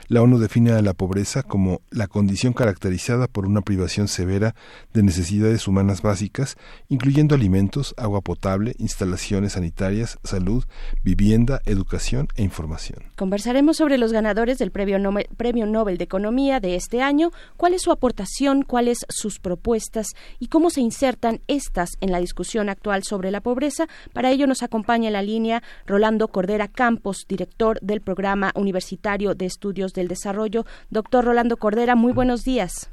[0.07, 4.55] La ONU define a la pobreza como la condición caracterizada por una privación severa
[4.93, 6.57] de necesidades humanas básicas,
[6.89, 10.63] incluyendo alimentos, agua potable, instalaciones sanitarias, salud,
[11.03, 13.03] vivienda, educación e información.
[13.15, 17.91] Conversaremos sobre los ganadores del Premio Nobel, de Economía de este año, cuál es su
[17.91, 20.07] aportación, cuáles sus propuestas
[20.39, 23.87] y cómo se insertan estas en la discusión actual sobre la pobreza.
[24.13, 29.45] Para ello nos acompaña en la línea Rolando Cordera Campos, director del Programa Universitario de
[29.45, 30.65] Estudios del Desarrollo.
[30.89, 32.89] Doctor Rolando Cordera, muy buenos días.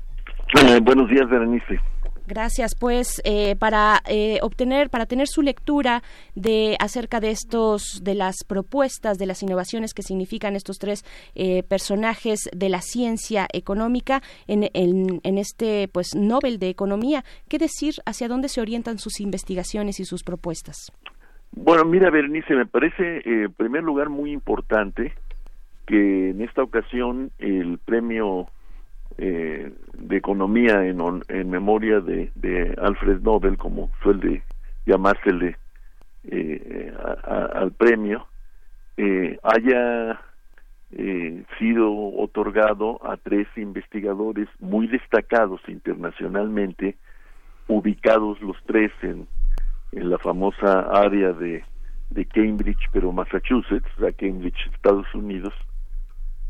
[0.62, 1.80] Eh, buenos días, Berenice.
[2.26, 6.02] Gracias, pues, eh, para eh, obtener, para tener su lectura
[6.34, 11.04] de acerca de estos, de las propuestas, de las innovaciones que significan estos tres
[11.68, 17.24] personajes de la ciencia económica en, en, en, este, pues, Nobel de Economía.
[17.48, 17.94] ¿Qué decir?
[18.06, 20.92] ¿Hacia dónde se orientan sus investigaciones y sus propuestas?
[21.52, 25.12] Bueno, mira, Berenice, me parece, en primer lugar, muy importante
[25.86, 28.48] que en esta ocasión el premio
[29.18, 32.30] eh, de economía en, en memoria de,
[32.80, 34.42] Alfred Nobel, como suele
[34.86, 35.56] llamársele
[36.24, 36.92] eh,
[37.24, 38.26] al premio,
[38.96, 40.20] eh, haya
[40.92, 46.96] eh, sido otorgado a tres investigadores muy destacados internacionalmente,
[47.66, 49.26] ubicados los tres en,
[49.92, 51.64] en la famosa área de,
[52.10, 55.54] de Cambridge, pero Massachusetts, a Cambridge, Estados Unidos,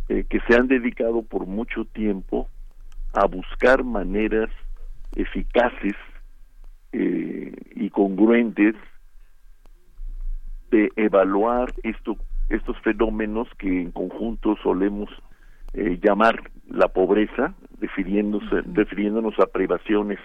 [0.08, 2.48] eh, que se han dedicado por mucho tiempo
[3.14, 4.50] a buscar maneras
[5.16, 5.94] eficaces
[6.92, 8.74] eh, y congruentes
[10.70, 12.16] de evaluar esto,
[12.48, 15.08] estos fenómenos que en conjunto solemos
[15.72, 20.18] eh, llamar la pobreza, refiriéndose, refiriéndonos a privaciones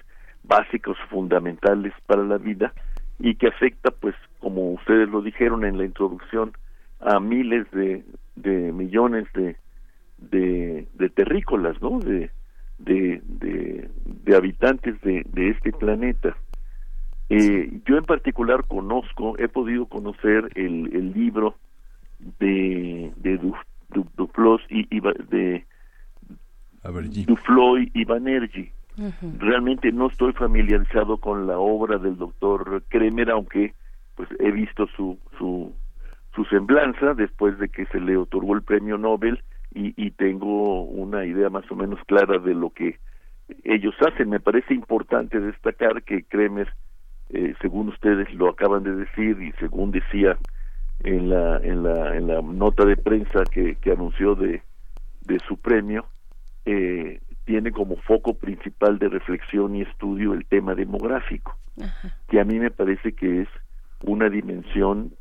[0.43, 2.73] básicas fundamentales para la vida
[3.19, 6.53] y que afecta, pues, como ustedes lo dijeron en la introducción,
[6.99, 8.03] a miles de,
[8.35, 9.55] de millones de,
[10.19, 11.99] de, de terrícolas, ¿no?
[11.99, 12.31] De,
[12.77, 16.35] de, de, habitantes de, de este planeta.
[17.29, 21.55] Eh, yo en particular conozco, he podido conocer el, el libro
[22.39, 23.39] de, de
[24.15, 25.65] Duplos y, y de
[27.27, 28.71] Duflo y Banerjee.
[29.37, 33.73] Realmente no estoy familiarizado con la obra del doctor Kremer, aunque
[34.15, 35.73] pues he visto su, su,
[36.35, 39.41] su semblanza después de que se le otorgó el premio Nobel
[39.73, 42.99] y, y tengo una idea más o menos clara de lo que
[43.63, 44.29] ellos hacen.
[44.29, 46.71] Me parece importante destacar que Kremer,
[47.29, 50.37] eh, según ustedes lo acaban de decir y según decía
[51.03, 54.61] en la, en la, en la nota de prensa que, que anunció de,
[55.21, 56.05] de su premio,
[56.65, 61.57] eh, tiene como foco principal de reflexión y estudio el tema demográfico,
[62.27, 63.47] que a mí me parece que es
[64.03, 65.13] una dimensión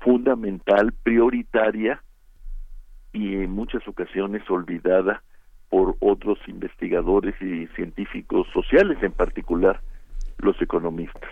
[0.00, 2.02] fundamental, prioritaria
[3.12, 5.22] y en muchas ocasiones olvidada
[5.68, 9.80] por otros investigadores y científicos sociales, en particular
[10.38, 11.30] los economistas.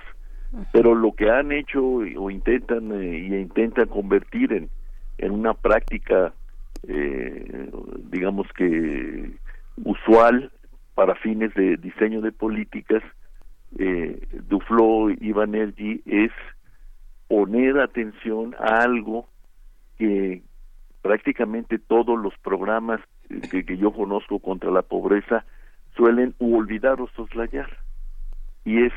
[0.73, 4.69] Pero lo que han hecho o intentan eh, y intentan convertir en,
[5.19, 6.32] en una práctica,
[6.86, 7.70] eh,
[8.11, 9.32] digamos que
[9.85, 10.51] usual
[10.94, 13.03] para fines de diseño de políticas,
[13.78, 16.32] eh, Duflo y Banerjee es
[17.28, 19.27] poner atención a algo
[19.98, 20.43] que
[21.07, 23.01] prácticamente todos los programas
[23.51, 25.45] que, que yo conozco contra la pobreza
[25.97, 27.78] suelen olvidar o soslayar.
[28.65, 28.93] Y es,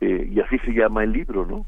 [0.00, 1.66] eh, y así se llama el libro, ¿no?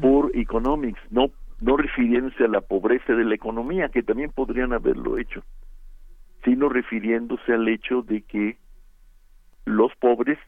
[0.00, 1.30] Por Economics, no,
[1.60, 5.42] no refiriéndose a la pobreza de la economía, que también podrían haberlo hecho,
[6.44, 8.56] sino refiriéndose al hecho de que
[9.64, 10.38] los pobres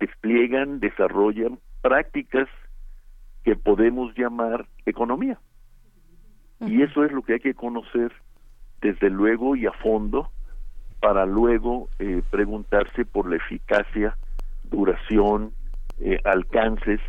[0.00, 2.48] despliegan, desarrollan prácticas
[3.44, 5.38] que podemos llamar economía.
[6.66, 8.12] Y eso es lo que hay que conocer
[8.80, 10.30] desde luego y a fondo
[11.00, 14.16] para luego eh, preguntarse por la eficacia,
[14.70, 15.52] duración,
[15.98, 17.00] eh, alcances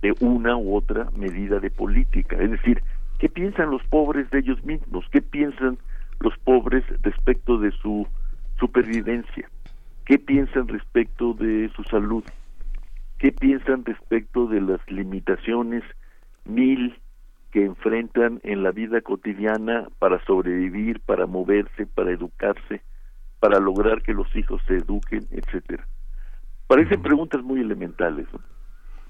[0.00, 2.36] de una u otra medida de política.
[2.36, 2.82] Es decir,
[3.18, 5.04] ¿qué piensan los pobres de ellos mismos?
[5.10, 5.78] ¿Qué piensan
[6.20, 8.06] los pobres respecto de su
[8.58, 9.48] supervivencia?
[10.04, 12.24] ¿Qué piensan respecto de su salud?
[13.18, 15.82] ¿Qué piensan respecto de las limitaciones
[16.44, 16.96] mil
[17.52, 22.80] que enfrentan en la vida cotidiana para sobrevivir, para moverse, para educarse,
[23.38, 25.86] para lograr que los hijos se eduquen, etcétera.
[26.66, 28.26] Parecen preguntas muy elementales,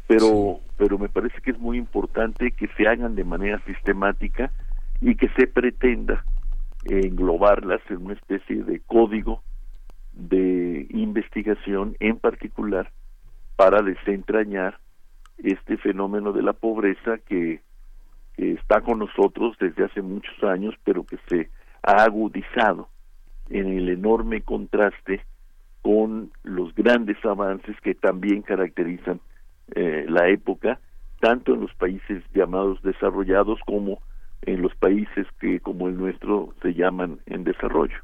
[0.08, 4.50] pero pero me parece que es muy importante que se hagan de manera sistemática
[5.00, 6.24] y que se pretenda
[6.84, 9.42] englobarlas en una especie de código
[10.12, 12.90] de investigación en particular
[13.54, 14.78] para desentrañar
[15.38, 17.60] este fenómeno de la pobreza que
[18.36, 21.50] que está con nosotros desde hace muchos años, pero que se
[21.82, 22.88] ha agudizado
[23.50, 25.24] en el enorme contraste
[25.82, 29.20] con los grandes avances que también caracterizan
[29.74, 30.80] eh, la época,
[31.20, 34.00] tanto en los países llamados desarrollados como
[34.42, 37.96] en los países que como el nuestro se llaman en desarrollo.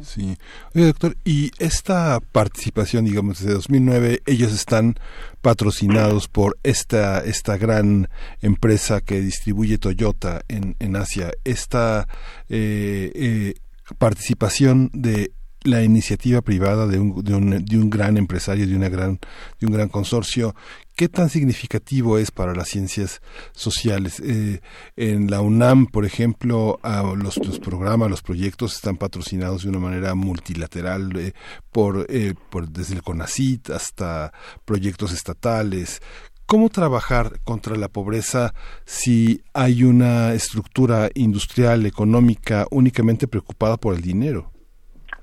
[0.00, 0.36] Sí.
[0.74, 4.94] Oye, doctor, y esta participación, digamos, desde 2009, ellos están
[5.40, 8.08] patrocinados por esta, esta gran
[8.42, 11.30] empresa que distribuye Toyota en, en Asia.
[11.44, 12.06] Esta
[12.48, 13.54] eh, eh,
[13.98, 15.32] participación de
[15.66, 19.18] la iniciativa privada de un, de un, de un gran empresario, de, una gran,
[19.60, 20.54] de un gran consorcio,
[20.94, 23.20] ¿qué tan significativo es para las ciencias
[23.52, 24.20] sociales?
[24.20, 24.60] Eh,
[24.96, 26.78] en la UNAM, por ejemplo,
[27.16, 31.32] los, programas, los proyectos están patrocinados de una manera multilateral eh,
[31.70, 34.32] por, eh, por desde el CONACIT hasta
[34.64, 36.00] proyectos estatales.
[36.46, 44.00] ¿Cómo trabajar contra la pobreza si hay una estructura industrial, económica, únicamente preocupada por el
[44.00, 44.52] dinero?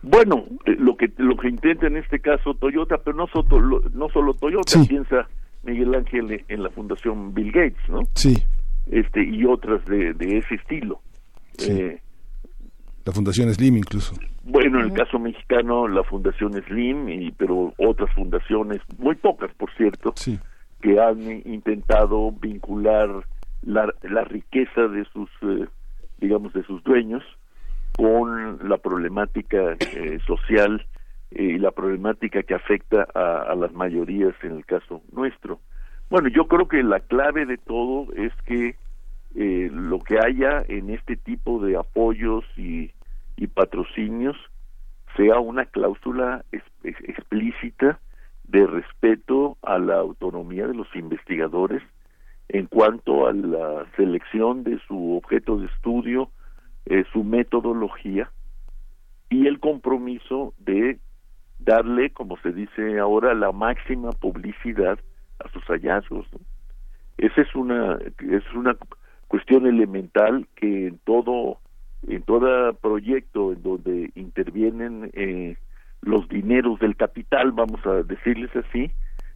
[0.04, 4.10] Bueno, eh, lo que lo que intenta en este caso Toyota, pero no solo no
[4.10, 5.30] solo Toyota, piensa
[5.64, 8.02] Miguel Ángel en la fundación Bill Gates, ¿no?
[8.14, 8.36] Sí.
[8.92, 11.00] Este y otras de, de ese estilo.
[11.70, 12.02] Eh,
[13.06, 14.14] la fundación Slim incluso.
[14.44, 19.74] Bueno, en el caso mexicano la fundación Slim y pero otras fundaciones muy pocas, por
[19.78, 20.38] cierto, sí.
[20.82, 23.10] que han intentado vincular
[23.62, 25.66] la, la riqueza de sus eh,
[26.20, 27.24] digamos de sus dueños
[27.96, 30.86] con la problemática eh, social
[31.32, 35.60] y la problemática que afecta a, las mayorías en el caso nuestro.
[36.10, 38.76] Bueno, yo creo que la clave de todo es que
[39.36, 42.92] eh, lo que haya en este tipo de apoyos y,
[43.56, 44.38] patrocinios
[45.18, 48.00] sea una cláusula es, explícita
[48.46, 51.84] de respeto a la autonomía de los investigadores
[52.48, 56.30] en cuanto a la selección de su objeto de estudio,
[56.86, 58.32] eh, su metodología
[59.30, 61.00] y el compromiso de
[61.60, 65.00] darle, como se dice ahora, la máxima publicidad
[65.44, 66.28] a sus hallazgos.
[66.34, 66.40] ¿no?
[67.18, 68.76] Esa es una es una
[69.28, 71.60] cuestión elemental que en todo
[72.08, 75.58] en todo proyecto en donde intervienen eh,
[76.02, 78.92] los dineros del capital, vamos a decirles así,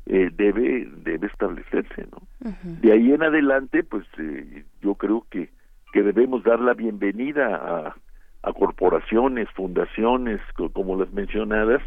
[0.06, 2.52] eh, debe debe establecerse, ¿no?
[2.64, 5.50] De ahí en adelante, pues eh, yo creo que
[5.98, 7.96] que debemos dar la bienvenida a,
[8.44, 10.40] a corporaciones, fundaciones,
[10.72, 11.82] como las mencionadas,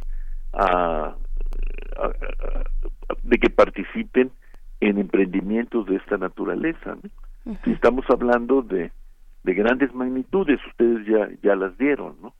[0.52, 1.14] a,
[3.22, 4.32] de que participen
[4.80, 6.96] en emprendimientos de esta naturaleza.
[7.62, 8.90] Si estamos hablando de,
[9.44, 12.34] de grandes magnitudes, ustedes ya, ya las dieron, ¿no?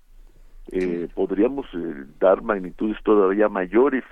[0.72, 4.02] Eh, podríamos eh, dar magnitudes todavía mayores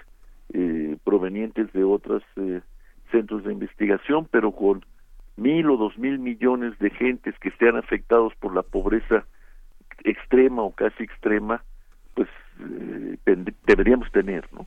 [0.53, 2.23] eh, provenientes de otros
[3.11, 4.85] centros de investigación, pero con
[5.39, 9.25] mil o dos mil millones de gentes que estén afectados por la pobreza
[10.05, 11.63] extrema o casi extrema,
[12.15, 12.29] pues
[13.67, 14.67] deberíamos tener, ¿no?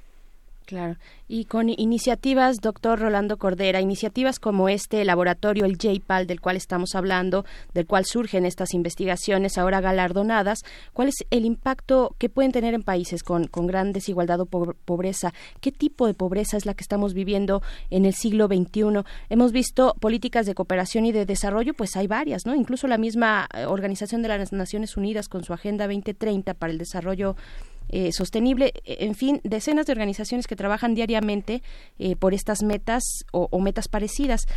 [0.66, 0.96] Claro.
[1.28, 6.96] Y con iniciativas, doctor Rolando Cordera, iniciativas como este laboratorio, el JPAL, del cual estamos
[6.96, 10.60] hablando, del cual surgen estas investigaciones ahora galardonadas,
[10.94, 15.34] ¿cuál es el impacto que pueden tener en países con, con gran desigualdad o pobreza?
[15.60, 19.04] ¿Qué tipo de pobreza es la que estamos viviendo en el siglo XXI?
[19.30, 22.56] Hemos visto políticas de cooperación y de desarrollo, pues hay varias, ¿no?
[22.56, 26.78] Incluso la misma eh, Organización de las Naciones Unidas con su Agenda 2030 para el
[26.78, 27.36] Desarrollo
[27.92, 31.62] eh, sostenible, en fin, decenas de organizaciones que trabajan diariamente
[32.00, 34.48] eh, por estas metas o, metas parecidas.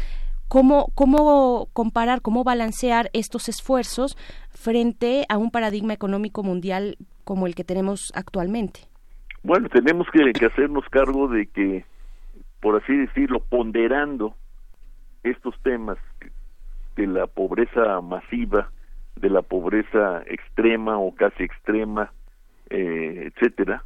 [0.48, 4.16] ¿Cómo, ¿Cómo comparar, cómo balancear estos esfuerzos
[4.50, 8.80] frente a un paradigma económico mundial como el que tenemos actualmente?
[9.42, 11.84] Bueno, tenemos que, que hacernos cargo de que,
[12.60, 14.36] por así decirlo, ponderando
[15.24, 15.98] estos temas
[16.96, 18.70] de la pobreza masiva,
[19.16, 22.12] de la pobreza extrema o casi extrema,
[22.76, 23.84] eh, etcétera,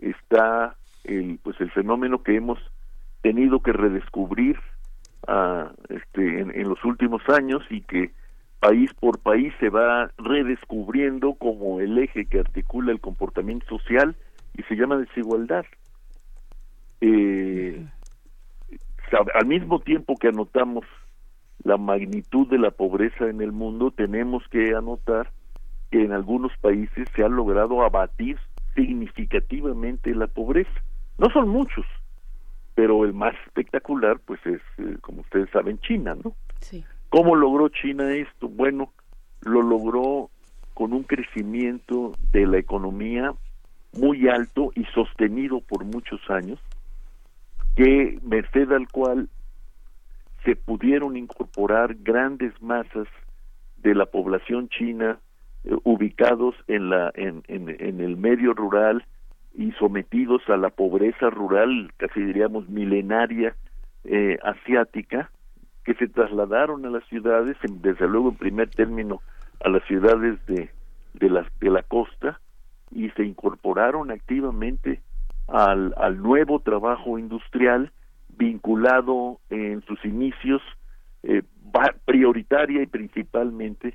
[0.00, 2.60] está el, pues el fenómeno que hemos
[3.22, 4.56] tenido que redescubrir
[5.26, 8.12] ah, este, en, los últimos años y que
[8.60, 14.14] país por país se va redescubriendo como el eje que articula el comportamiento social
[14.56, 15.64] y se llama desigualdad.
[17.00, 17.84] Eh,
[19.34, 20.84] al mismo tiempo que anotamos
[21.64, 25.32] la magnitud de la pobreza en el mundo, tenemos que anotar
[25.90, 28.38] que en algunos países se ha logrado abatir
[28.74, 30.70] significativamente la pobreza.
[31.18, 31.84] No son muchos,
[32.74, 36.34] pero el más espectacular, pues es, eh, como ustedes saben, China, ¿no?
[36.60, 36.84] Sí.
[37.08, 38.48] ¿Cómo logró China esto?
[38.48, 38.92] Bueno,
[39.40, 40.30] lo logró
[40.74, 43.34] con un crecimiento de la economía
[43.96, 46.60] muy alto y sostenido por muchos años,
[47.74, 49.28] que merced al cual
[50.44, 53.08] se pudieron incorporar grandes masas
[53.78, 55.18] de la población china
[55.84, 59.04] ubicados en la en, en, el medio rural
[59.54, 63.54] y sometidos a la pobreza rural casi diríamos milenaria
[64.04, 65.30] eh, asiática
[65.84, 69.20] que se trasladaron a las ciudades desde luego en primer término
[69.62, 70.70] a las ciudades de
[71.14, 72.40] de la de la costa
[72.90, 75.02] y se incorporaron activamente
[75.48, 77.92] al, al nuevo trabajo industrial
[78.38, 80.62] vinculado en sus inicios
[81.22, 81.42] eh,
[82.06, 83.94] prioritaria y principalmente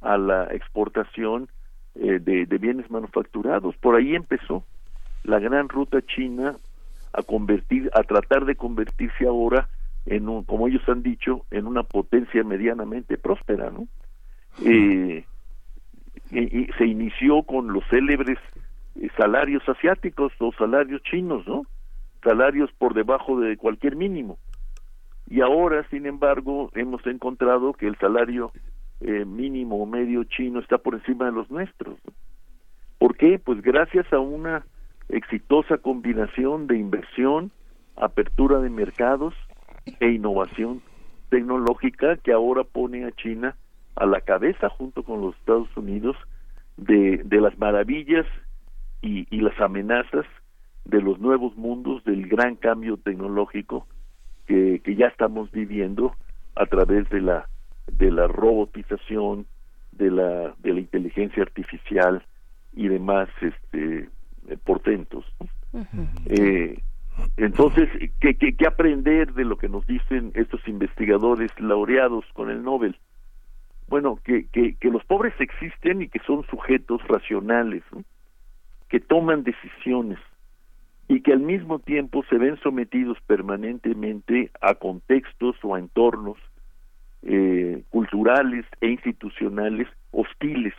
[0.00, 1.48] a la exportación
[1.94, 3.76] eh, de, bienes manufacturados.
[3.76, 4.64] Por ahí empezó
[5.24, 6.56] la gran ruta china
[7.12, 9.68] a convertir, a tratar de convertirse ahora
[10.06, 13.88] en un, como ellos han dicho, en una potencia medianamente próspera, ¿no?
[14.64, 15.24] Eh,
[16.30, 18.38] y, se inició con los célebres
[18.96, 21.64] eh, salarios asiáticos o salarios chinos, ¿no?
[22.22, 24.38] Salarios por debajo de cualquier mínimo.
[25.28, 28.52] Y ahora, sin embargo, hemos encontrado que el salario
[29.00, 31.98] eh, mínimo o medio chino está por encima de los nuestros.
[32.98, 33.38] ¿Por qué?
[33.38, 34.64] Pues gracias a una
[35.08, 37.50] exitosa combinación de inversión,
[37.96, 39.34] apertura de mercados
[40.00, 40.82] e innovación
[41.30, 43.56] tecnológica que ahora pone a China
[43.96, 46.16] a la cabeza junto con los Estados Unidos
[46.76, 48.26] de, de las maravillas
[49.02, 50.26] y, y las amenazas
[50.84, 53.86] de los nuevos mundos del gran cambio tecnológico
[54.46, 56.14] que, que ya estamos viviendo
[56.56, 57.48] a través de la
[57.92, 59.46] de la robotización,
[59.92, 62.24] de la, de la inteligencia artificial
[62.72, 64.08] y demás este,
[64.64, 65.24] portentos.
[66.26, 66.80] eh,
[67.36, 67.88] entonces,
[68.20, 72.96] ¿qué, ¿qué, qué, aprender de lo que nos dicen estos investigadores laureados con el Nobel?
[73.88, 77.82] Bueno, que, que, que los pobres existen y que son sujetos racionales,
[78.88, 80.18] que toman decisiones
[81.08, 86.38] y que al mismo tiempo se ven sometidos permanentemente a contextos o a entornos
[87.30, 90.72] eh, culturales e institucionales hostiles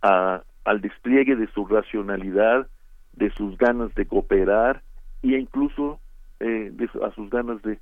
[0.00, 2.66] a, al despliegue de su racionalidad,
[3.12, 4.80] de sus ganas de cooperar
[5.22, 6.00] e incluso
[6.40, 7.78] eh, de, a sus ganas de,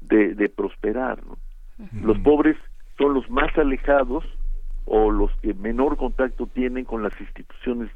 [0.00, 1.20] de, prosperar.
[2.02, 2.56] Los pobres
[2.98, 4.24] son los más alejados
[4.84, 7.88] o los que menor contacto tienen con las instituciones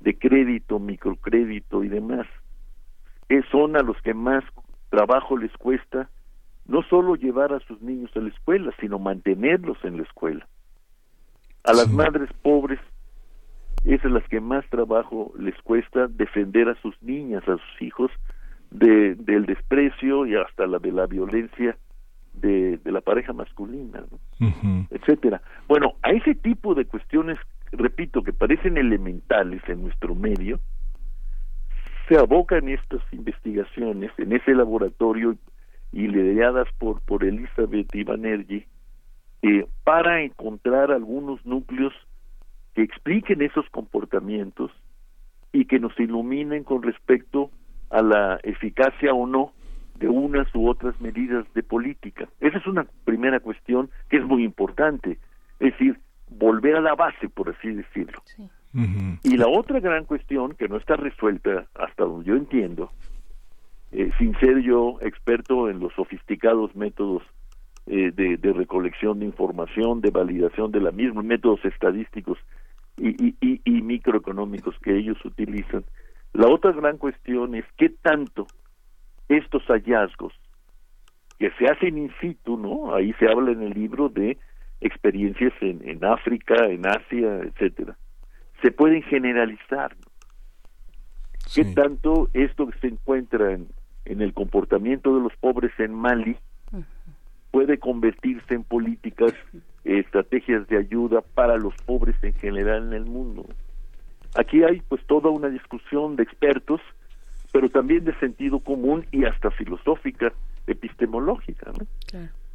[0.00, 2.26] de crédito, microcrédito y demás.
[3.50, 4.42] Son a los que más
[4.88, 6.08] trabajo les cuesta
[6.66, 10.46] no solo llevar a sus niños a la escuela, sino mantenerlos en la escuela.
[11.64, 12.80] A las madres pobres
[13.84, 18.10] es a las que más trabajo les cuesta defender a sus niñas, a sus hijos,
[18.70, 21.76] de, del desprecio y hasta la de la violencia
[22.32, 24.02] de, de la pareja masculina,
[24.90, 25.42] etcétera.
[25.68, 27.38] Bueno, a ese tipo de cuestiones,
[27.72, 30.58] repito, que parecen elementales en nuestro medio,
[32.08, 35.36] se abocan estas investigaciones en ese laboratorio
[35.92, 38.64] y lideradas por, por Elizabeth Ivanergi
[39.42, 41.92] eh, para encontrar algunos núcleos
[42.74, 44.70] que expliquen esos comportamientos
[45.52, 47.50] y que nos iluminen con respecto
[47.90, 49.52] a la eficacia o no
[49.98, 52.28] de unas u otras medidas de política.
[52.40, 55.18] Esa es una primera cuestión que es muy importante,
[55.60, 55.98] es decir,
[56.30, 58.22] volver a la base, por así decirlo.
[59.22, 62.90] Y la otra gran cuestión que no está resuelta hasta donde yo entiendo,
[63.92, 67.22] eh, sin ser yo experto en los sofisticados métodos
[67.86, 72.38] eh, de, de, recolección de información, de validación de la misma, métodos estadísticos
[72.96, 75.84] y, y, y, y microeconómicos que ellos utilizan,
[76.32, 78.46] la otra gran cuestión es qué tanto
[79.28, 80.32] estos hallazgos
[81.38, 82.94] que se hacen in situ, ¿no?
[82.94, 84.38] Ahí se habla en el libro de
[84.80, 87.96] experiencias en, en África, en Asia, etcétera.
[88.62, 89.94] Se pueden generalizar.
[91.54, 93.66] ¿Qué tanto esto que se encuentra en,
[94.04, 96.36] en el comportamiento de los pobres en Mali
[97.50, 99.32] puede convertirse en políticas,
[99.84, 103.46] estrategias de ayuda para los pobres en general en el mundo?
[104.34, 106.80] Aquí hay pues toda una discusión de expertos,
[107.52, 110.32] pero también de sentido común y hasta filosófica,
[110.66, 111.86] epistemológica, ¿no?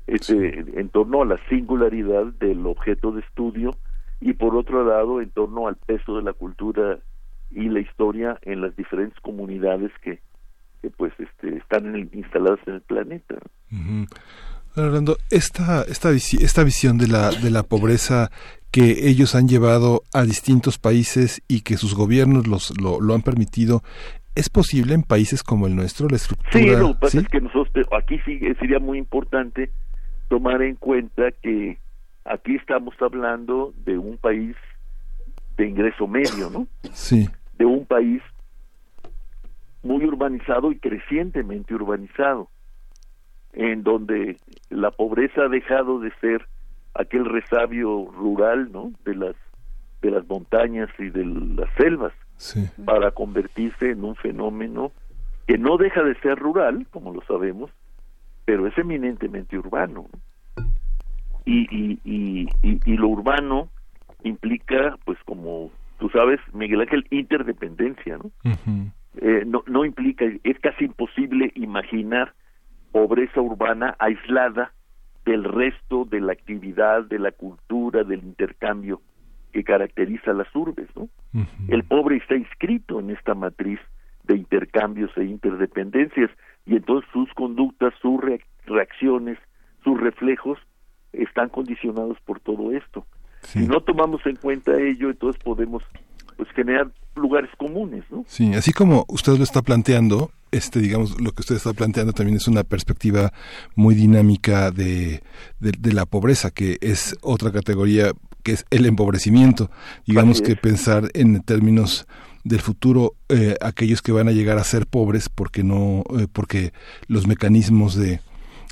[0.08, 3.76] Este, en torno a la singularidad del objeto de estudio
[4.22, 7.00] y por otro lado en torno al peso de la cultura
[7.52, 10.22] y la historia en las diferentes comunidades que,
[10.82, 13.36] que pues este, están instaladas en el planeta.
[14.76, 18.30] Orlando, esta, esta, esta visión de la, de la pobreza
[18.72, 23.22] que ellos han llevado a distintos países y que sus gobiernos los, lo, lo han
[23.22, 23.82] permitido,
[24.36, 26.52] ¿es posible en países como el nuestro la estructura?
[26.52, 29.72] Sí, lo que pasa es que nosotros, aquí sí sería muy importante
[30.30, 31.80] tomar en cuenta que
[32.26, 34.56] aquí estamos hablando de un país
[35.58, 36.68] de ingreso medio, ¿no?
[36.94, 37.28] Sí.
[37.58, 38.22] De un país
[39.88, 42.50] muy urbanizado y crecientemente urbanizado
[43.54, 44.38] en donde
[44.70, 46.46] la pobreza ha dejado de ser
[46.94, 48.92] aquel resabio rural, ¿no?
[49.06, 49.36] De las
[50.02, 52.14] de las montañas y de las selvas
[52.86, 54.92] para convertirse en un fenómeno
[55.48, 57.72] que no deja de ser rural, como lo sabemos,
[58.46, 60.06] pero es eminentemente urbano.
[61.46, 63.70] Y, y, y, y, lo urbano
[64.24, 68.32] implica, pues como tú sabes, Miguel Ángel, interdependencia, ¿no?
[69.22, 72.34] Eh, no, no implica, es casi imposible imaginar
[72.92, 74.74] pobreza urbana aislada
[75.26, 79.02] del resto de la actividad, de la cultura, del intercambio
[79.52, 81.10] que caracteriza las urbes, ¿no?
[81.68, 83.80] El pobre está inscrito en esta matriz
[84.24, 86.30] de intercambios e interdependencias
[86.66, 88.22] y entonces sus conductas, sus
[88.66, 89.38] reacciones,
[89.84, 90.60] sus reflejos
[91.14, 93.06] están condicionados por todo esto.
[93.42, 95.84] Si no tomamos en cuenta ello, entonces podemos
[96.38, 98.24] pues generar lugares comunes, ¿no?
[98.28, 102.38] Sí, así como usted lo está planteando, este, digamos, lo que usted está planteando también
[102.38, 103.34] es una perspectiva
[103.76, 105.24] muy dinámica de,
[105.60, 108.12] de, la pobreza, que es otra categoría,
[108.44, 109.72] que es el empobrecimiento.
[110.06, 112.08] Digamos que pensar en términos
[112.44, 116.72] del futuro eh, aquellos que van a llegar a ser pobres porque no eh, porque
[117.08, 118.22] los mecanismos de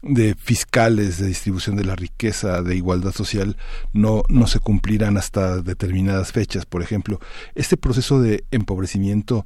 [0.06, 3.56] de fiscales de distribución de la riqueza, de igualdad social,
[3.92, 6.66] no, no se cumplirán hasta determinadas fechas.
[6.66, 7.20] Por ejemplo,
[7.56, 9.46] este proceso de empobrecimiento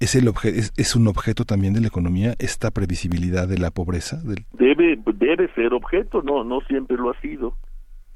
[0.00, 4.20] es, el es, es, un objeto también de la economía, esta previsibilidad de la pobreza.
[4.52, 7.56] Debe, debe ser objeto, no, no siempre lo ha sido.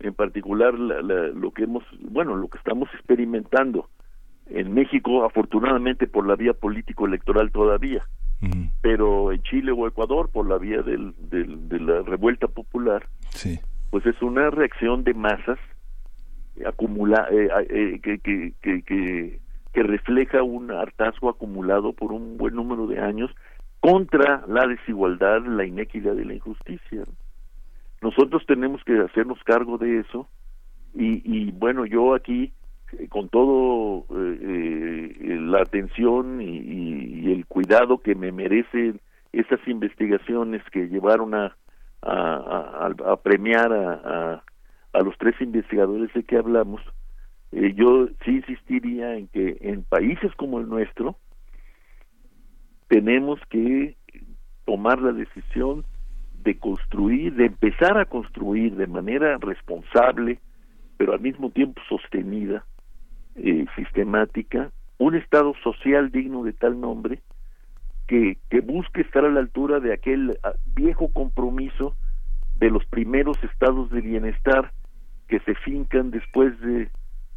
[0.00, 3.88] En particular, lo que hemos, bueno, lo que estamos experimentando
[4.46, 8.04] en México, afortunadamente por la vía político-electoral todavía,
[8.80, 13.58] pero en Chile o Ecuador por la vía del, de la revuelta popular, sí.
[13.90, 15.58] pues es una reacción de masas
[16.66, 19.40] acumula eh, eh, que, que, que, que,
[19.72, 23.30] que refleja un hartazgo acumulado por un buen número de años
[23.80, 27.04] contra la desigualdad, la inequidad y la injusticia.
[28.02, 30.28] Nosotros tenemos que hacernos cargo de eso
[30.94, 32.52] y, y bueno, yo aquí
[33.08, 39.00] con todo eh, eh, la atención y, el cuidado que me merecen
[39.32, 41.54] esas investigaciones que llevaron a,
[42.00, 44.42] a, a, premiar a,
[44.92, 46.80] a los tres investigadores de que hablamos,
[47.52, 51.16] eh, yo sí insistiría en que en países como el nuestro
[52.88, 53.96] tenemos que
[54.64, 55.84] tomar la decisión
[56.42, 60.40] de construir, de empezar a construir de manera responsable,
[60.96, 62.64] pero al mismo tiempo sostenida,
[63.38, 67.20] eh, sistemática, un Estado social digno de tal nombre
[68.06, 71.94] que, que busque estar a la altura de aquel ah, viejo compromiso
[72.56, 74.72] de los primeros estados de bienestar
[75.28, 76.88] que se fincan después de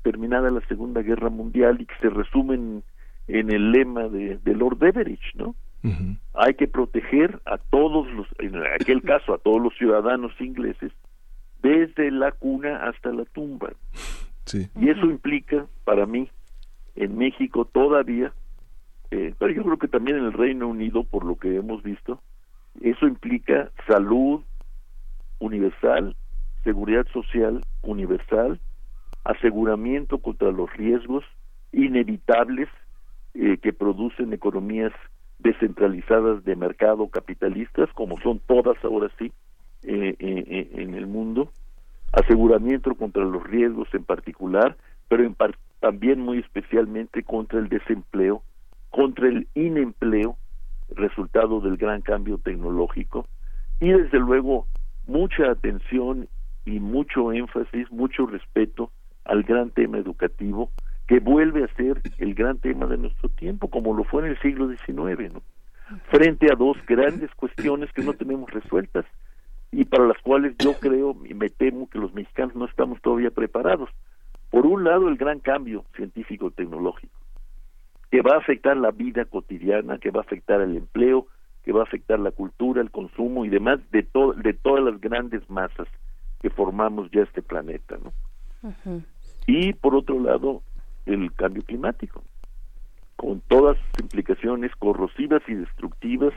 [0.02, 2.84] terminada la Segunda Guerra Mundial y que se resumen
[3.28, 5.56] en el lema de, de Lord Beveridge, ¿no?
[6.36, 10.92] Hay que proteger a todos los, en aquel caso, a todos los ciudadanos ingleses,
[11.62, 13.72] desde la cuna hasta la tumba.
[14.54, 16.30] Y eso implica, para mí,
[16.96, 18.34] en México todavía,
[19.12, 22.22] eh, pero yo creo que también en el Reino Unido, por lo que hemos visto,
[22.82, 24.42] eso implica salud
[25.40, 26.16] universal,
[26.64, 28.60] seguridad social universal,
[29.24, 31.24] aseguramiento contra los riesgos
[31.72, 32.70] inevitables
[33.34, 34.92] eh, que producen economías
[35.40, 39.32] descentralizadas de mercado capitalistas, como son todas ahora sí
[39.84, 41.41] eh, en el mundo,
[42.12, 44.76] aseguramiento contra los riesgos en particular,
[45.08, 45.36] pero en
[45.80, 48.44] también muy especialmente contra el desempleo,
[48.90, 50.38] contra el inempleo,
[50.90, 53.28] resultado del gran cambio tecnológico,
[53.80, 54.68] y desde luego
[55.08, 56.28] mucha atención
[56.66, 58.92] y mucho énfasis, mucho respeto
[59.26, 60.70] al gran tema educativo,
[61.08, 64.40] que vuelve a ser el gran tema de nuestro tiempo, como lo fue en el
[64.40, 65.42] siglo XIX, ¿no?
[66.10, 69.06] frente a dos grandes cuestiones que no tenemos resueltas
[69.72, 73.32] y para las cuales yo creo y me temo que los mexicanos no estamos todavía
[73.32, 73.90] preparados.
[74.50, 77.18] Por un lado, el gran cambio científico-tecnológico,
[78.12, 81.28] que va a afectar la vida cotidiana, que va a afectar el empleo,
[81.64, 84.06] que va a afectar la cultura, el consumo y demás de,
[84.44, 85.88] de todas las grandes masas
[86.42, 87.98] que formamos ya este planeta.
[88.04, 88.12] ¿no?
[89.48, 90.64] Y por otro lado,
[91.06, 92.24] el cambio climático,
[93.16, 96.34] con todas sus implicaciones corrosivas y destructivas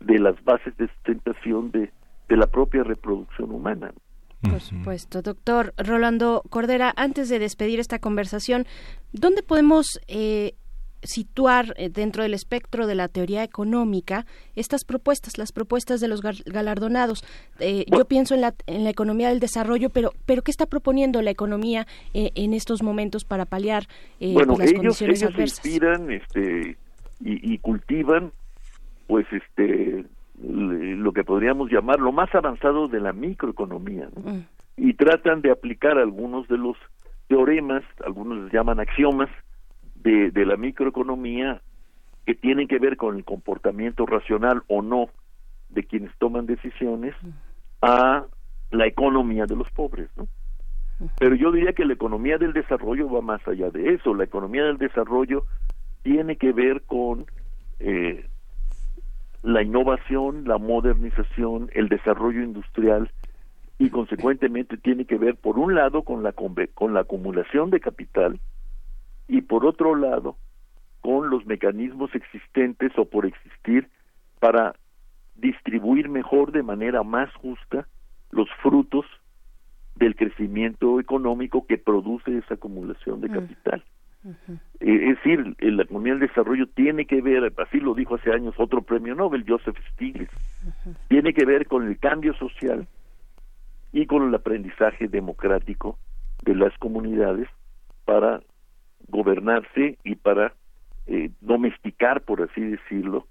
[0.00, 1.90] de las bases de sustentación de,
[2.28, 3.92] de la propia reproducción humana.
[4.40, 5.20] Por supuesto.
[5.22, 8.66] Doctor Rolando Cordera, antes de despedir esta conversación,
[9.12, 10.54] ¿dónde podemos eh,
[11.02, 14.26] situar eh, dentro del espectro de la teoría económica
[14.56, 17.24] estas propuestas, las propuestas de los galardonados.
[17.60, 21.22] Eh, yo pienso en la, en la economía del desarrollo, pero, pero ¿qué está proponiendo
[21.22, 23.86] la economía eh, en estos momentos para paliar
[24.20, 25.64] bueno, las ellos, condiciones ellos adversas?
[25.64, 26.76] inspiran este,
[27.20, 28.32] y, y cultivan
[29.06, 30.04] pues este
[30.42, 34.32] lo que podríamos llamar lo más avanzado de la microeconomía ¿no?
[34.32, 34.46] Mm.
[34.76, 36.76] y tratan de aplicar algunos de los
[37.26, 39.28] teoremas, algunos les llaman axiomas,
[39.96, 41.60] de, de la microeconomía
[42.24, 45.08] que tienen que ver con el comportamiento racional o no
[45.70, 47.14] de quienes toman decisiones
[47.82, 48.24] a
[48.70, 50.28] la economía de los pobres, ¿no?
[51.18, 54.14] Pero yo diría que la economía del desarrollo va más allá de eso.
[54.14, 55.44] La economía del desarrollo
[56.02, 57.26] tiene que ver con
[57.78, 58.26] eh,
[59.42, 63.10] la innovación, la modernización, el desarrollo industrial
[63.78, 68.40] y consecuentemente tiene que ver por un lado con la con la acumulación de capital
[69.28, 70.36] y por otro lado
[71.00, 73.88] con los mecanismos existentes o por existir
[74.40, 74.74] para
[75.36, 77.86] distribuir mejor de manera más justa
[78.30, 79.06] los frutos
[79.94, 83.80] del crecimiento económico que produce esa acumulación de capital.
[83.80, 83.97] Eh,
[84.80, 88.82] Es decir, la economía del desarrollo tiene que ver, así lo dijo hace años otro
[88.82, 90.32] premio Nobel, Joseph Stiglitz,
[91.08, 92.86] tiene que ver con el cambio social
[93.92, 95.98] y con el aprendizaje democrático
[96.44, 97.48] de las comunidades
[98.04, 98.42] para
[99.08, 100.54] gobernarse y para
[101.06, 103.26] eh, domesticar, por así decirlo,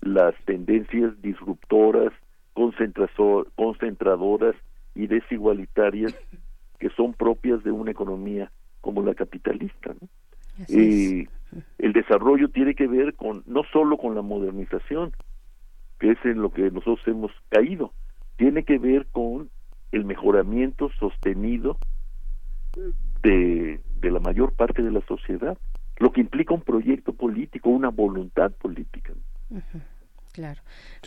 [0.00, 2.12] las tendencias disruptoras,
[2.54, 4.56] concentradoras
[4.94, 6.14] y desigualitarias
[6.78, 8.50] que son propias de una economía
[8.80, 9.94] como la capitalista.
[10.00, 10.08] ¿no?
[10.68, 11.28] Eh,
[11.78, 15.12] el desarrollo tiene que ver con no solo con la modernización,
[15.98, 17.92] que es en lo que nosotros hemos caído,
[18.36, 19.50] tiene que ver con
[19.92, 21.78] el mejoramiento sostenido
[23.22, 25.56] de, de la mayor parte de la sociedad,
[25.98, 29.12] lo que implica un proyecto político, una voluntad política.
[30.38, 30.60] Claro.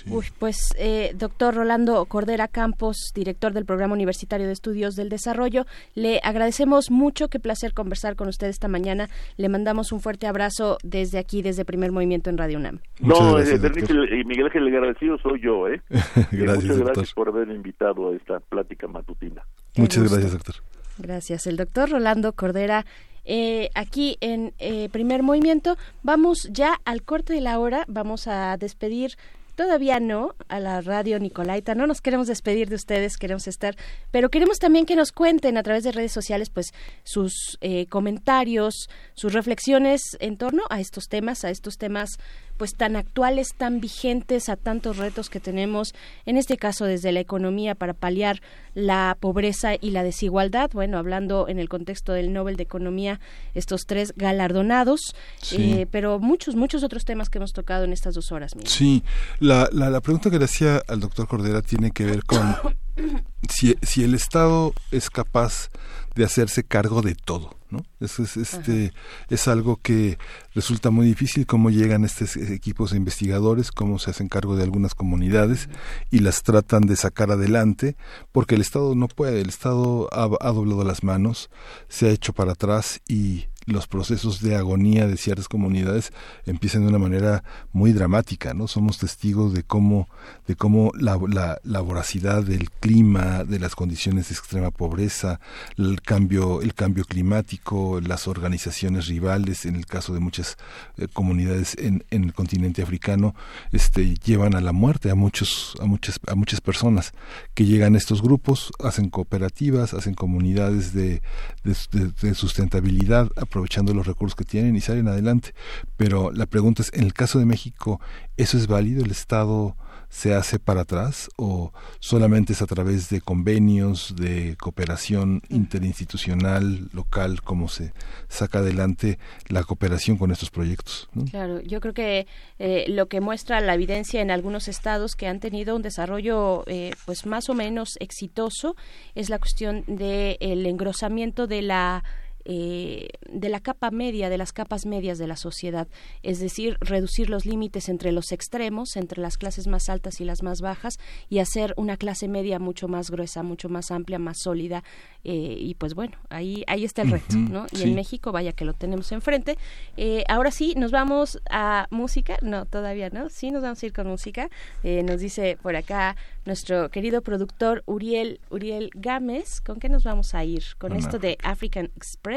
[0.08, 5.66] Uy, pues, eh, doctor Rolando Cordera Campos, director del Programa Universitario de Estudios del Desarrollo,
[5.96, 9.08] le agradecemos mucho, qué placer conversar con usted esta mañana.
[9.38, 12.80] Le mandamos un fuerte abrazo desde aquí, desde Primer Movimiento en Radio UNAM.
[13.00, 15.82] no, eh, Bernice, eh, Miguel Ángel, el agradecido soy yo, ¿eh?
[15.90, 16.86] Gracias, muchas doctor.
[16.88, 19.46] gracias por haberme invitado a esta plática matutina.
[19.78, 20.56] Muchas gracias, doctor.
[20.98, 21.48] Gracias.
[21.48, 22.86] El doctor Rolando Cordera.
[23.26, 28.58] Eh, aquí en eh, primer movimiento vamos ya al corte de la hora vamos a
[28.58, 29.18] despedir
[29.56, 31.76] todavía no, a la radio Nicolaita.
[31.76, 33.76] No nos queremos despedir de ustedes, queremos estar,
[34.10, 36.74] pero queremos también que nos cuenten a través de redes sociales, pues,
[37.04, 42.18] sus eh, comentarios, sus reflexiones en torno a estos temas, a estos temas
[42.62, 45.96] pues tan actuales, tan vigentes a tantos retos que tenemos,
[46.28, 48.40] en este caso desde la economía para paliar
[48.76, 50.70] la pobreza y la desigualdad.
[50.72, 53.20] Bueno, hablando en el contexto del Nobel de Economía,
[53.56, 55.16] estos tres galardonados,
[55.54, 58.52] eh, pero muchos, muchos otros temas que hemos tocado en estas dos horas.
[58.66, 59.02] Sí,
[59.40, 62.58] la, la, la pregunta que le hacía al doctor Cordera tiene que ver con
[63.50, 65.72] si, si el Estado es capaz
[66.16, 67.56] de hacerse cargo de todo.
[67.70, 67.86] ¿no?
[68.00, 68.92] Es, es, este,
[69.30, 70.18] es algo que
[70.54, 74.94] resulta muy difícil cómo llegan estos equipos de investigadores, cómo se hacen cargo de algunas
[74.94, 75.70] comunidades
[76.10, 77.96] y las tratan de sacar adelante,
[78.32, 81.50] porque el Estado no puede, el Estado ha, ha doblado las manos,
[81.88, 86.12] se ha hecho para atrás y los procesos de agonía de ciertas comunidades
[86.46, 87.44] empiezan de una manera
[87.74, 88.68] muy dramática, ¿no?
[88.68, 90.10] Somos testigos de cómo,
[90.48, 91.20] de cómo la,
[91.64, 95.40] la, voracidad del clima, de las condiciones de extrema pobreza,
[95.78, 100.58] el cambio, el cambio climático, las organizaciones rivales, en el caso de muchas
[100.98, 103.36] eh, comunidades en, el continente africano,
[103.72, 107.14] este, llevan a la muerte a muchos, a muchas, a muchas personas
[107.54, 111.22] que llegan a estos grupos, hacen cooperativas, hacen comunidades de,
[111.64, 115.54] de, de, de sustentabilidad, aprovechando los recursos que tienen y salen adelante.
[115.98, 118.00] Pero la pregunta es, en el caso de México,
[118.38, 119.04] ¿eso es válido?
[119.04, 119.76] ¿El Estado
[120.08, 127.42] se hace para atrás o solamente es a través de convenios, de cooperación interinstitucional, local,
[127.42, 127.94] como se
[128.28, 131.10] saca adelante la cooperación con estos proyectos?
[131.30, 132.28] Claro, yo creo que
[132.60, 136.92] eh, lo que muestra la evidencia en algunos estados que han tenido un desarrollo eh,
[137.06, 138.76] pues más o menos exitoso
[139.16, 142.04] es la cuestión del el engrosamiento de la
[142.46, 145.88] eh, de la capa media, de las capas medias de la sociedad,
[146.24, 150.44] es decir, reducir los límites entre los extremos, entre las clases más altas y las
[150.44, 151.00] más bajas,
[151.30, 154.84] y hacer una clase media mucho más gruesa, mucho más amplia, más sólida,
[155.24, 157.68] eh, y pues bueno, ahí, ahí está el reto, ¿no?
[157.72, 157.84] Y sí.
[157.84, 159.58] en México, vaya que lo tenemos enfrente.
[159.98, 163.94] Eh, ahora sí, nos vamos a música, no, todavía no, sí nos vamos a ir
[163.94, 164.50] con música,
[164.84, 166.16] eh, nos dice por acá
[166.46, 170.64] nuestro querido productor Uriel, Uriel Gámez, ¿con qué nos vamos a ir?
[170.78, 172.31] Con Con esto de African Express,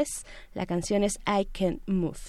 [0.53, 2.19] la canción es I Can't Move.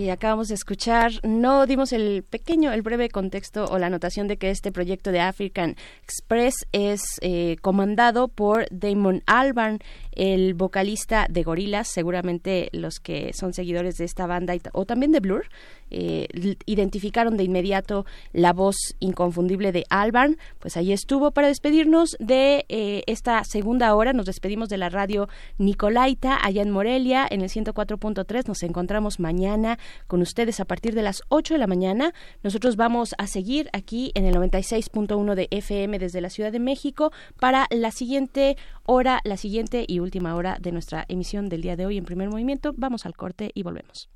[0.00, 4.38] Y acabamos de escuchar, no dimos el pequeño, el breve contexto o la anotación de
[4.38, 9.80] que este proyecto de African Express es eh, comandado por Damon Albarn,
[10.12, 15.20] el vocalista de Gorillaz, seguramente los que son seguidores de esta banda o también de
[15.20, 15.46] Blur,
[15.90, 16.28] eh,
[16.66, 23.02] identificaron de inmediato la voz inconfundible de Albarn, pues ahí estuvo para despedirnos de eh,
[23.06, 25.28] esta segunda hora, nos despedimos de la radio
[25.58, 31.02] Nicolaita allá en Morelia en el 104.3, nos encontramos mañana con ustedes a partir de
[31.02, 35.98] las 8 de la mañana, nosotros vamos a seguir aquí en el 96.1 de FM
[35.98, 40.72] desde la Ciudad de México para la siguiente hora, la siguiente y última hora de
[40.72, 44.08] nuestra emisión del día de hoy en primer movimiento, vamos al corte y volvemos.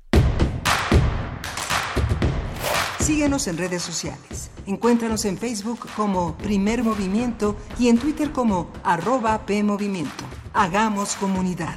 [2.99, 4.49] Síguenos en redes sociales.
[4.65, 10.23] Encuéntranos en Facebook como Primer Movimiento y en Twitter como arroba PMovimiento.
[10.53, 11.75] Hagamos comunidad.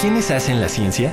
[0.00, 1.12] ¿Quiénes hacen la ciencia?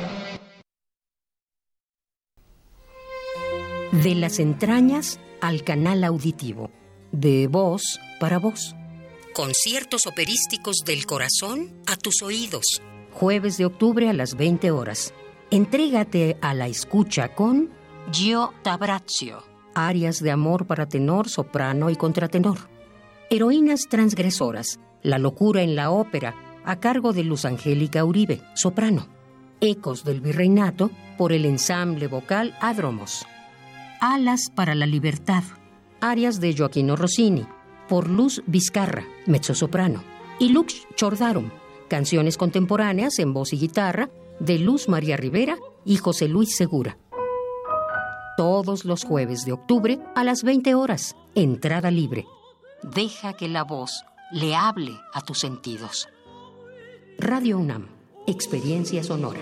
[3.91, 6.71] De las entrañas al canal auditivo.
[7.11, 8.73] De voz para voz.
[9.33, 12.81] Conciertos operísticos del corazón a tus oídos.
[13.11, 15.13] Jueves de octubre a las 20 horas.
[15.49, 17.69] Entrégate a la escucha con
[18.13, 19.43] Gio Tabrazio.
[19.75, 22.69] Arias de amor para tenor, soprano y contratenor.
[23.29, 24.79] Heroínas transgresoras.
[25.03, 29.09] La locura en la ópera, a cargo de Luz Angélica Uribe, soprano.
[29.59, 33.25] Ecos del Virreinato por el ensamble vocal Adromos.
[34.03, 35.43] Alas para la Libertad,
[35.99, 37.45] arias de Joaquino Rossini,
[37.87, 40.03] por Luz Vizcarra, mezzosoprano,
[40.39, 41.51] y Lux Chordarum,
[41.87, 44.09] canciones contemporáneas en voz y guitarra
[44.39, 45.55] de Luz María Rivera
[45.85, 46.97] y José Luis Segura.
[48.37, 52.25] Todos los jueves de octubre a las 20 horas, entrada libre.
[52.81, 56.09] Deja que la voz le hable a tus sentidos.
[57.19, 57.85] Radio UNAM,
[58.25, 59.41] experiencia sonora.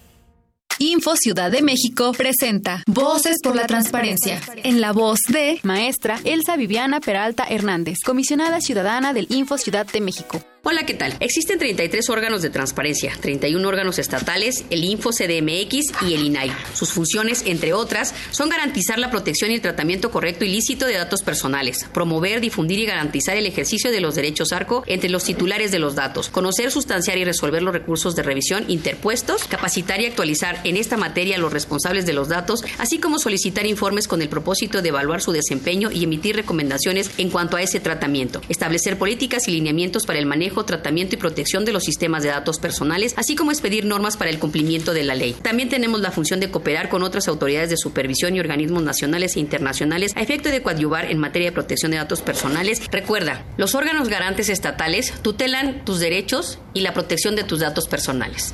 [0.81, 6.57] Info Ciudad de México presenta Voces por la Transparencia, en la voz de maestra Elsa
[6.57, 10.41] Viviana Peralta Hernández, comisionada ciudadana del Info Ciudad de México.
[10.63, 11.17] Hola, ¿qué tal?
[11.21, 16.51] Existen 33 órganos de transparencia, 31 órganos estatales, el Info CDMX y el INAI.
[16.75, 20.93] Sus funciones, entre otras, son garantizar la protección y el tratamiento correcto y lícito de
[20.93, 25.71] datos personales, promover, difundir y garantizar el ejercicio de los derechos ARCO entre los titulares
[25.71, 30.61] de los datos, conocer, sustanciar y resolver los recursos de revisión interpuestos, capacitar y actualizar
[30.63, 34.83] en esta materia los responsables de los datos, así como solicitar informes con el propósito
[34.83, 39.53] de evaluar su desempeño y emitir recomendaciones en cuanto a ese tratamiento, establecer políticas y
[39.53, 43.51] lineamientos para el manejo tratamiento y protección de los sistemas de datos personales, así como
[43.51, 45.35] expedir normas para el cumplimiento de la ley.
[45.41, 49.39] También tenemos la función de cooperar con otras autoridades de supervisión y organismos nacionales e
[49.39, 52.81] internacionales a efecto de coadyuvar en materia de protección de datos personales.
[52.91, 58.53] Recuerda, los órganos garantes estatales tutelan tus derechos y la protección de tus datos personales.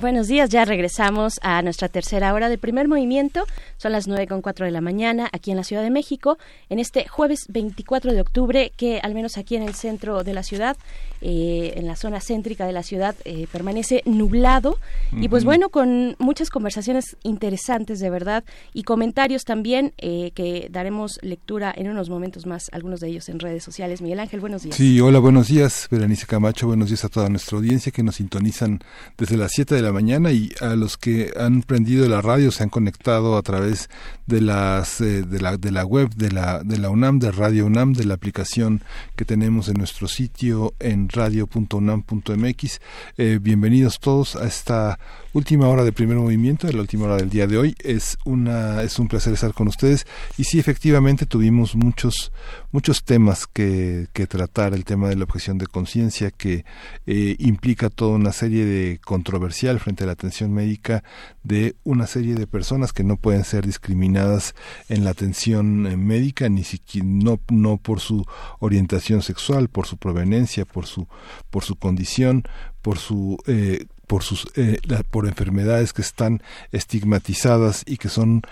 [0.00, 3.44] Buenos días, ya regresamos a nuestra tercera hora de primer movimiento.
[3.78, 6.38] Son las nueve con cuatro de la mañana aquí en la Ciudad de México,
[6.68, 10.44] en este jueves 24 de octubre, que al menos aquí en el centro de la
[10.44, 10.76] ciudad,
[11.20, 14.78] eh, en la zona céntrica de la ciudad, eh, permanece nublado.
[15.10, 21.18] Y pues bueno, con muchas conversaciones interesantes de verdad y comentarios también eh, que daremos
[21.22, 24.00] lectura en unos momentos más, algunos de ellos en redes sociales.
[24.00, 24.76] Miguel Ángel, buenos días.
[24.76, 28.78] Sí, hola, buenos días, Berenice Camacho, buenos días a toda nuestra audiencia que nos sintonizan
[29.16, 32.62] desde las 7 de la mañana y a los que han prendido la radio, se
[32.62, 33.88] han conectado a través
[34.28, 37.64] de las eh, de la de la web de la de la UNAM, de Radio
[37.64, 38.82] UNAM, de la aplicación
[39.16, 42.80] que tenemos en nuestro sitio en radio.unam.mx.
[43.16, 44.98] Eh, bienvenidos todos a esta
[45.32, 47.74] última hora de primer movimiento, de la última hora del día de hoy.
[47.82, 50.06] Es una es un placer estar con ustedes
[50.36, 52.30] y sí efectivamente tuvimos muchos
[52.70, 56.66] muchos temas que, que tratar, el tema de la objeción de conciencia que
[57.06, 61.02] eh, implica toda una serie de controversial frente a la atención médica
[61.48, 64.54] de una serie de personas que no pueden ser discriminadas
[64.88, 68.24] en la atención eh, médica ni siquiera no no por su
[68.60, 71.08] orientación sexual, por su proveniencia, por su
[71.50, 72.44] por su condición,
[72.82, 76.40] por su eh, por sus eh, la- por enfermedades que están
[76.72, 78.42] estigmatizadas y que son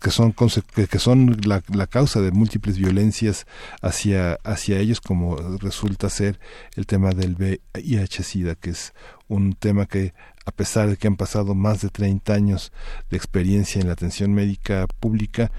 [0.00, 3.46] que son que, son la, la causa de múltiples violencias
[3.82, 6.38] hacia hacia ellos como resulta ser
[6.76, 8.92] el tema del VIH/SIDA que es
[9.28, 10.14] un tema que
[10.46, 12.72] a pesar de que han pasado más de 30 años
[13.10, 15.50] de experiencia en la atención médica pública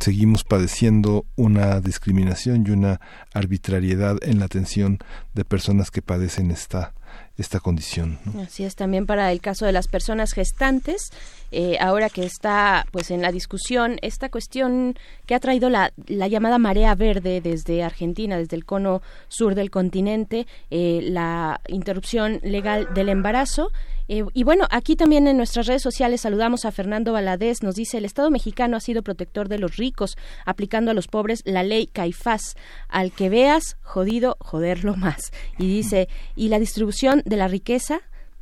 [0.00, 3.00] seguimos padeciendo una discriminación y una
[3.34, 4.98] arbitrariedad en la atención
[5.34, 6.94] de personas que padecen esta
[7.36, 8.18] esta condición.
[8.42, 11.10] Así es también para el caso de las personas gestantes,
[11.50, 14.94] eh, ahora que está pues en la discusión esta cuestión
[15.26, 19.70] que ha traído la, la llamada marea verde desde Argentina, desde el cono sur del
[19.70, 23.72] continente, eh, la interrupción legal del embarazo.
[24.12, 27.98] Eh, y bueno, aquí también en nuestras redes sociales saludamos a Fernando Valadez, nos dice
[27.98, 31.86] el Estado mexicano ha sido protector de los ricos, aplicando a los pobres la ley
[31.86, 32.56] Caifás,
[32.88, 35.30] al que veas jodido, joderlo más.
[35.58, 38.00] Y dice, y la distribución de la riqueza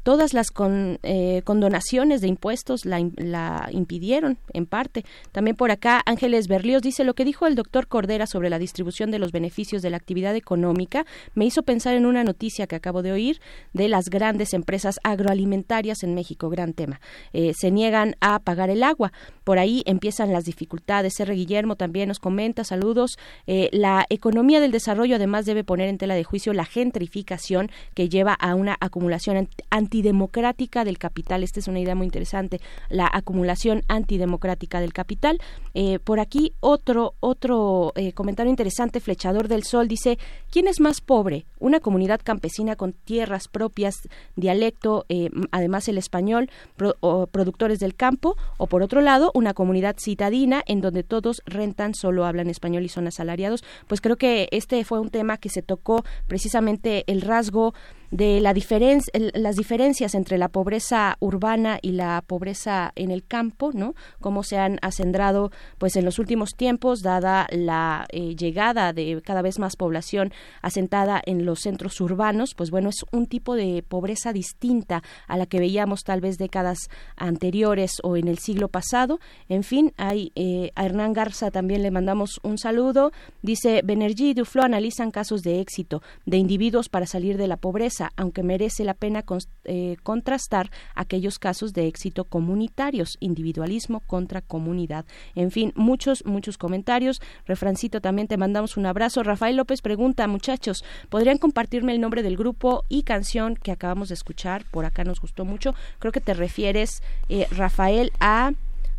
[0.08, 5.04] todas las con, eh, condonaciones de impuestos la, im- la impidieron en parte.
[5.32, 9.10] También por acá Ángeles Berlíos dice lo que dijo el doctor Cordera sobre la distribución
[9.10, 11.04] de los beneficios de la actividad económica
[11.34, 13.42] me hizo pensar en una noticia que acabo de oír
[13.74, 17.02] de las grandes empresas agroalimentarias en México, gran tema.
[17.34, 19.12] Eh, se niegan a pagar el agua.
[19.44, 21.20] Por ahí empiezan las dificultades.
[21.20, 21.34] R.
[21.34, 23.18] Guillermo también nos comenta, saludos.
[23.46, 28.08] Eh, la economía del desarrollo además debe poner en tela de juicio la gentrificación que
[28.08, 29.64] lleva a una acumulación ant-
[29.98, 31.42] antidemocrática del capital.
[31.42, 35.40] Esta es una idea muy interesante, la acumulación antidemocrática del capital.
[35.74, 40.18] Eh, por aquí otro otro eh, comentario interesante, Flechador del Sol dice,
[40.50, 41.46] ¿quién es más pobre?
[41.58, 43.96] Una comunidad campesina con tierras propias,
[44.36, 49.52] dialecto, eh, además el español, pro- o productores del campo, o por otro lado, una
[49.52, 53.64] comunidad citadina en donde todos rentan, solo hablan español y son asalariados.
[53.88, 57.74] Pues creo que este fue un tema que se tocó precisamente el rasgo
[58.10, 59.02] de la diferen-
[59.34, 63.94] las diferencias entre la pobreza urbana y la pobreza en el campo, ¿no?
[64.20, 69.42] Cómo se han acendrado, pues en los últimos tiempos, dada la eh, llegada de cada
[69.42, 70.32] vez más población
[70.62, 75.46] asentada en los centros urbanos, pues bueno, es un tipo de pobreza distinta a la
[75.46, 76.78] que veíamos tal vez décadas
[77.16, 79.18] anteriores o en el siglo pasado.
[79.48, 83.12] En fin, hay eh, a Hernán Garza también le mandamos un saludo.
[83.42, 87.97] Dice, Benergy y Duflo analizan casos de éxito de individuos para salir de la pobreza,
[88.16, 95.04] aunque merece la pena cons- eh, contrastar aquellos casos de éxito comunitarios, individualismo contra comunidad.
[95.34, 97.20] En fin, muchos, muchos comentarios.
[97.46, 99.22] Refrancito, también te mandamos un abrazo.
[99.22, 104.14] Rafael López pregunta, muchachos, ¿podrían compartirme el nombre del grupo y canción que acabamos de
[104.14, 104.64] escuchar?
[104.70, 105.74] Por acá nos gustó mucho.
[105.98, 108.52] Creo que te refieres, eh, Rafael, a,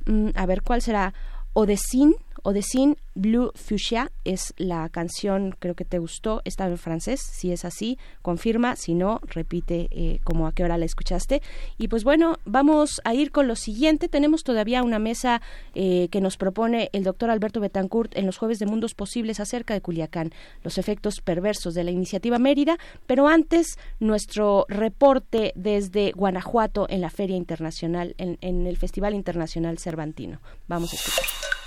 [0.05, 1.13] mm, a ver, ¿cuál será?
[1.53, 7.51] Odesin, Odesin Blue Fuchsia es la canción, creo que te gustó, está en francés, si
[7.51, 11.41] es así, confirma, si no, repite eh, como a qué hora la escuchaste.
[11.77, 15.41] Y pues bueno, vamos a ir con lo siguiente, tenemos todavía una mesa
[15.75, 19.73] eh, que nos propone el doctor Alberto Betancourt en los jueves de Mundos Posibles acerca
[19.73, 20.31] de Culiacán,
[20.63, 27.09] los efectos perversos de la iniciativa Mérida, pero antes nuestro reporte desde Guanajuato en la
[27.09, 30.39] Feria Internacional, en, en el Festival Internacional Cervantino.
[30.67, 31.58] Vamos a escuchar.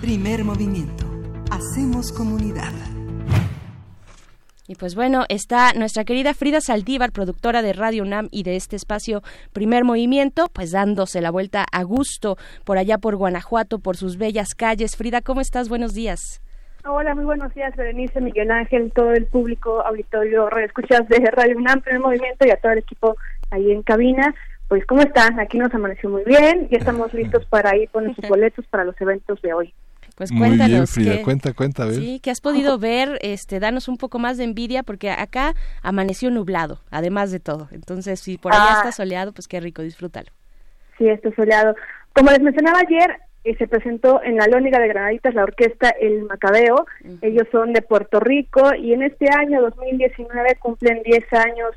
[0.00, 1.06] Primer movimiento.
[1.50, 2.72] Hacemos comunidad.
[4.68, 8.76] Y pues bueno, está nuestra querida Frida Saldívar, productora de Radio UNAM y de este
[8.76, 9.22] espacio
[9.54, 14.54] Primer Movimiento, pues dándose la vuelta a gusto por allá por Guanajuato, por sus bellas
[14.54, 14.94] calles.
[14.94, 15.70] Frida, ¿cómo estás?
[15.70, 16.42] Buenos días.
[16.84, 21.80] Hola, muy buenos días, Berenice, Miguel Ángel, todo el público, auditorio, escuchas de Radio UNAM,
[21.80, 23.16] Primer Movimiento y a todo el equipo
[23.50, 24.34] ahí en cabina.
[24.68, 25.40] Pues, ¿cómo están?
[25.40, 26.68] Aquí nos amaneció muy bien.
[26.70, 29.74] Ya estamos listos para ir con nuestros boletos para los eventos de hoy.
[30.16, 30.68] Pues Muy cuéntanos.
[30.72, 31.94] bien, Frida, cuenta, cuenta, a ver.
[31.94, 36.28] Sí, que has podido ver, este, danos un poco más de envidia, porque acá amaneció
[36.30, 37.68] nublado, además de todo.
[37.70, 38.74] Entonces, si por allá Ah.
[38.78, 40.28] está soleado, pues qué rico, disfrútalo.
[40.98, 41.76] Sí, está soleado.
[42.14, 46.24] Como les mencionaba ayer, eh, se presentó en la Lóniga de Granaditas la orquesta El
[46.24, 46.84] Macabeo.
[47.22, 51.70] Ellos son de Puerto Rico y en este año 2019 cumplen 10 años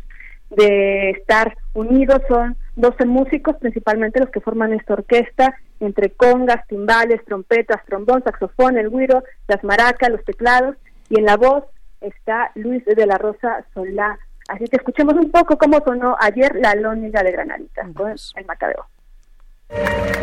[0.49, 2.23] de estar unidos.
[2.27, 8.77] Son 12 músicos, principalmente los que forman esta orquesta, entre congas, timbales, trompetas, trombón, saxofón,
[8.77, 10.75] el güiro, las maracas, los teclados.
[11.09, 11.65] Y en la voz
[11.99, 14.17] está Luis de la Rosa Solá.
[14.47, 18.85] Así que escuchemos un poco cómo sonó ayer la Lóniga de Granaditas con El Macabeo.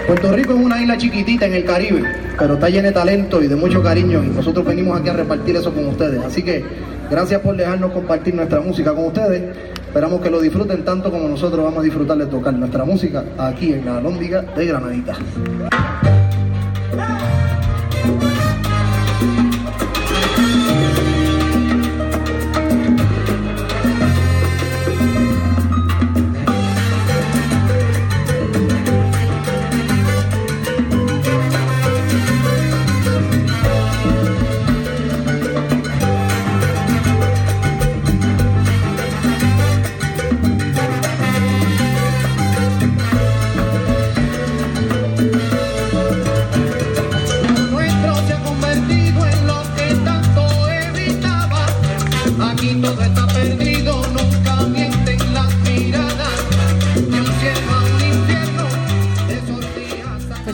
[0.06, 2.02] Puerto Rico es una isla chiquitita en el Caribe,
[2.38, 5.56] pero está llena de talento y de mucho cariño y nosotros venimos aquí a repartir
[5.56, 6.24] eso con ustedes.
[6.24, 6.64] Así que
[7.10, 9.56] gracias por dejarnos compartir nuestra música con ustedes.
[9.86, 13.72] Esperamos que lo disfruten tanto como nosotros vamos a disfrutar de tocar nuestra música aquí
[13.72, 15.16] en la Lóndiga de Granadita.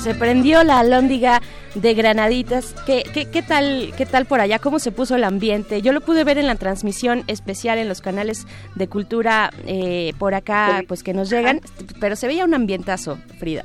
[0.05, 1.40] Se prendió la lóndiga
[1.74, 2.74] de Granaditas.
[2.85, 4.59] ¿Qué, qué, qué tal, ¿Qué tal por allá?
[4.59, 5.81] ¿Cómo se puso el ambiente?
[5.81, 10.35] Yo lo pude ver en la transmisión especial en los canales de cultura eh, por
[10.35, 11.62] acá, pues que nos llegan,
[12.01, 13.64] pero se veía un ambientazo, Frida.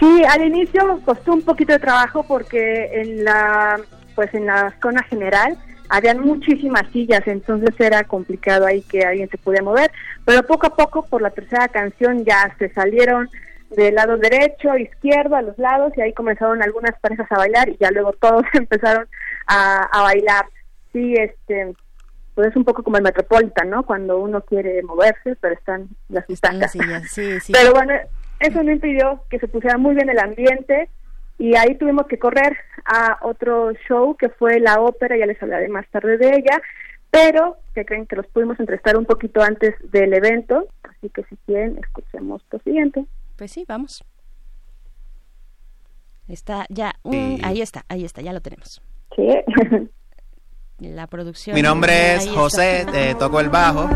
[0.00, 3.80] Sí, al inicio costó un poquito de trabajo porque en la
[4.16, 5.56] pues en la zona general
[5.88, 9.92] habían muchísimas sillas, entonces era complicado ahí que alguien se pudiera mover,
[10.24, 13.28] pero poco a poco por la tercera canción ya se salieron
[13.76, 17.76] del lado derecho, izquierdo, a los lados y ahí comenzaron algunas parejas a bailar y
[17.78, 19.06] ya luego todos empezaron
[19.46, 20.46] a, a bailar.
[20.92, 21.74] Sí, este
[22.34, 23.84] pues es un poco como el Metropolitan, ¿no?
[23.84, 27.10] Cuando uno quiere moverse, pero están las Están las butacas.
[27.10, 27.52] sillas, sí, sí.
[27.52, 27.92] Pero bueno,
[28.40, 30.88] eso no impidió que se pusiera muy bien el ambiente
[31.38, 35.68] y ahí tuvimos que correr a otro show que fue la ópera, ya les hablaré
[35.68, 36.60] más tarde de ella,
[37.10, 41.36] pero que creen que los pudimos entrevistar un poquito antes del evento, así que si
[41.46, 43.04] quieren escuchemos lo siguiente.
[43.36, 44.04] Pues sí, vamos.
[46.28, 48.80] Está ya, un- ahí está, ahí está, ya lo tenemos.
[49.14, 49.28] Sí.
[50.78, 51.54] La producción.
[51.54, 52.28] Mi nombre es.
[52.28, 53.88] José, eh, toco el bajo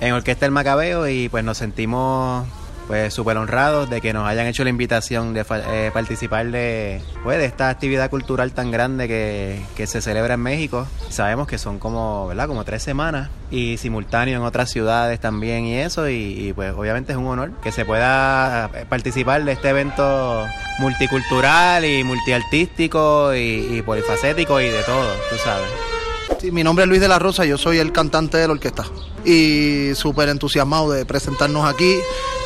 [0.00, 2.46] en Orquesta El Macabeo y pues nos sentimos
[2.86, 7.38] pues súper honrados de que nos hayan hecho la invitación de eh, participar de, pues,
[7.38, 10.86] de esta actividad cultural tan grande que, que se celebra en México.
[11.08, 12.46] Sabemos que son como, ¿verdad?
[12.46, 17.12] Como tres semanas y simultáneo en otras ciudades también y eso y, y, pues obviamente
[17.12, 20.44] es un honor que se pueda eh, participar de este evento
[20.78, 26.03] multicultural y multiartístico y, y polifacético y de todo, tú sabes.
[26.40, 28.84] Sí, mi nombre es Luis de la Rosa, yo soy el cantante de la orquesta.
[29.24, 31.94] Y súper entusiasmado de presentarnos aquí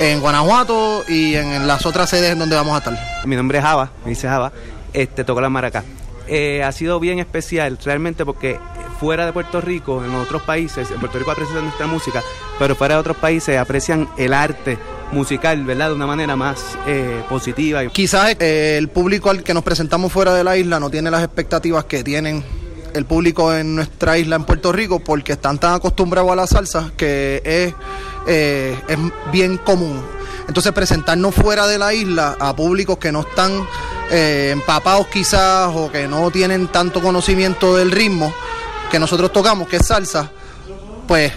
[0.00, 2.98] en Guanajuato y en las otras sedes en donde vamos a estar.
[3.26, 4.52] Mi nombre es Java, me dice Java,
[4.92, 5.84] este, toco la maraca.
[6.28, 8.60] Eh, ha sido bien especial realmente porque
[9.00, 12.22] fuera de Puerto Rico, en otros países, en Puerto Rico aprecian nuestra música,
[12.58, 14.78] pero fuera de otros países aprecian el arte
[15.12, 15.88] musical, ¿verdad?
[15.88, 17.84] De una manera más eh, positiva.
[17.86, 21.24] Quizás eh, el público al que nos presentamos fuera de la isla no tiene las
[21.24, 22.44] expectativas que tienen
[22.94, 26.92] el público en nuestra isla en Puerto Rico porque están tan acostumbrados a la salsa
[26.96, 27.74] que es,
[28.26, 28.98] eh, es
[29.32, 30.02] bien común.
[30.46, 33.66] Entonces presentarnos fuera de la isla a públicos que no están
[34.10, 38.32] eh, empapados quizás o que no tienen tanto conocimiento del ritmo
[38.90, 40.30] que nosotros tocamos, que es salsa,
[41.06, 41.32] pues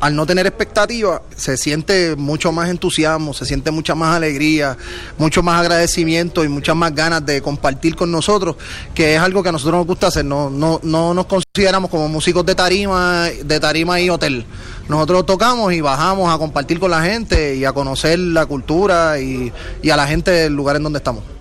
[0.00, 4.76] al no tener expectativa, se siente mucho más entusiasmo, se siente mucha más alegría,
[5.16, 8.56] mucho más agradecimiento y muchas más ganas de compartir con nosotros,
[8.94, 10.24] que es algo que a nosotros nos gusta hacer.
[10.24, 14.44] No, no, no nos consideramos como músicos de tarima, de tarima y hotel.
[14.88, 19.52] Nosotros tocamos y bajamos a compartir con la gente y a conocer la cultura y,
[19.82, 21.37] y a la gente del lugar en donde estamos.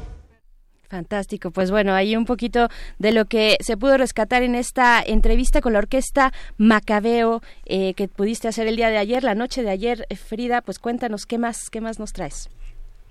[0.90, 5.60] Fantástico, pues bueno, ahí un poquito de lo que se pudo rescatar en esta entrevista
[5.60, 9.70] con la orquesta Macabeo eh, que pudiste hacer el día de ayer, la noche de
[9.70, 12.50] ayer, Eh, Frida, pues cuéntanos qué más, qué más nos traes.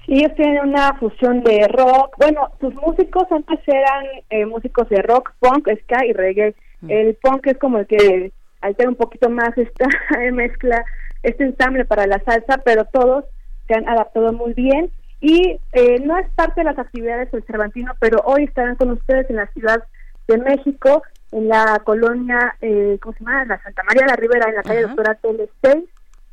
[0.06, 2.16] Sí, ellos tienen una fusión de rock.
[2.18, 6.54] Bueno, sus músicos antes eran eh, músicos de rock, punk, ska y reggae.
[6.88, 9.86] El punk es como el que alterar un poquito más esta
[10.32, 10.82] mezcla,
[11.22, 13.24] este ensamble para la salsa, pero todos
[13.66, 14.90] se han adaptado muy bien
[15.20, 19.28] y eh, no es parte de las actividades del Cervantino, pero hoy estarán con ustedes
[19.30, 19.82] en la Ciudad
[20.28, 21.02] de México,
[21.32, 23.44] en la colonia, eh, ¿cómo se llama?
[23.46, 25.84] La Santa María de la Ribera, en la calle Doctora Tele 6,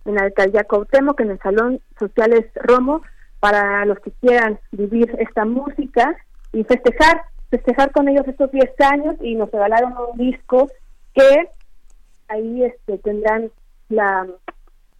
[0.05, 3.01] en la alcaldía Cuauhtémoc, en el Salón Sociales Romo,
[3.39, 6.15] para los que quieran vivir esta música
[6.51, 10.69] y festejar, festejar con ellos estos 10 años y nos regalaron un disco
[11.13, 11.49] que
[12.29, 13.51] ahí este tendrán
[13.89, 14.25] la,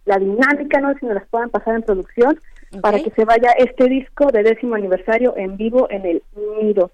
[0.04, 2.38] la dinámica, no si nos las puedan pasar en producción,
[2.80, 6.22] para que se vaya este disco de décimo aniversario en vivo en el
[6.62, 6.90] Nido,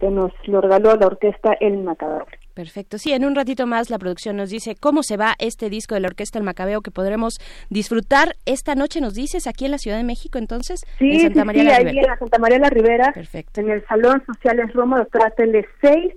[0.00, 2.26] que nos lo regaló la orquesta El Macabeo.
[2.54, 2.98] Perfecto.
[2.98, 6.02] Sí, en un ratito más la producción nos dice cómo se va este disco de
[6.02, 7.38] la Orquesta El Macabeo que podremos
[7.70, 11.40] disfrutar esta noche, nos dices, aquí en la Ciudad de México, entonces, Sí, en Santa
[11.40, 12.00] sí, María sí, la ahí Ribera.
[12.02, 13.14] en la Santa María la Ribera,
[13.56, 16.12] en el Salón Sociales Romo, doctora Tele 6,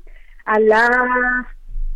[0.46, 1.48] a las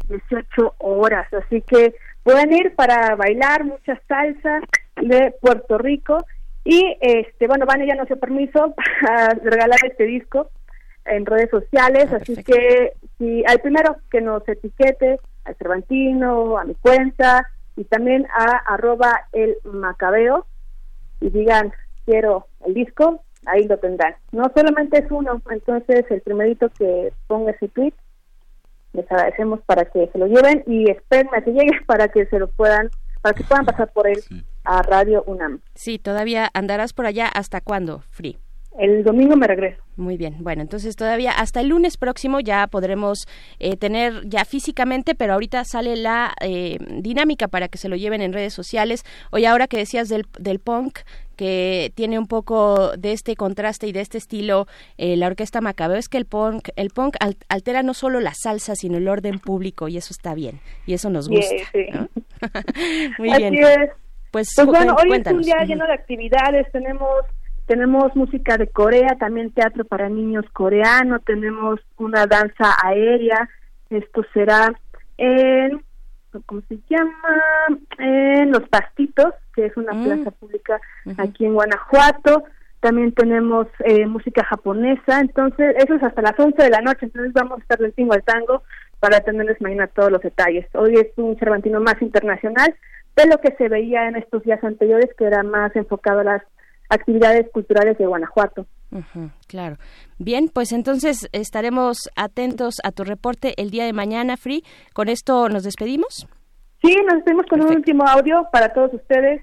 [0.08, 1.28] 18 horas.
[1.34, 1.94] Así que
[2.24, 4.62] pueden ir para bailar mucha salsa
[5.02, 6.18] de Puerto Rico.
[6.64, 10.50] Y, este bueno, Vane ya nos dio permiso para regalar este disco
[11.06, 16.66] en redes sociales, Ah, así que si al primero que nos etiquete, al Cervantino, a
[16.66, 20.46] mi cuenta y también a arroba el macabeo
[21.20, 21.74] y digan
[22.06, 24.16] quiero el disco, ahí lo tendrán.
[24.32, 27.94] No solamente es uno, entonces el primerito que ponga ese tweet,
[28.94, 32.40] les agradecemos para que se lo lleven y esperen a que llegue para que se
[32.40, 32.90] lo puedan,
[33.22, 34.20] para que puedan pasar por él
[34.70, 35.60] a Radio UNAM.
[35.76, 38.38] Sí, todavía andarás por allá hasta cuándo, Free.
[38.78, 39.82] El domingo me regreso.
[39.98, 43.28] Muy bien, bueno, entonces todavía hasta el lunes próximo ya podremos
[43.60, 48.22] eh, tener ya físicamente, pero ahorita sale la eh, dinámica para que se lo lleven
[48.22, 49.04] en redes sociales.
[49.32, 51.00] Oye, ahora que decías del, del punk,
[51.36, 54.68] que tiene un poco de este contraste y de este estilo
[54.98, 58.34] eh, la orquesta Macabeo, es que el punk, el punk al- altera no solo la
[58.34, 61.54] salsa, sino el orden público, y eso está bien, y eso nos gusta.
[61.54, 61.86] Yeah, sí.
[61.92, 62.08] ¿no?
[63.18, 63.56] Muy Así bien.
[63.56, 63.90] es.
[64.32, 66.72] Pues, Pues bueno, hoy es un día lleno de actividades.
[66.72, 67.10] Tenemos
[67.66, 73.48] tenemos música de Corea, también teatro para niños coreano, tenemos una danza aérea.
[73.92, 74.74] Esto será
[75.18, 75.84] en
[76.48, 77.44] ¿cómo se llama?
[78.00, 80.04] En Los Pastitos, que es una Mm.
[80.04, 80.80] plaza pública
[81.18, 82.44] aquí en Guanajuato.
[82.80, 87.34] También tenemos eh, música japonesa, entonces eso es hasta las 11 de la noche, entonces
[87.34, 88.64] vamos a estar del tingo al tango
[89.00, 90.66] para tenerles mañana todos los detalles.
[90.74, 92.74] Hoy es un Cervantino más internacional
[93.20, 96.44] de lo que se veía en estos días anteriores, que era más enfocado a las
[96.90, 98.66] actividades culturales de Guanajuato.
[98.92, 99.78] Ujú, claro.
[100.18, 104.64] Bien, pues entonces estaremos atentos a tu reporte el día de mañana, Free.
[104.94, 106.28] Con esto nos despedimos.
[106.82, 109.42] Sí, nos despedimos con un último audio para todos ustedes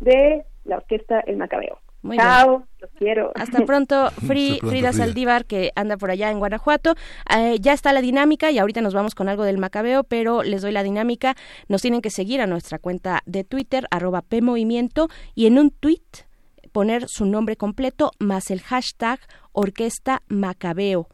[0.00, 1.78] de la orquesta El Macabeo.
[2.02, 3.32] Muy Chao, los quiero.
[3.34, 4.92] Hasta pronto, Free, Hasta pronto, Frida Frida.
[4.92, 6.94] Saldívar, que anda por allá en Guanajuato.
[7.36, 10.62] Eh, ya está la dinámica y ahorita nos vamos con algo del Macabeo, pero les
[10.62, 11.34] doy la dinámica.
[11.68, 16.02] Nos tienen que seguir a nuestra cuenta de Twitter, arroba PMovimiento, y en un tweet
[16.72, 19.18] poner su nombre completo más el hashtag
[19.52, 21.08] Orquesta Macabeo.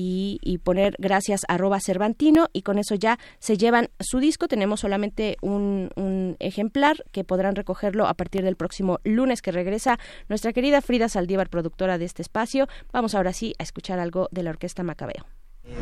[0.00, 4.46] Y, y poner gracias arroba Cervantino y con eso ya se llevan su disco.
[4.46, 9.98] Tenemos solamente un, un ejemplar que podrán recogerlo a partir del próximo lunes que regresa
[10.28, 12.68] nuestra querida Frida Saldívar, productora de este espacio.
[12.92, 15.26] Vamos ahora sí a escuchar algo de la Orquesta Macabeo.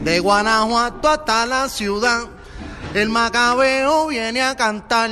[0.03, 2.23] De Guanajuato hasta la ciudad,
[2.95, 5.11] el Macabeo viene a cantar.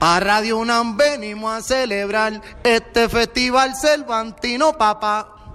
[0.00, 5.54] Para Radio UNAM venimos a celebrar este festival Cervantino, papá.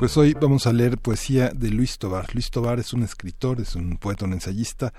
[0.00, 2.32] Pues hoy vamos a leer poesía de Luis Tobar.
[2.32, 4.94] Luis Tobar es un escritor, es un poeta, un ensayista,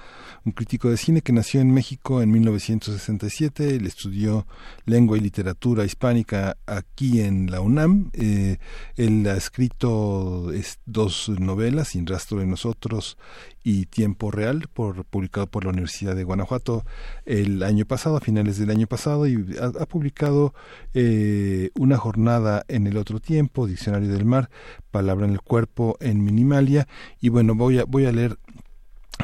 [0.45, 3.78] un crítico de cine que nació en México en 1967.
[3.78, 4.45] Él estudió
[4.86, 8.11] lengua y literatura hispánica aquí en la UNAM.
[8.14, 8.60] Eh,
[8.95, 13.18] él ha escrito es, dos novelas, Sin rastro de nosotros
[13.63, 16.85] y Tiempo Real, por, publicado por la Universidad de Guanajuato
[17.25, 20.53] el año pasado, a finales del año pasado, y ha, publicado
[20.93, 24.49] eh, una jornada en el otro tiempo, Diccionario del Mar,
[24.89, 26.88] Palabra en el Cuerpo en Minimalia,
[27.19, 28.38] y bueno, voy a, voy a leer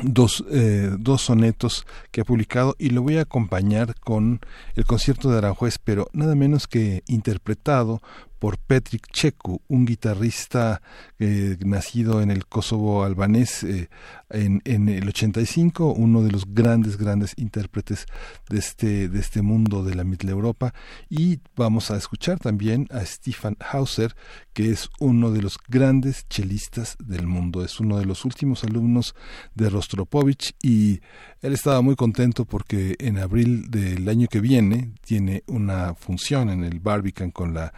[0.03, 4.39] dos, eh, dos sonetos que ha publicado y lo voy a acompañar con
[4.75, 8.01] el concierto de Aranjuez, pero nada menos que interpretado
[8.39, 10.81] por Petrik Cheku, un guitarrista
[11.19, 13.89] eh, nacido en el Kosovo albanés eh,
[14.29, 18.05] en, en, el 85, uno de los grandes, grandes intérpretes
[18.49, 20.73] de este, de este mundo de la Mitteleuropa.
[21.09, 24.15] Y vamos a escuchar también a Stefan Hauser,
[24.53, 27.63] que es uno de los grandes chelistas del mundo.
[27.63, 29.15] Es uno de los últimos alumnos
[29.55, 30.99] de Rostropovich y
[31.41, 36.63] él estaba muy contento porque en abril del año que viene tiene una función en
[36.63, 37.73] el Barbican con la,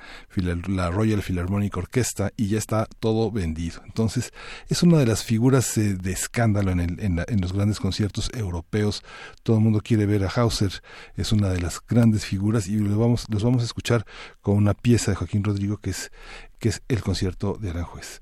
[0.56, 3.82] la Royal Philharmonic Orchestra y ya está todo vendido.
[3.86, 4.34] Entonces
[4.68, 9.04] es una de las figuras eh, de escándalo en, los grandes conciertos europeos.
[9.44, 10.82] Todo el mundo quiere ver a Hauser,
[11.16, 14.06] es una de las grandes figuras y los vamos, los vamos a escuchar
[14.42, 16.12] con una pieza de Joaquín Rodrigo que es,
[16.60, 18.22] que es el concierto de Aranjuez.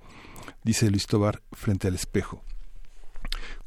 [0.63, 2.43] Dice Luis Tobar frente al espejo.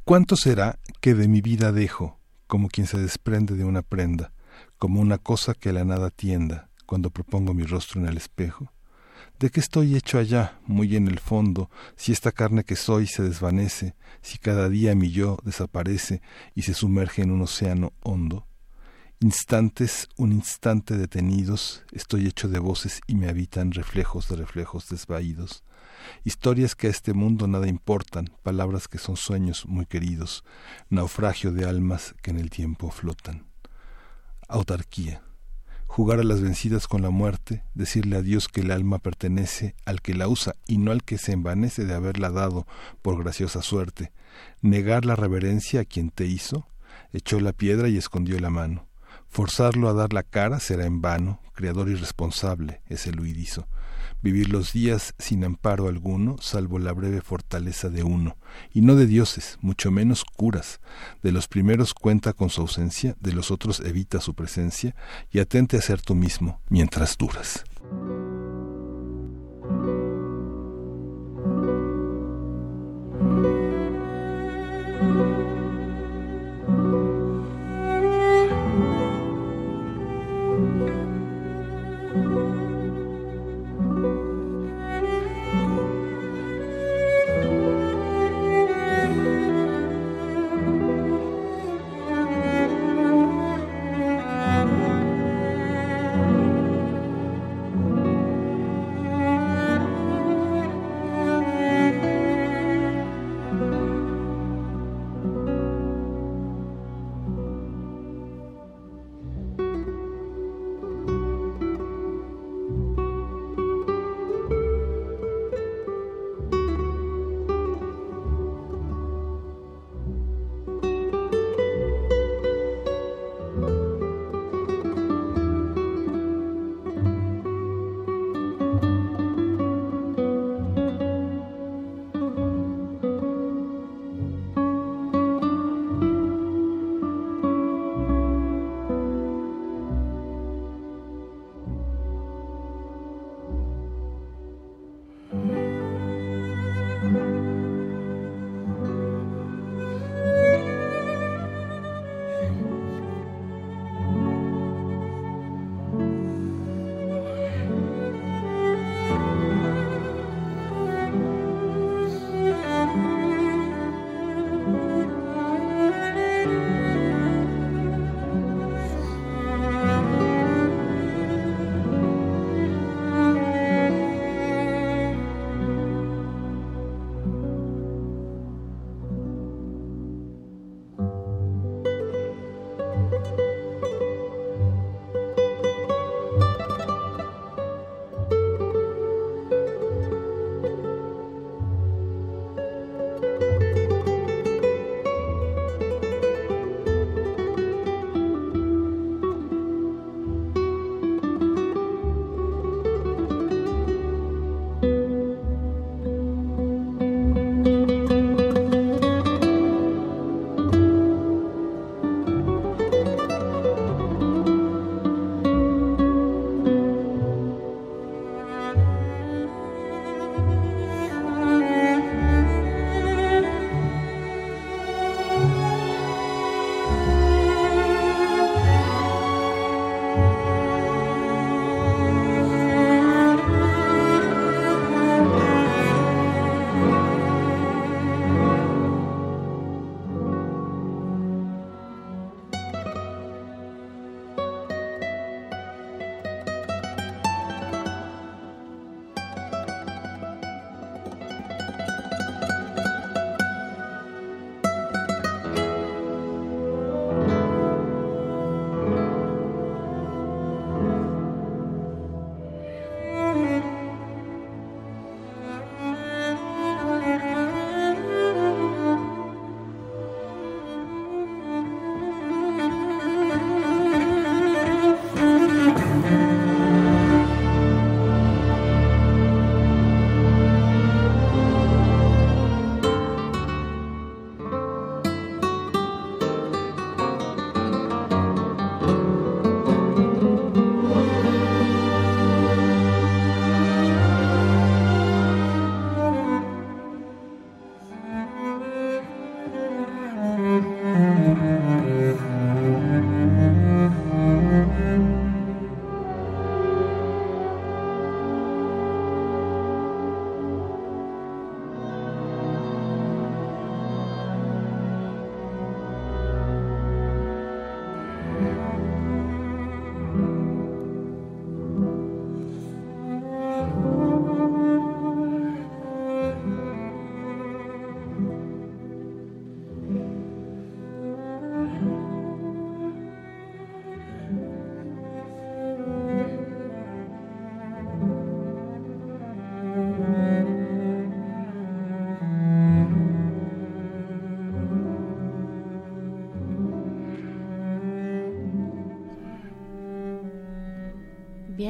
[0.04, 4.32] ¿Cuánto será que de mi vida dejo, como quien se desprende de una prenda,
[4.78, 8.72] como una cosa que a la nada tienda, cuando propongo mi rostro en el espejo?
[9.38, 13.22] ¿De qué estoy hecho allá, muy en el fondo, si esta carne que soy se
[13.22, 16.20] desvanece, si cada día mi yo desaparece
[16.56, 18.48] y se sumerge en un océano hondo?
[19.20, 25.62] Instantes, un instante detenidos, estoy hecho de voces y me habitan reflejos de reflejos desvaídos
[26.24, 30.44] historias que a este mundo nada importan, palabras que son sueños muy queridos,
[30.88, 33.46] naufragio de almas que en el tiempo flotan.
[34.48, 35.22] Autarquía.
[35.92, 40.00] Jugar a las vencidas con la muerte, decirle a Dios que el alma pertenece al
[40.00, 42.64] que la usa y no al que se envanece de haberla dado
[43.02, 44.12] por graciosa suerte.
[44.62, 46.68] Negar la reverencia a quien te hizo,
[47.12, 48.86] echó la piedra y escondió la mano.
[49.28, 53.66] Forzarlo a dar la cara será en vano, creador irresponsable es el huidizo
[54.22, 58.36] vivir los días sin amparo alguno, salvo la breve fortaleza de uno,
[58.72, 60.80] y no de dioses, mucho menos curas.
[61.22, 64.94] De los primeros cuenta con su ausencia, de los otros evita su presencia,
[65.30, 67.64] y atente a ser tú mismo mientras duras.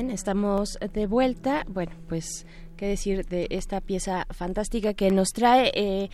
[0.08, 1.66] Estamos de vuelta.
[1.68, 2.46] Bueno, pues
[2.78, 6.08] qué decir de esta pieza fantástica que nos trae eh,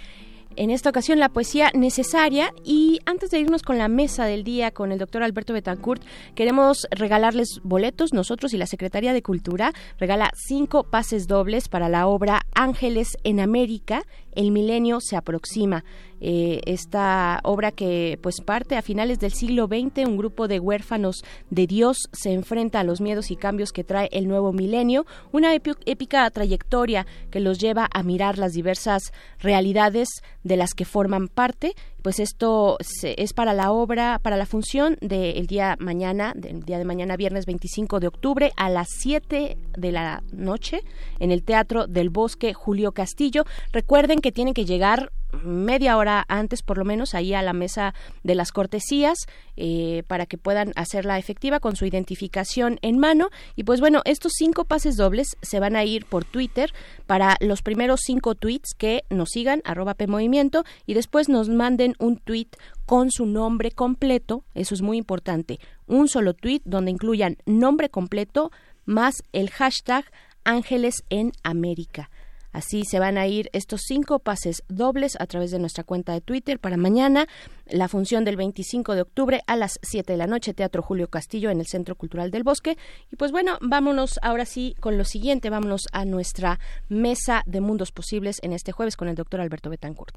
[0.56, 4.72] en esta ocasión la poesía necesaria y antes de irnos con la mesa del día
[4.72, 6.02] con el doctor Alberto Betancourt,
[6.34, 12.08] queremos regalarles boletos, nosotros y la Secretaría de Cultura regala cinco pases dobles para la
[12.08, 14.02] obra Ángeles en América,
[14.36, 15.84] el milenio se aproxima.
[16.18, 21.22] Eh, esta obra que pues parte a finales del siglo XX, un grupo de huérfanos
[21.50, 25.54] de Dios se enfrenta a los miedos y cambios que trae el nuevo milenio, una
[25.54, 30.08] épi- épica trayectoria que los lleva a mirar las diversas realidades
[30.42, 31.74] de las que forman parte.
[32.02, 36.84] Pues esto es para la obra, para la función del día mañana, del día de
[36.84, 40.82] mañana viernes 25 de octubre a las 7 de la noche
[41.18, 43.42] en el Teatro del Bosque Julio Castillo.
[43.72, 45.12] Recuerden que tienen que llegar
[45.44, 50.26] media hora antes por lo menos ahí a la mesa de las cortesías eh, para
[50.26, 53.28] que puedan hacerla efectiva con su identificación en mano.
[53.54, 56.72] Y pues bueno estos cinco pases dobles se van a ir por Twitter
[57.06, 62.18] para los primeros cinco tweets que nos sigan arroba PMovimiento y después nos manden un
[62.18, 62.48] tweet
[62.84, 64.44] con su nombre completo.
[64.54, 65.58] Eso es muy importante.
[65.86, 68.50] Un solo tweet donde incluyan nombre completo
[68.84, 70.04] más el hashtag
[70.44, 72.08] Ángeles en América
[72.56, 76.22] Así se van a ir estos cinco pases dobles a través de nuestra cuenta de
[76.22, 77.26] Twitter para mañana,
[77.66, 81.50] la función del 25 de octubre a las 7 de la noche, Teatro Julio Castillo
[81.50, 82.78] en el Centro Cultural del Bosque.
[83.12, 87.92] Y pues bueno, vámonos ahora sí con lo siguiente, vámonos a nuestra mesa de mundos
[87.92, 90.16] posibles en este jueves con el doctor Alberto Betancourt.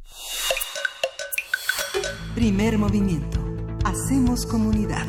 [2.35, 3.37] Primer movimiento.
[3.83, 5.07] Hacemos comunidad.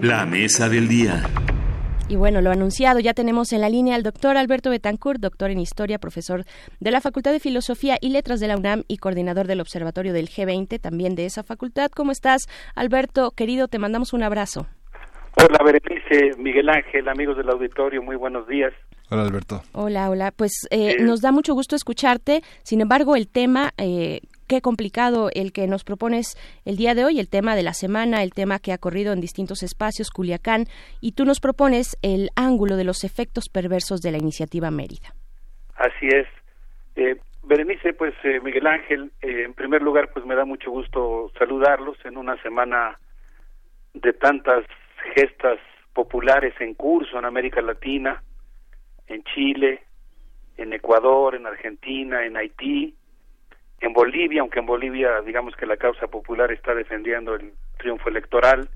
[0.00, 1.28] La mesa del día.
[2.10, 5.60] Y bueno, lo anunciado, ya tenemos en la línea al doctor Alberto Betancourt, doctor en
[5.60, 6.42] Historia, profesor
[6.80, 10.28] de la Facultad de Filosofía y Letras de la UNAM y coordinador del Observatorio del
[10.28, 11.88] G20, también de esa facultad.
[11.94, 13.30] ¿Cómo estás, Alberto?
[13.30, 14.66] Querido, te mandamos un abrazo.
[15.36, 18.72] Hola, Berenice, Miguel Ángel, amigos del auditorio, muy buenos días.
[19.08, 19.62] Hola, Alberto.
[19.70, 20.32] Hola, hola.
[20.32, 22.42] Pues eh, nos da mucho gusto escucharte.
[22.64, 24.20] Sin embargo, el tema, eh,
[24.50, 28.24] qué complicado el que nos propones el día de hoy, el tema de la semana,
[28.24, 30.64] el tema que ha corrido en distintos espacios, Culiacán,
[31.00, 35.14] y tú nos propones el ángulo de los efectos perversos de la iniciativa Mérida.
[35.76, 36.26] Así es.
[36.96, 41.30] Eh, Berenice, pues eh, Miguel Ángel, eh, en primer lugar, pues me da mucho gusto
[41.38, 42.98] saludarlos en una semana
[43.94, 44.64] de tantas
[45.14, 45.60] gestas
[45.92, 48.20] populares en curso en América Latina,
[49.06, 49.84] en Chile,
[50.56, 52.96] en Ecuador, en Argentina, en Haití,
[53.80, 58.68] en Bolivia, aunque en Bolivia digamos que la causa popular está defendiendo el triunfo electoral.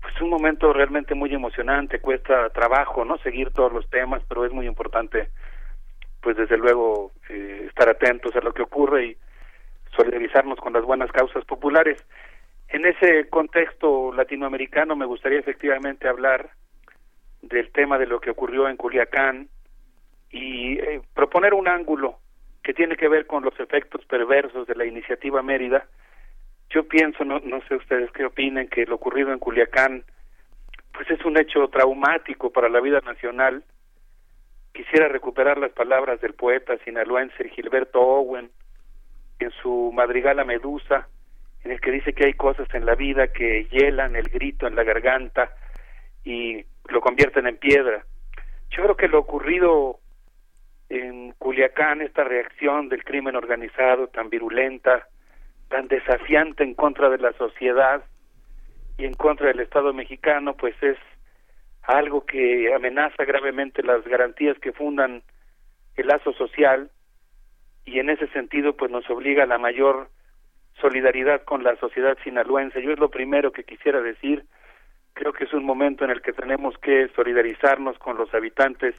[0.00, 3.18] Pues un momento realmente muy emocionante, cuesta trabajo, ¿no?
[3.18, 5.30] Seguir todos los temas, pero es muy importante,
[6.20, 9.16] pues desde luego, eh, estar atentos a lo que ocurre y
[9.96, 12.06] solidarizarnos con las buenas causas populares.
[12.68, 16.50] En ese contexto latinoamericano me gustaría efectivamente hablar
[17.42, 19.48] del tema de lo que ocurrió en Culiacán
[20.30, 22.18] y eh, proponer un ángulo
[22.66, 25.86] que tiene que ver con los efectos perversos de la iniciativa Mérida.
[26.68, 30.02] Yo pienso, no, no sé ustedes qué opinen, que lo ocurrido en Culiacán
[30.92, 33.62] pues es un hecho traumático para la vida nacional.
[34.72, 38.50] Quisiera recuperar las palabras del poeta sinaloense Gilberto Owen
[39.38, 41.06] en su madrigal a Medusa,
[41.62, 44.74] en el que dice que hay cosas en la vida que hielan el grito en
[44.74, 45.52] la garganta
[46.24, 48.04] y lo convierten en piedra.
[48.70, 50.00] Yo creo que lo ocurrido
[50.88, 55.08] en Culiacán, esta reacción del crimen organizado tan virulenta,
[55.68, 58.04] tan desafiante en contra de la sociedad
[58.98, 60.96] y en contra del Estado mexicano, pues es
[61.82, 65.22] algo que amenaza gravemente las garantías que fundan
[65.96, 66.90] el lazo social
[67.84, 70.08] y en ese sentido pues nos obliga a la mayor
[70.80, 72.82] solidaridad con la sociedad sinaloense.
[72.82, 74.44] Yo es lo primero que quisiera decir.
[75.14, 78.94] Creo que es un momento en el que tenemos que solidarizarnos con los habitantes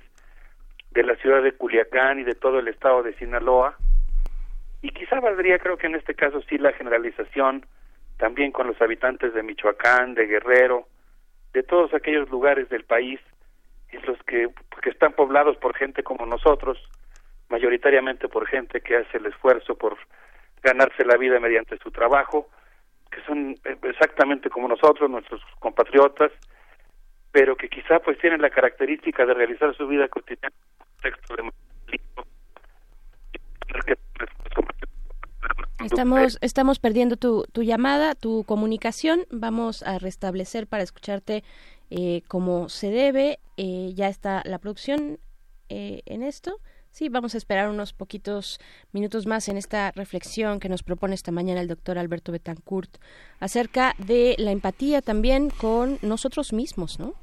[0.92, 3.76] de la ciudad de Culiacán y de todo el estado de Sinaloa.
[4.82, 7.66] Y quizá valdría, creo que en este caso sí, la generalización
[8.18, 10.88] también con los habitantes de Michoacán, de Guerrero,
[11.54, 13.20] de todos aquellos lugares del país
[13.90, 14.50] en los que,
[14.82, 16.78] que están poblados por gente como nosotros,
[17.50, 19.98] mayoritariamente por gente que hace el esfuerzo por
[20.62, 22.50] ganarse la vida mediante su trabajo,
[23.12, 26.32] que son exactamente como nosotros, nuestros compatriotas,
[27.38, 31.36] pero que quizá pues tienen la característica de realizar su vida cotidiana en un contexto
[31.36, 31.52] de
[35.86, 39.28] Estamos, estamos perdiendo tu, tu llamada, tu comunicación.
[39.30, 41.44] Vamos a restablecer para escucharte
[41.92, 43.38] eh, como se debe.
[43.56, 45.20] Eh, ya está la producción
[45.70, 46.60] eh, en esto.
[46.98, 48.60] Sí, vamos a esperar unos poquitos
[48.92, 52.98] minutos más en esta reflexión que nos propone esta mañana el doctor Alberto Betancourt
[53.40, 57.14] acerca de la empatía también con nosotros mismos, ¿no?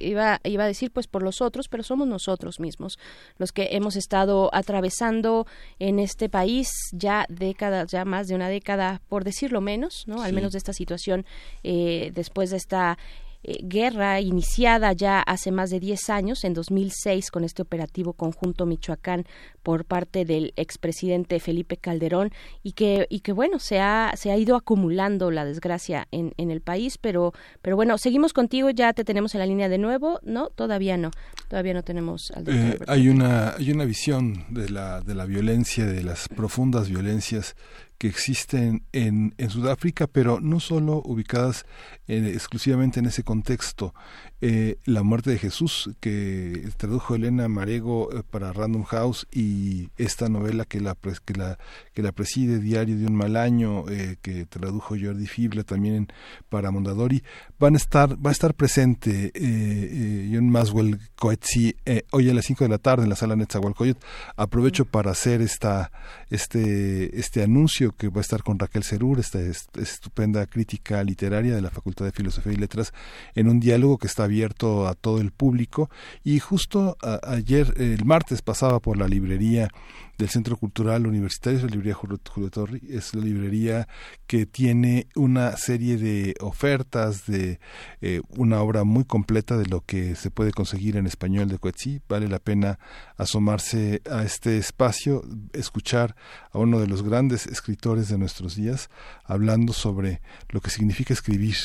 [0.00, 3.00] Iba, iba a decir pues por los otros, pero somos nosotros mismos
[3.36, 5.48] los que hemos estado atravesando
[5.80, 10.22] en este país ya décadas, ya más de una década, por decirlo menos, ¿no?
[10.22, 10.34] Al Sí.
[10.36, 11.26] menos de esta situación
[11.64, 12.96] eh, después de esta
[13.44, 18.66] eh, guerra iniciada ya hace más de 10 años, en 2006, con este operativo conjunto
[18.66, 19.24] Michoacán
[19.62, 24.36] por parte del expresidente Felipe Calderón y que, y que bueno, se ha, se ha
[24.36, 29.04] ido acumulando la desgracia en, en el país, pero, pero bueno, seguimos contigo, ya te
[29.04, 30.48] tenemos en la línea de nuevo, ¿no?
[30.48, 31.10] Todavía no,
[31.48, 35.24] todavía no tenemos al doctor Eh, hay una hay una visión de la de la
[35.24, 37.56] violencia de las profundas violencias
[37.98, 41.66] que existen en, en Sudáfrica, pero no solo ubicadas
[42.06, 43.92] en- exclusivamente en ese contexto.
[44.40, 50.28] Eh, la muerte de Jesús, que tradujo Elena Marego eh, para Random House, y esta
[50.28, 51.58] novela que la, que la,
[51.92, 56.06] que la preside, Diario de un mal año, eh, que tradujo Jordi Fibla también
[56.48, 57.24] para Mondadori,
[57.58, 62.34] van a estar, va a estar presente eh, eh, John Maswell Coetzee eh, hoy a
[62.34, 63.98] las 5 de la tarde en la sala Netzahualcoyot.
[64.36, 65.90] Aprovecho para hacer esta,
[66.30, 71.54] este, este anuncio que va a estar con Raquel Cerur, esta est- estupenda crítica literaria
[71.54, 72.92] de la Facultad de Filosofía y Letras,
[73.34, 75.90] en un diálogo que está abierto a todo el público.
[76.24, 79.70] Y justo a- ayer, el martes, pasaba por la librería
[80.18, 82.18] del Centro Cultural Universitario, es la librería Julio,
[82.50, 83.88] Torri, es la librería
[84.26, 87.60] que tiene una serie de ofertas de
[88.00, 92.02] eh, una obra muy completa de lo que se puede conseguir en español de Coetzee.
[92.08, 92.80] Vale la pena
[93.16, 95.22] asomarse a este espacio,
[95.52, 96.16] escuchar
[96.50, 98.90] a uno de los grandes escritores de nuestros días
[99.24, 101.56] hablando sobre lo que significa escribir.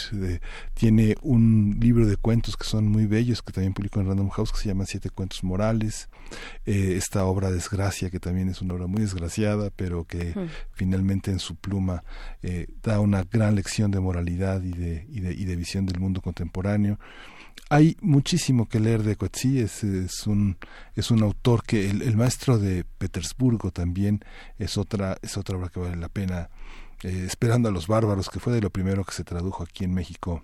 [0.76, 4.52] Tiene un libro de cuentos que son muy bellos, que también publicó en Random House,
[4.52, 6.10] que se llama Siete Cuentos Morales.
[6.66, 10.34] Eh, esta obra Desgracia, que también es una obra muy desgraciada, pero que
[10.72, 12.04] finalmente en su pluma
[12.42, 16.00] eh, da una gran lección de moralidad y de, y de, y de visión del
[16.00, 17.00] mundo contemporáneo.
[17.70, 20.58] Hay muchísimo que leer de Coetzee, es, es un
[20.96, 24.24] es un autor que el, el maestro de Petersburgo también
[24.58, 26.50] es otra es otra obra que vale la pena
[27.04, 29.94] eh, esperando a los bárbaros que fue de lo primero que se tradujo aquí en
[29.94, 30.44] México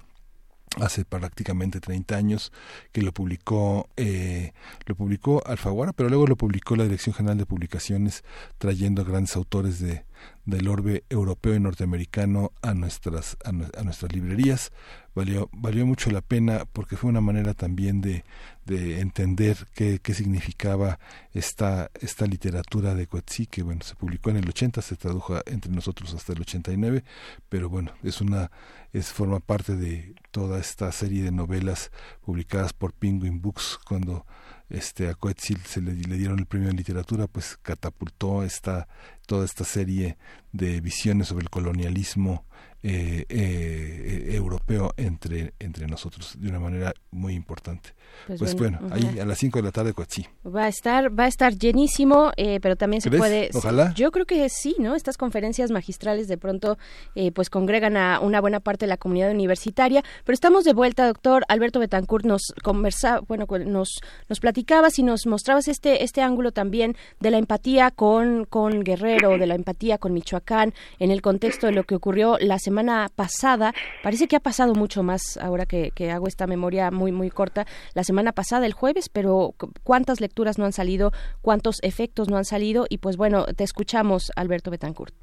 [0.77, 2.51] hace prácticamente 30 años
[2.91, 4.53] que lo publicó eh,
[4.85, 8.23] lo publicó Alfaguara pero luego lo publicó la Dirección General de Publicaciones
[8.57, 10.03] trayendo a grandes autores de
[10.45, 14.71] del orbe europeo y norteamericano a nuestras a, a nuestras librerías.
[15.15, 18.23] Valió valió mucho la pena porque fue una manera también de,
[18.65, 20.99] de entender qué, qué significaba
[21.33, 25.71] esta esta literatura de Coetzee que bueno se publicó en el 80 se tradujo entre
[25.71, 27.03] nosotros hasta el 89
[27.49, 28.51] pero bueno es una
[28.93, 31.91] es forma parte de toda esta serie de novelas
[32.21, 34.25] publicadas por Penguin Books cuando
[34.69, 38.87] este a Coetzee se le, le dieron el premio de literatura pues catapultó esta
[39.25, 40.17] toda esta serie
[40.51, 42.45] de visiones sobre el colonialismo
[42.81, 47.93] eh, eh, europeo entre entre nosotros de una manera muy importante
[48.25, 51.25] Pues pues, bueno, ahí a las 5 de la tarde Coetzee Va a estar, va
[51.25, 53.19] a estar llenísimo, eh, pero también se ¿Crees?
[53.19, 53.49] puede.
[53.53, 53.93] Ojalá.
[53.95, 54.95] Yo creo que sí, ¿no?
[54.95, 56.77] Estas conferencias magistrales de pronto,
[57.15, 60.03] eh, pues congregan a una buena parte de la comunidad universitaria.
[60.23, 63.99] Pero estamos de vuelta, doctor Alberto Betancourt, nos conversa, bueno, nos
[64.29, 69.37] nos platicabas y nos mostrabas este este ángulo también de la empatía con con Guerrero,
[69.37, 72.68] de la empatía con Michoacán, en el contexto de lo que ocurrió la semana
[73.15, 73.73] pasada.
[74.03, 77.65] Parece que ha pasado mucho más ahora que, hago esta memoria muy muy corta.
[77.95, 82.37] La semana pasada, el jueves, pero cu- cuántas lecturas no han salido, cuántos efectos no
[82.37, 85.13] han salido y pues bueno, te escuchamos, Alberto Betancourt.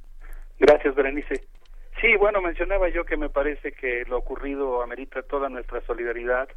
[0.58, 1.46] Gracias, Berenice.
[2.00, 6.48] Sí, bueno, mencionaba yo que me parece que lo ocurrido amerita toda nuestra solidaridad,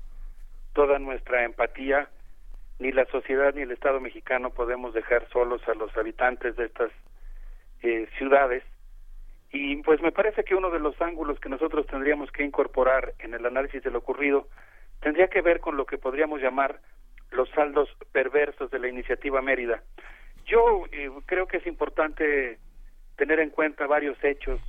[0.73, 2.09] toda nuestra empatía.
[2.79, 6.91] Ni la sociedad ni el Estado mexicano podemos dejar solos a los habitantes de estas
[7.83, 8.63] eh, ciudades.
[9.51, 13.33] Y pues me parece que uno de los ángulos que nosotros tendríamos que incorporar en
[13.33, 14.47] el análisis de lo ocurrido
[15.01, 16.81] tendría que ver con lo que podríamos llamar
[17.31, 19.81] los saldos perversos de la iniciativa Mérida.
[20.45, 22.59] Yo eh, creo que es importante
[23.15, 24.59] tener en cuenta varios hechos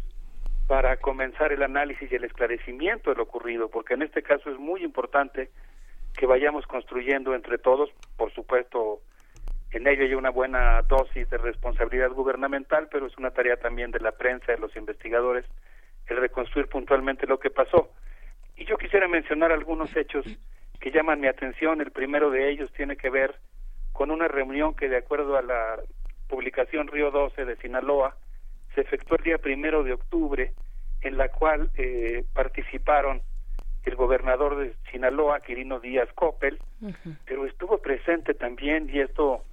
[0.67, 4.59] para comenzar el análisis y el esclarecimiento de lo ocurrido, porque en este caso es
[4.59, 5.51] muy importante
[6.17, 9.01] que vayamos construyendo entre todos, por supuesto,
[9.73, 14.01] en ello hay una buena dosis de responsabilidad gubernamental, pero es una tarea también de
[14.01, 15.45] la prensa, de los investigadores,
[16.09, 17.91] el reconstruir puntualmente lo que pasó.
[18.57, 20.27] Y yo quisiera mencionar algunos hechos
[20.81, 21.81] que llaman mi atención.
[21.81, 23.37] El primero de ellos tiene que ver
[23.93, 25.79] con una reunión que, de acuerdo a la
[26.29, 28.17] publicación Río 12 de Sinaloa,
[28.75, 30.53] se efectuó el día primero de octubre,
[31.03, 33.23] en la cual eh, participaron
[33.85, 36.59] el gobernador de Sinaloa, Quirino Díaz Coppel,
[37.25, 39.45] pero estuvo presente también, y esto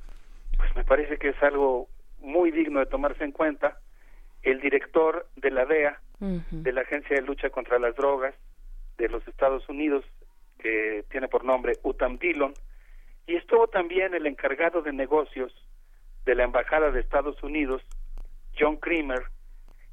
[0.75, 1.87] me parece que es algo
[2.19, 3.79] muy digno de tomarse en cuenta.
[4.43, 8.33] El director de la DEA, de la Agencia de Lucha contra las Drogas
[8.97, 10.03] de los Estados Unidos,
[10.59, 12.53] que tiene por nombre Utam Dillon,
[13.27, 15.53] y estuvo también el encargado de negocios
[16.25, 17.81] de la Embajada de Estados Unidos,
[18.57, 19.23] John Creamer,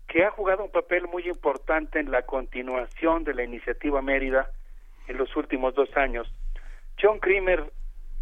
[0.09, 4.51] que ha jugado un papel muy importante en la continuación de la iniciativa Mérida
[5.09, 6.33] en los últimos dos años.
[7.01, 7.73] John Creamer,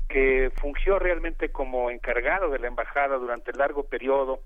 [0.09, 4.41] que fungió realmente como encargado de la embajada durante el largo periodo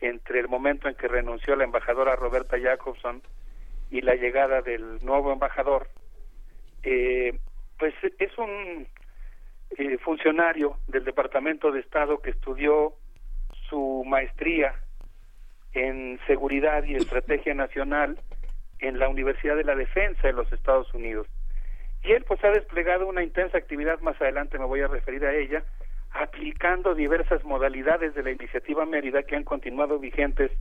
[0.00, 3.22] entre el momento en que renunció la embajadora Roberta Jacobson
[3.90, 5.88] y la llegada del nuevo embajador,
[6.82, 7.38] eh,
[7.78, 8.86] pues es un
[9.70, 12.94] eh, funcionario del Departamento de Estado que estudió
[13.68, 14.74] su maestría
[15.72, 18.18] en Seguridad y Estrategia Nacional
[18.78, 21.26] en la Universidad de la Defensa de los Estados Unidos.
[22.06, 25.34] Y él pues ha desplegado una intensa actividad, más adelante me voy a referir a
[25.34, 25.64] ella,
[26.12, 30.52] aplicando diversas modalidades de la iniciativa Mérida que han continuado vigentes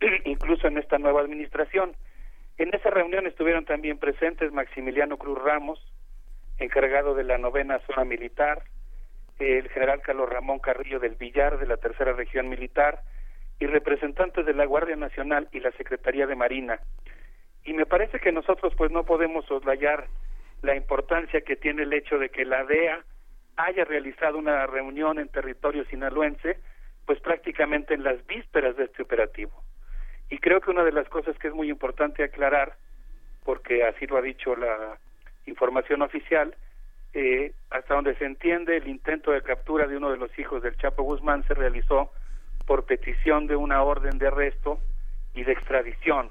[0.24, 1.94] incluso en esta nueva administración.
[2.56, 5.78] En esa reunión estuvieron también presentes Maximiliano Cruz Ramos,
[6.58, 8.62] encargado de la novena zona militar,
[9.38, 13.02] el general Carlos Ramón Carrillo del Villar de la tercera región militar
[13.60, 16.80] y representantes de la Guardia Nacional y la Secretaría de Marina.
[17.64, 20.06] Y me parece que nosotros pues no podemos soslayar
[20.62, 23.04] la importancia que tiene el hecho de que la DEA
[23.56, 26.58] haya realizado una reunión en territorio sinaloense,
[27.06, 29.62] pues prácticamente en las vísperas de este operativo.
[30.30, 32.76] Y creo que una de las cosas que es muy importante aclarar,
[33.44, 34.98] porque así lo ha dicho la
[35.46, 36.54] información oficial,
[37.14, 40.76] eh, hasta donde se entiende, el intento de captura de uno de los hijos del
[40.76, 42.12] Chapo Guzmán se realizó
[42.66, 44.78] por petición de una orden de arresto
[45.34, 46.30] y de extradición.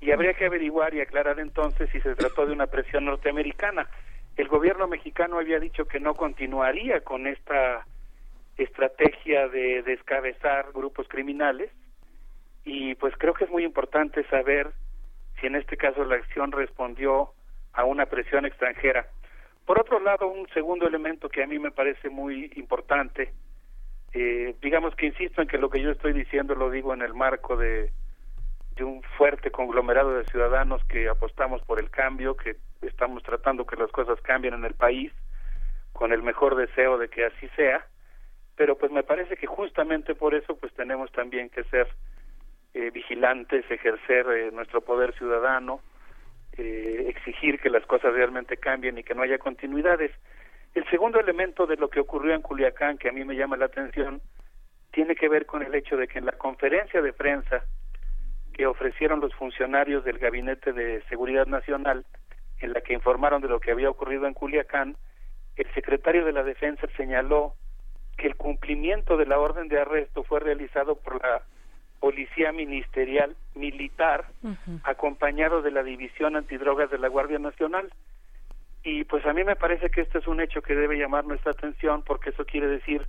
[0.00, 3.88] Y habría que averiguar y aclarar entonces si se trató de una presión norteamericana.
[4.36, 7.84] El gobierno mexicano había dicho que no continuaría con esta
[8.56, 11.70] estrategia de descabezar grupos criminales
[12.64, 14.70] y pues creo que es muy importante saber
[15.40, 17.32] si en este caso la acción respondió
[17.72, 19.08] a una presión extranjera.
[19.64, 23.32] Por otro lado, un segundo elemento que a mí me parece muy importante,
[24.12, 27.14] eh, digamos que insisto en que lo que yo estoy diciendo lo digo en el
[27.14, 27.90] marco de,
[28.78, 33.76] de un fuerte conglomerado de ciudadanos que apostamos por el cambio, que estamos tratando que
[33.76, 35.12] las cosas cambien en el país,
[35.92, 37.84] con el mejor deseo de que así sea,
[38.56, 41.88] pero pues me parece que justamente por eso pues tenemos también que ser
[42.74, 45.80] eh, vigilantes, ejercer eh, nuestro poder ciudadano,
[46.56, 50.12] eh, exigir que las cosas realmente cambien y que no haya continuidades.
[50.74, 53.66] El segundo elemento de lo que ocurrió en Culiacán, que a mí me llama la
[53.66, 54.20] atención,
[54.92, 57.64] tiene que ver con el hecho de que en la conferencia de prensa
[58.58, 62.04] que ofrecieron los funcionarios del Gabinete de Seguridad Nacional,
[62.58, 64.96] en la que informaron de lo que había ocurrido en Culiacán,
[65.54, 67.54] el secretario de la Defensa señaló
[68.16, 71.42] que el cumplimiento de la orden de arresto fue realizado por la
[72.00, 74.26] Policía Ministerial Militar,
[74.82, 77.92] acompañado de la División Antidrogas de la Guardia Nacional.
[78.82, 81.52] Y pues a mí me parece que este es un hecho que debe llamar nuestra
[81.52, 83.06] atención porque eso quiere decir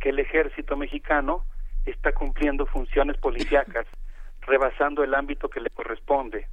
[0.00, 1.44] que el ejército mexicano
[1.84, 3.86] está cumpliendo funciones policíacas,
[4.46, 6.46] rebasando el ámbito que le corresponde.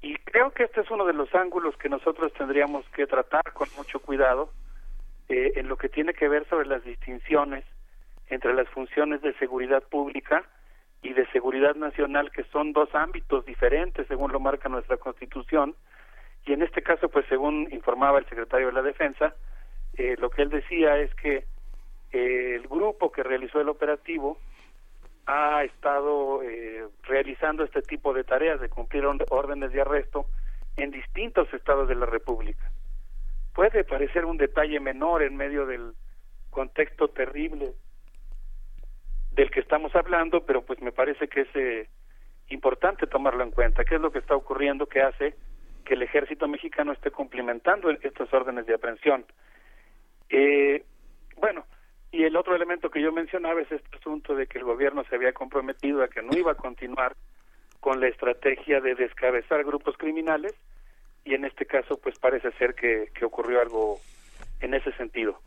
[0.00, 3.68] Y creo que este es uno de los ángulos que nosotros tendríamos que tratar con
[3.76, 4.50] mucho cuidado
[5.28, 7.64] eh, en lo que tiene que ver sobre las distinciones
[8.28, 10.44] entre las funciones de seguridad pública
[11.02, 15.74] y de seguridad nacional, que son dos ámbitos diferentes según lo marca nuestra Constitución.
[16.46, 19.34] Y en este caso, pues según informaba el secretario de la Defensa,
[19.96, 21.44] eh, lo que él decía es que
[22.12, 24.38] eh, el grupo que realizó el operativo
[25.26, 30.26] ha estado eh, realizando este tipo de tareas de cumplir órdenes de arresto
[30.76, 32.70] en distintos estados de la República.
[33.54, 35.94] Puede parecer un detalle menor en medio del
[36.50, 37.72] contexto terrible
[39.32, 41.88] del que estamos hablando, pero pues me parece que es eh,
[42.48, 43.84] importante tomarlo en cuenta.
[43.84, 45.34] ¿Qué es lo que está ocurriendo que hace
[45.84, 49.24] que el ejército mexicano esté cumplimentando estas órdenes de aprehensión?
[50.28, 50.84] Eh,
[51.36, 51.64] bueno,
[52.14, 55.16] y el otro elemento que yo mencionaba es este asunto de que el gobierno se
[55.16, 57.16] había comprometido a que no iba a continuar
[57.80, 60.54] con la estrategia de descabezar grupos criminales
[61.24, 63.98] y en este caso pues parece ser que, que ocurrió algo
[64.60, 65.40] en ese sentido.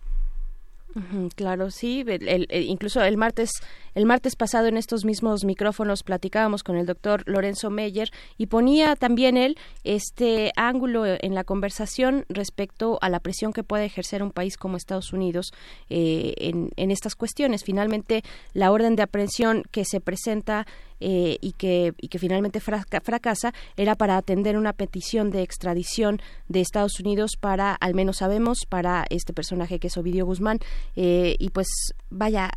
[1.36, 2.04] Claro, sí.
[2.52, 3.52] incluso el martes,
[3.96, 8.96] El martes pasado en estos mismos micrófonos platicábamos con el doctor Lorenzo Meyer y ponía
[8.96, 14.32] también él este ángulo en la conversación respecto a la presión que puede ejercer un
[14.32, 15.52] país como Estados Unidos
[15.90, 17.64] eh, en, en estas cuestiones.
[17.64, 20.66] Finalmente, la orden de aprehensión que se presenta
[21.00, 26.20] eh, y, que, y que finalmente fraca- fracasa era para atender una petición de extradición
[26.50, 30.60] de Estados Unidos para, al menos sabemos, para este personaje que es Ovidio Guzmán.
[30.96, 31.68] Eh, y pues
[32.10, 32.50] vaya,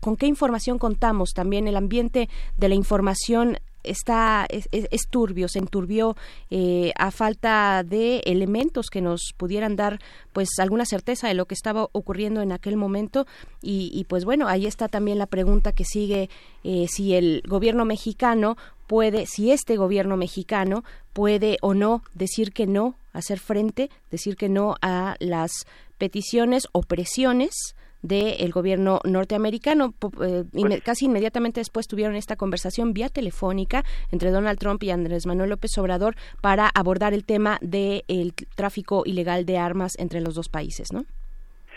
[0.00, 1.30] ¿con qué información contamos?
[1.34, 6.16] También el ambiente de la información está es, es- es turbio, se enturbió
[6.50, 10.00] eh, a falta de elementos que nos pudieran dar
[10.32, 13.26] pues alguna certeza de lo que estaba ocurriendo en aquel momento
[13.60, 16.30] y, y, pues bueno ahí está también la pregunta que sigue
[16.62, 18.56] eh, si el gobierno mexicano
[18.86, 20.82] puede si este gobierno mexicano
[21.12, 25.50] puede o no decir que no hacer frente decir que no a las
[25.98, 27.74] peticiones o presiones
[28.04, 29.94] del gobierno norteamericano.
[30.22, 30.44] Eh,
[30.84, 35.76] casi inmediatamente después tuvieron esta conversación vía telefónica entre Donald Trump y Andrés Manuel López
[35.78, 41.04] Obrador para abordar el tema del tráfico ilegal de armas entre los dos países, ¿no?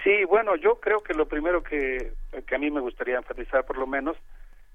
[0.03, 2.11] Sí, bueno, yo creo que lo primero que,
[2.45, 4.17] que a mí me gustaría enfatizar, por lo menos,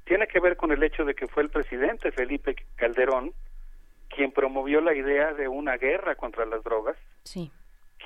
[0.04, 3.32] tiene que ver con el hecho de que fue el presidente Felipe Calderón
[4.08, 7.50] quien promovió la idea de una guerra contra las drogas, Sí.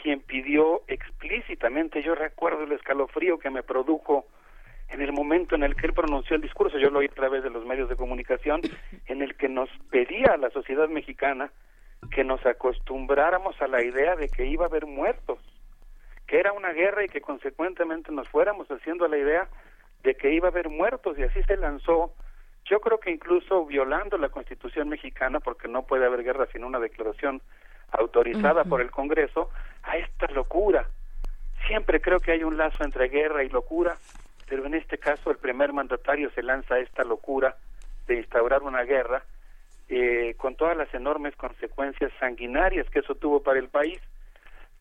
[0.02, 4.26] Quien pidió explícitamente, yo recuerdo el escalofrío que me produjo
[4.88, 7.42] en el momento en el que él pronunció el discurso, yo lo oí a través
[7.42, 8.60] de los medios de comunicación,
[9.06, 11.50] en el que nos pedía a la sociedad mexicana
[12.10, 15.38] que nos acostumbráramos a la idea de que iba a haber muertos,
[16.26, 19.48] que era una guerra y que consecuentemente nos fuéramos haciendo la idea
[20.02, 22.12] de que iba a haber muertos y así se lanzó,
[22.64, 26.78] yo creo que incluso violando la Constitución mexicana, porque no puede haber guerra sin una
[26.80, 27.40] declaración
[27.98, 29.50] autorizada por el Congreso,
[29.82, 30.86] a esta locura.
[31.66, 33.96] Siempre creo que hay un lazo entre guerra y locura,
[34.48, 37.56] pero en este caso el primer mandatario se lanza a esta locura
[38.06, 39.24] de instaurar una guerra
[39.88, 44.00] eh, con todas las enormes consecuencias sanguinarias que eso tuvo para el país.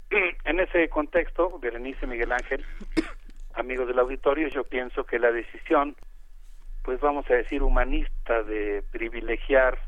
[0.45, 2.63] En ese contexto, Berenice Miguel Ángel,
[3.53, 5.95] amigos del auditorio, yo pienso que la decisión,
[6.83, 9.79] pues vamos a decir, humanista de privilegiar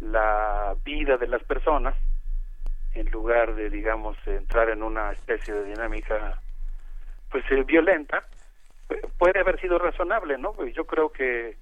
[0.00, 1.94] la vida de las personas,
[2.94, 6.40] en lugar de, digamos, entrar en una especie de dinámica,
[7.30, 8.24] pues eh, violenta,
[8.88, 10.52] pu- puede haber sido razonable, ¿no?
[10.52, 11.56] Pues Yo creo que,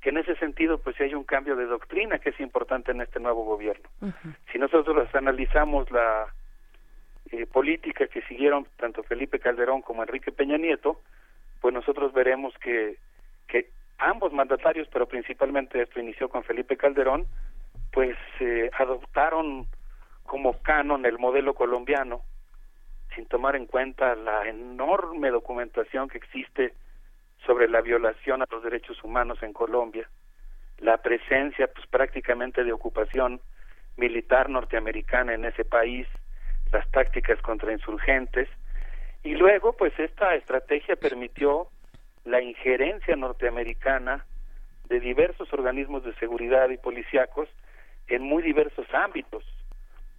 [0.00, 3.20] que en ese sentido, pues hay un cambio de doctrina que es importante en este
[3.20, 3.88] nuevo gobierno.
[4.50, 6.26] Si nosotros analizamos la
[7.30, 11.00] eh, política que siguieron tanto Felipe Calderón como Enrique Peña Nieto,
[11.60, 12.96] pues nosotros veremos que,
[13.46, 17.26] que ambos mandatarios, pero principalmente esto inició con Felipe Calderón,
[17.92, 19.66] pues eh, adoptaron
[20.24, 22.22] como canon el modelo colombiano,
[23.14, 26.74] sin tomar en cuenta la enorme documentación que existe
[27.44, 30.08] sobre la violación a los derechos humanos en Colombia,
[30.78, 33.40] la presencia pues prácticamente de ocupación
[33.96, 36.06] militar norteamericana en ese país,
[36.72, 38.48] las tácticas contra insurgentes
[39.22, 41.68] y luego pues esta estrategia permitió
[42.24, 44.24] la injerencia norteamericana
[44.88, 47.48] de diversos organismos de seguridad y policíacos
[48.08, 49.44] en muy diversos ámbitos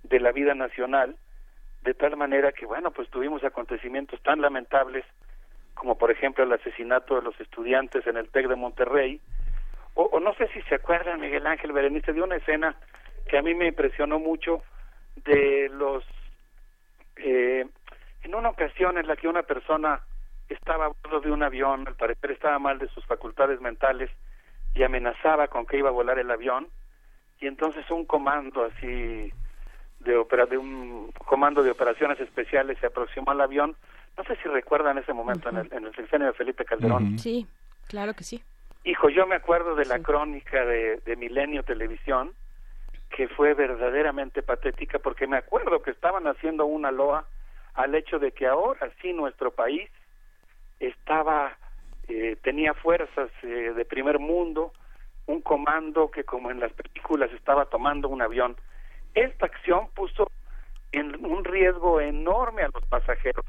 [0.04, 1.16] de la vida nacional
[1.82, 5.06] de tal manera que bueno pues tuvimos acontecimientos tan lamentables
[5.74, 9.22] como por ejemplo el asesinato de los estudiantes en el TEC de Monterrey.
[9.96, 12.76] O, no sé si se acuerdan Miguel Ángel Berenice de una escena
[13.28, 14.64] que a mí me impresionó mucho
[15.24, 16.04] de los
[17.18, 17.66] eh,
[18.24, 20.02] en una ocasión en la que una persona
[20.50, 24.10] estaba a bordo de un avión, al parecer estaba mal de sus facultades mentales
[24.74, 26.68] y amenazaba con que iba a volar el avión
[27.40, 29.32] y entonces un comando así
[30.04, 33.76] de opera de un comando de operaciones especiales se aproximó al avión.
[34.18, 37.18] No sé si recuerdan ese momento en, el, en el sexenio de Felipe Calderón.
[37.18, 37.48] Sí,
[37.88, 38.44] claro que sí.
[38.84, 42.34] Hijo, yo me acuerdo de la crónica de, de Milenio Televisión,
[43.10, 47.26] que fue verdaderamente patética, porque me acuerdo que estaban haciendo una loa
[47.76, 49.90] al hecho de que ahora sí nuestro país
[50.80, 51.58] estaba,
[52.08, 54.74] eh, tenía fuerzas eh, de primer mundo,
[55.28, 58.56] un comando que como en las películas estaba tomando un avión.
[59.14, 60.32] Esta acción puso
[60.92, 63.46] en un riesgo enorme a los pasajeros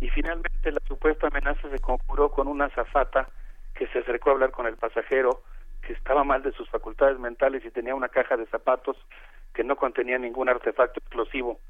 [0.00, 3.28] y finalmente la supuesta amenaza se conjuró con una azafata
[3.74, 5.42] que se acercó a hablar con el pasajero
[5.82, 8.96] que estaba mal de sus facultades mentales y tenía una caja de zapatos
[9.54, 11.60] que no contenía ningún artefacto explosivo.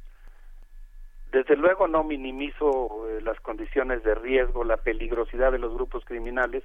[1.31, 6.65] Desde luego no minimizo eh, las condiciones de riesgo, la peligrosidad de los grupos criminales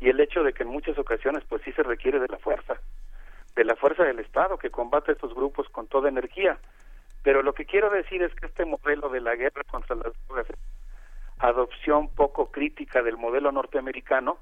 [0.00, 2.80] y el hecho de que en muchas ocasiones pues sí se requiere de la fuerza,
[3.56, 6.58] de la fuerza del Estado que combate a estos grupos con toda energía.
[7.22, 10.46] Pero lo que quiero decir es que este modelo de la guerra contra las drogas,
[11.38, 14.38] adopción poco crítica del modelo norteamericano,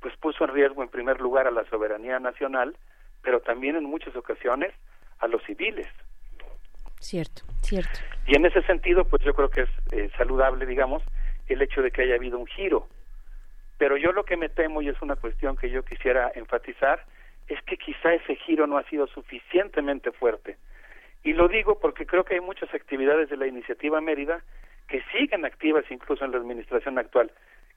[0.00, 2.76] pues puso en riesgo en primer lugar a la soberanía nacional,
[3.22, 4.72] pero también en muchas ocasiones
[5.18, 5.88] a los civiles.
[7.00, 8.00] Cierto, cierto.
[8.26, 11.02] Y en ese sentido, pues yo creo que es eh, saludable, digamos,
[11.46, 12.88] el hecho de que haya habido un giro.
[13.78, 17.04] Pero yo lo que me temo, y es una cuestión que yo quisiera enfatizar,
[17.48, 20.56] es que quizá ese giro no ha sido suficientemente fuerte.
[21.24, 24.42] Y lo digo porque creo que hay muchas actividades de la iniciativa Mérida
[24.86, 27.30] que siguen activas incluso en la administración actual.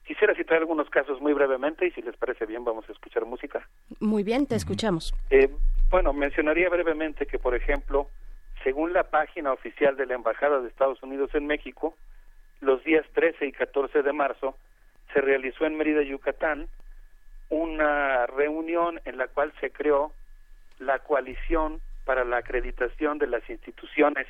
[0.06, 3.66] Quisiera citar algunos casos muy brevemente y si les parece bien vamos a escuchar música.
[4.00, 5.14] Muy bien, te escuchamos.
[5.30, 5.50] Eh,
[5.90, 8.08] bueno, mencionaría brevemente que, por ejemplo,
[8.64, 11.94] según la página oficial de la Embajada de Estados Unidos en México,
[12.60, 14.56] los días 13 y 14 de marzo
[15.12, 16.68] se realizó en Mérida, Yucatán,
[17.52, 20.14] una reunión en la cual se creó
[20.78, 24.26] la coalición para la acreditación de las instituciones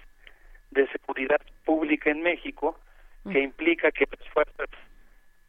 [0.72, 2.78] de seguridad pública en México,
[3.30, 4.68] que implica que las fuerzas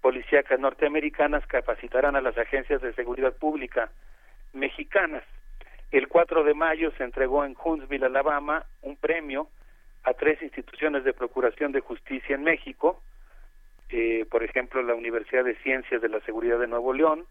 [0.02, 3.90] policíacas norteamericanas capacitarán a las agencias de seguridad pública
[4.54, 5.24] mexicanas.
[5.90, 9.48] El 4 de mayo se entregó en Huntsville, Alabama, un premio
[10.04, 13.02] a tres instituciones de procuración de justicia en México,
[13.90, 17.26] eh, por ejemplo, la Universidad de Ciencias de la Seguridad de Nuevo León.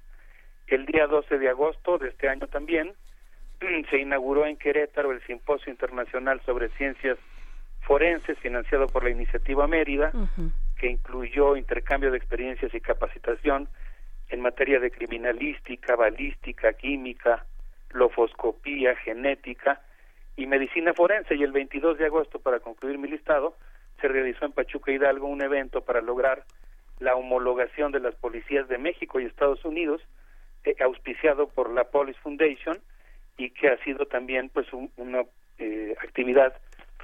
[0.66, 2.94] El día 12 de agosto de este año también
[3.90, 7.18] se inauguró en Querétaro el Simposio Internacional sobre Ciencias
[7.80, 10.12] Forenses, financiado por la Iniciativa Mérida,
[10.76, 13.68] que incluyó intercambio de experiencias y capacitación
[14.28, 17.44] en materia de criminalística, balística, química,
[17.90, 19.80] lofoscopía, genética
[20.36, 21.34] y medicina forense.
[21.34, 23.56] Y el 22 de agosto, para concluir mi listado,
[24.00, 26.44] se realizó en Pachuca Hidalgo un evento para lograr
[26.98, 30.00] la homologación de las policías de México y Estados Unidos,
[30.64, 32.78] eh, auspiciado por la Police Foundation
[33.36, 35.22] y que ha sido también pues un- una
[35.58, 36.54] eh, actividad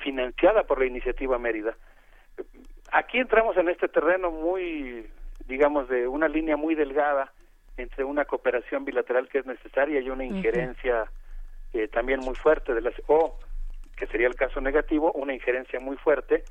[0.03, 1.75] financiada por la iniciativa Mérida.
[2.93, 5.07] Aquí entramos en este terreno muy,
[5.47, 7.33] digamos, de una línea muy delgada
[7.77, 11.07] entre una cooperación bilateral que es necesaria y una injerencia
[11.75, 13.39] eh, también muy fuerte de las o
[13.97, 16.45] que sería el caso negativo una injerencia muy fuerte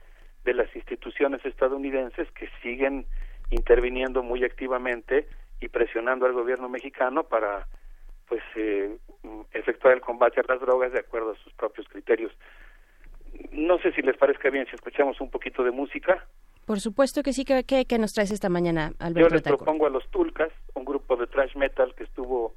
[0.45, 3.05] de las instituciones estadounidenses que siguen
[3.49, 5.27] interviniendo muy activamente
[5.59, 7.67] y presionando al gobierno mexicano para
[8.27, 8.97] pues eh,
[9.53, 12.31] efectuar el combate a las drogas de acuerdo a sus propios criterios.
[13.51, 16.25] No sé si les parezca bien si escuchamos un poquito de música.
[16.65, 19.63] Por supuesto que sí, que, que, que nos traes esta mañana, Yo Alberto les Betancourt?
[19.63, 22.55] propongo a los Tulcas, un grupo de thrash metal que estuvo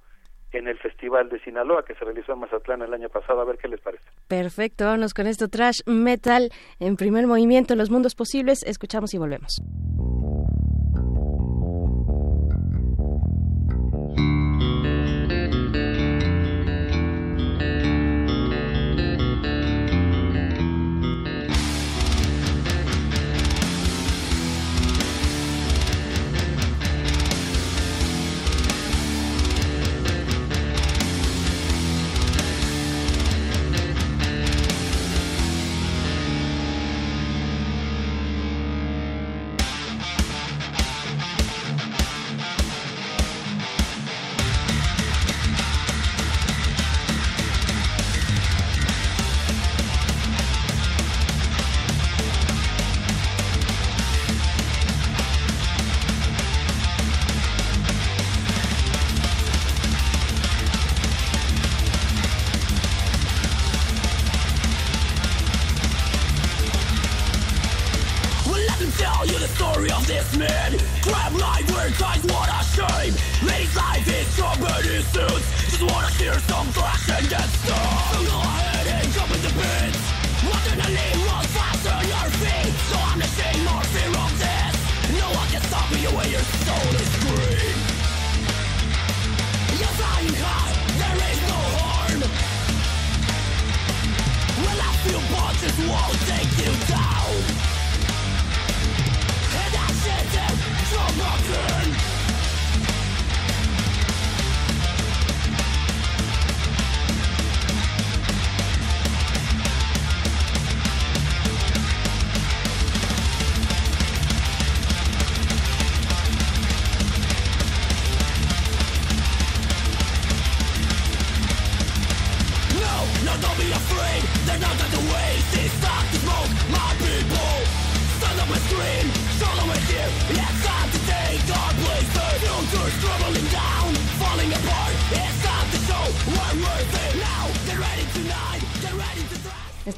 [0.52, 3.56] en el Festival de Sinaloa que se realizó en Mazatlán el año pasado, a ver
[3.58, 4.02] qué les parece.
[4.26, 9.62] Perfecto, vámonos con esto, trash metal en primer movimiento, los mundos posibles, escuchamos y volvemos.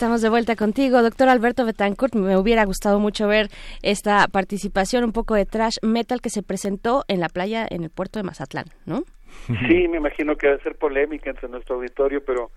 [0.02, 2.16] Estamos de vuelta contigo, doctor Alberto Betancourt.
[2.16, 3.46] Me hubiera gustado mucho ver
[3.84, 7.90] esta participación, un poco de trash metal que se presentó en la playa en el
[7.90, 9.04] puerto de Mazatlán, ¿no?
[9.46, 12.50] Sí, me imagino que va a ser polémica entre nuestro auditorio, pero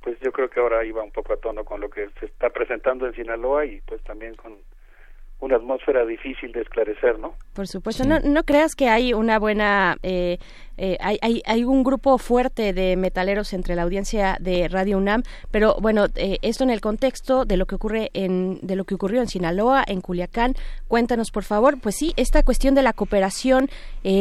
[0.00, 2.50] pues yo creo que ahora iba un poco a tono con lo que se está
[2.50, 4.54] presentando en Sinaloa y pues también con
[5.42, 7.34] una atmósfera difícil de esclarecer, ¿no?
[7.52, 10.38] Por supuesto, no, no creas que hay una buena, eh,
[10.78, 15.24] eh, hay, hay, hay, un grupo fuerte de metaleros entre la audiencia de Radio UNAM,
[15.50, 18.94] pero bueno, eh, esto en el contexto de lo que ocurre en, de lo que
[18.94, 20.54] ocurrió en Sinaloa, en Culiacán,
[20.86, 23.68] cuéntanos por favor, pues sí, esta cuestión de la cooperación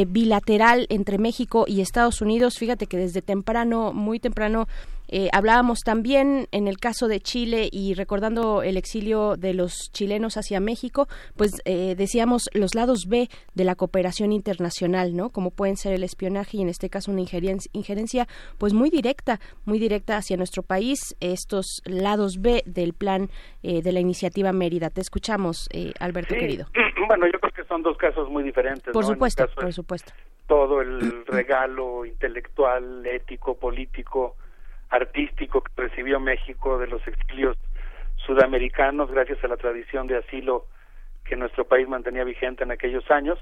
[0.08, 4.67] bilateral entre México y Estados Unidos, fíjate que desde temprano, muy temprano,
[5.11, 10.38] eh, hablábamos también en el caso de Chile y recordando el exilio de los chilenos
[10.38, 15.30] hacia México, pues eh, decíamos los lados B de la cooperación internacional, ¿no?
[15.30, 19.40] Como pueden ser el espionaje y en este caso una injerencia, injerencia pues muy directa,
[19.65, 23.30] muy directa hacia nuestro país, estos lados B del plan
[23.64, 24.90] eh, de la iniciativa Mérida.
[24.90, 25.67] Te escuchamos,
[25.99, 26.40] Alberto sí.
[26.40, 26.67] querido.
[27.07, 28.93] Bueno, yo creo que son dos casos muy diferentes.
[28.93, 29.09] Por ¿no?
[29.09, 30.14] supuesto, por supuesto.
[30.48, 34.38] Todo el regalo intelectual, ético, político,
[34.92, 37.58] artístico que recibió México de los exilios
[38.26, 40.68] sudamericanos gracias a la tradición de asilo
[41.26, 43.40] que nuestro país mantenía vigente en aquellos años.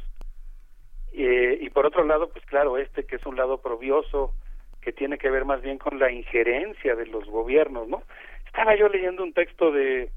[1.12, 4.34] Eh, y por otro lado, pues claro, este que es un lado probioso,
[4.80, 8.04] que tiene que ver más bien con la injerencia de los gobiernos, ¿no?
[8.46, 10.12] Estaba yo leyendo un texto de,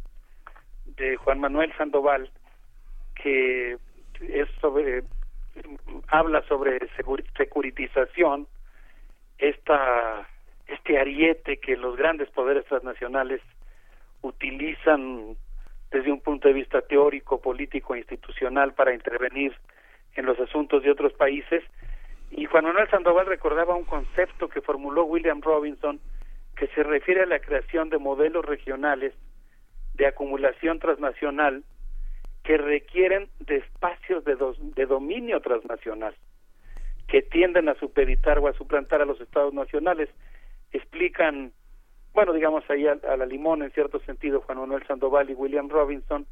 [0.96, 2.30] de Juan Manuel Sandoval
[3.14, 3.78] que
[4.20, 5.02] es sobre,
[6.08, 6.78] habla sobre
[7.36, 8.46] securitización,
[9.38, 10.28] esta
[10.72, 13.40] este ariete que los grandes poderes transnacionales
[14.22, 15.36] utilizan
[15.90, 19.54] desde un punto de vista teórico, político e institucional para intervenir
[20.14, 21.62] en los asuntos de otros países.
[22.30, 26.00] Y Juan Manuel Sandoval recordaba un concepto que formuló William Robinson
[26.56, 29.14] que se refiere a la creación de modelos regionales
[29.94, 31.64] de acumulación transnacional
[32.44, 36.14] que requieren de espacios de, do de dominio transnacional
[37.08, 40.08] que tienden a supeditar o a suplantar a los estados nacionales
[40.72, 41.52] explican,
[42.12, 45.68] bueno, digamos ahí a, a, la limón en cierto sentido, Juan Manuel Sandoval y William
[45.68, 46.26] Robinson,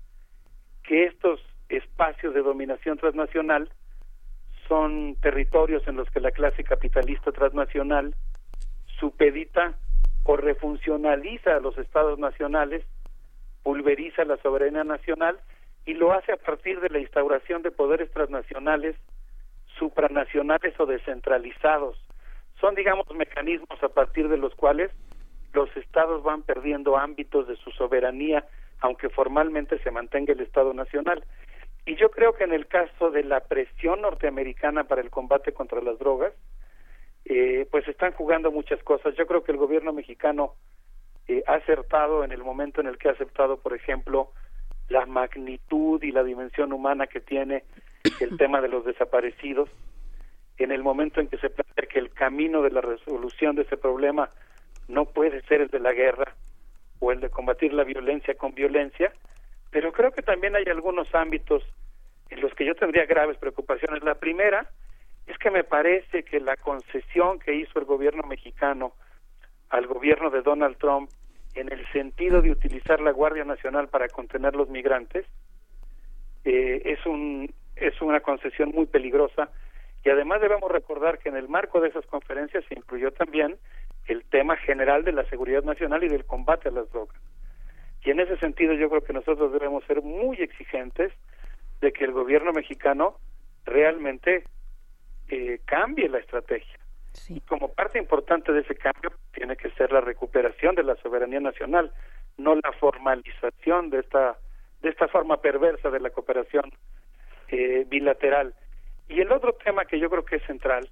[0.83, 3.71] que estos espacios de dominación transnacional
[4.69, 8.15] son territorios en los que la clase capitalista transnacional
[8.99, 9.75] supedita
[10.25, 12.85] o refuncionaliza a los estados nacionales,
[13.63, 15.41] pulveriza la soberanía nacional
[15.87, 18.97] y lo hace a partir de la instauración de poderes transnacionales
[19.79, 21.99] supranacionales o descentralizados
[22.61, 24.91] son, digamos, mecanismos a partir de los cuales
[25.53, 28.47] los estados van perdiendo ámbitos de su soberanía,
[28.81, 31.25] aunque formalmente se mantenga el Estado Nacional.
[31.87, 35.81] Y yo creo que en el caso de la presión norteamericana para el combate contra
[35.81, 36.33] las drogas,
[37.25, 39.15] eh, pues están jugando muchas cosas.
[39.17, 40.55] Yo creo que el gobierno mexicano
[41.27, 44.31] eh, ha acertado en el momento en el que ha aceptado, por ejemplo,
[44.89, 47.65] la magnitud y la dimensión humana que tiene
[48.21, 49.69] el tema de los desaparecidos
[50.65, 53.77] en el momento en que se plantea que el camino de la resolución de ese
[53.77, 54.31] problema
[54.89, 56.35] no puede ser el de la guerra
[56.99, 59.13] o el de combatir la violencia con violencia,
[59.71, 61.63] pero creo que también hay algunos ámbitos
[62.29, 64.03] en los que yo tendría graves preocupaciones.
[64.03, 64.69] La primera
[65.27, 68.93] es que me parece que la concesión que hizo el gobierno mexicano
[69.71, 71.11] al gobierno de Donald Trump
[71.55, 75.27] en el sentido de utilizar la Guardia Nacional para contener los migrantes
[76.45, 79.51] eh, es un es una concesión muy peligrosa
[80.05, 83.59] y además debemos recordar que en el marco de esas conferencias se incluyó también
[84.07, 87.21] el tema general de la seguridad nacional y del combate a las drogas.
[88.03, 91.13] Y en ese sentido yo creo que nosotros debemos ser muy exigentes
[91.81, 93.17] de que el gobierno mexicano
[93.65, 94.45] realmente
[95.29, 96.79] eh, cambie la estrategia.
[97.13, 97.37] Sí.
[97.37, 101.41] Y como parte importante de ese cambio tiene que ser la recuperación de la soberanía
[101.41, 101.93] nacional,
[102.39, 104.39] no la formalización de esta
[104.83, 106.73] de esta forma perversa de la cooperación
[107.49, 108.55] eh, bilateral.
[109.11, 110.89] Y el otro tema que yo creo que es central,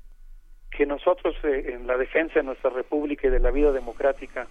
[0.73, 4.49] que nosotros eh, en la defensa de nuestra república y de la vida democrática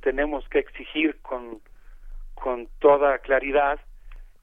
[0.00, 1.60] tenemos que exigir con,
[2.34, 3.80] con toda claridad,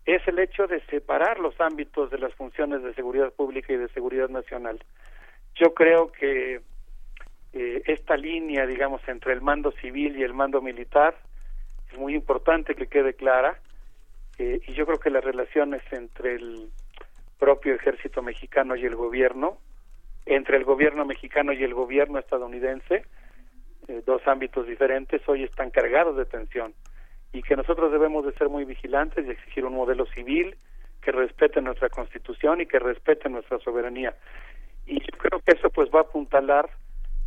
[0.06, 3.88] es el hecho de separar los ámbitos de las funciones de seguridad pública y de
[3.90, 4.78] seguridad nacional.
[5.56, 6.60] Yo creo que
[7.54, 11.16] eh, esta línea, digamos, entre el mando civil y el mando militar
[11.90, 13.58] es muy importante que quede clara
[14.38, 16.70] eh, y yo creo que las relaciones entre el
[17.38, 19.58] propio ejército mexicano y el gobierno,
[20.26, 23.06] entre el gobierno mexicano y el gobierno estadounidense,
[23.88, 26.74] eh, dos ámbitos diferentes, hoy están cargados de tensión
[27.32, 30.56] y que nosotros debemos de ser muy vigilantes y exigir un modelo civil
[31.02, 34.16] que respete nuestra constitución y que respete nuestra soberanía.
[34.88, 36.70] Y yo creo que eso pues va a apuntalar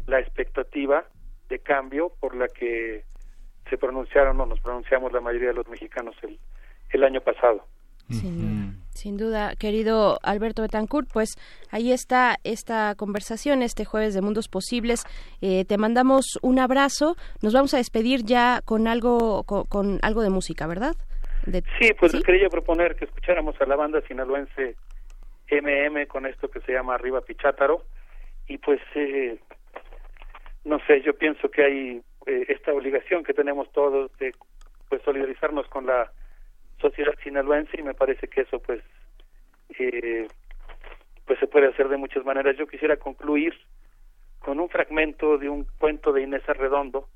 [0.07, 1.05] la expectativa
[1.49, 3.05] de cambio por la que
[3.69, 6.39] se pronunciaron o nos pronunciamos la mayoría de los mexicanos el,
[6.91, 7.65] el año pasado.
[8.09, 8.58] Sin,
[8.99, 11.37] sin duda, querido Alberto Betancourt, pues
[11.71, 15.05] ahí está esta conversación este jueves de Mundos Posibles.
[15.41, 17.17] Eh, te mandamos un abrazo.
[17.43, 20.95] Nos vamos a despedir ya con algo con, con algo de música, ¿verdad?
[21.47, 24.75] De- Sí, pues les quería proponer que escucháramos a la banda sinaloense
[25.51, 27.85] MM con esto que se llama Arriba Pichátaro
[28.49, 29.39] y pues eh,
[30.65, 34.35] no sé, yo pienso que hay eh, esta obligación que tenemos todos de
[34.91, 36.11] pues solidarizarnos con la
[36.81, 38.83] sociedad sinaloense y me parece que eso pues
[39.79, 40.27] eh,
[41.27, 42.57] pues se puede hacer de muchas maneras.
[42.57, 43.55] Yo quisiera concluir
[44.39, 47.09] con un fragmento de un cuento de Inés Arredondo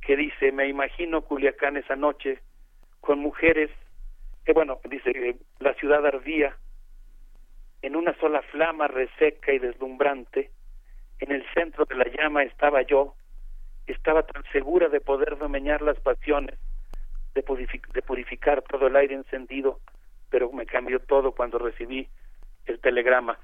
[0.00, 2.38] que dice, me imagino Culiacán esa noche
[3.00, 3.70] con mujeres,
[4.44, 6.56] que bueno, dice, eh, la ciudad ardía
[7.82, 10.50] en una sola flama reseca y deslumbrante,
[11.18, 13.14] en el centro de la llama estaba yo,
[13.86, 16.58] estaba tan segura de poder domeñar las pasiones,
[17.36, 19.78] de, purific- de purificar todo el aire encendido,
[20.30, 22.08] pero me cambió todo cuando recibí
[22.64, 23.38] el telegrama.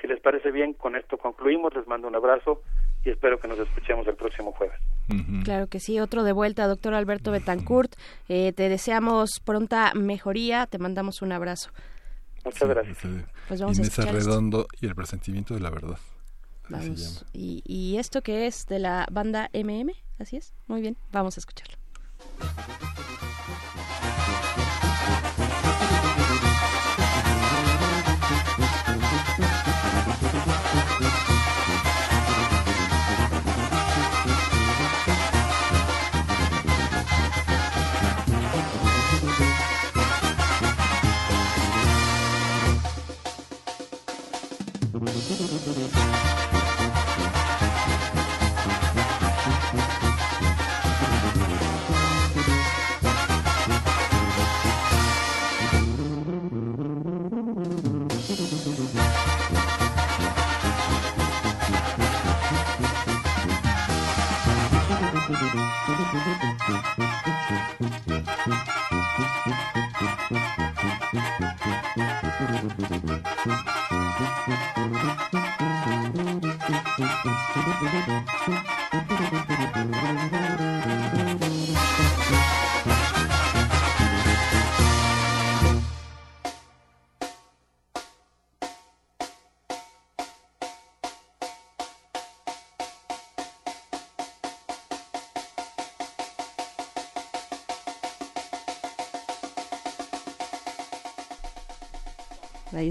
[0.00, 2.62] Si les parece bien, con esto concluimos, les mando un abrazo
[3.04, 4.78] y espero que nos escuchemos el próximo jueves.
[5.44, 7.92] Claro que sí, otro de vuelta, doctor Alberto Betancourt.
[8.28, 11.70] Eh, te deseamos pronta mejoría, te mandamos un abrazo.
[12.44, 12.98] Muchas gracias.
[13.48, 14.30] Pues vamos a Inés escuchar esto.
[14.30, 15.98] Arredondo y el presentimiento de la verdad.
[16.68, 17.24] Vamos.
[17.32, 20.52] Y, y esto que es de la banda MM, así es.
[20.66, 21.76] Muy bien, vamos a escucharlo.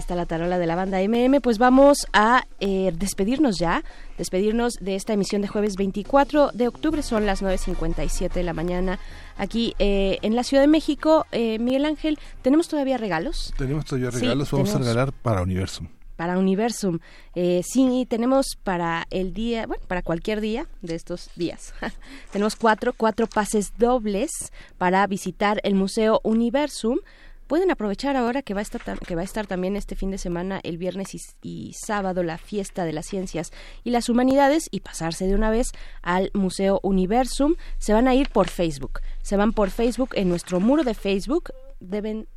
[0.07, 1.41] Está la tarola de la banda MM.
[1.41, 3.83] Pues vamos a eh, despedirnos ya,
[4.17, 7.01] despedirnos de esta emisión de jueves 24 de octubre.
[7.01, 8.99] Son las 9.57 de la mañana
[9.37, 11.25] aquí eh, en la Ciudad de México.
[11.33, 13.53] Eh, Miguel Ángel, ¿tenemos todavía regalos?
[13.57, 15.89] Tenemos todavía Sí, regalos, vamos a regalar para Universum.
[16.15, 16.99] Para Universum.
[17.35, 21.73] Eh, sí, tenemos para el día, bueno, para cualquier día de estos días.
[22.31, 24.31] tenemos cuatro, cuatro pases dobles
[24.77, 26.99] para visitar el Museo Universum.
[27.47, 30.17] Pueden aprovechar ahora que va a estar, que va a estar también este fin de
[30.17, 33.51] semana, el viernes y, y sábado, la fiesta de las ciencias
[33.83, 37.55] y las humanidades y pasarse de una vez al Museo Universum.
[37.77, 38.99] Se van a ir por Facebook.
[39.21, 41.51] Se van por Facebook en nuestro muro de Facebook.
[41.79, 42.27] Deben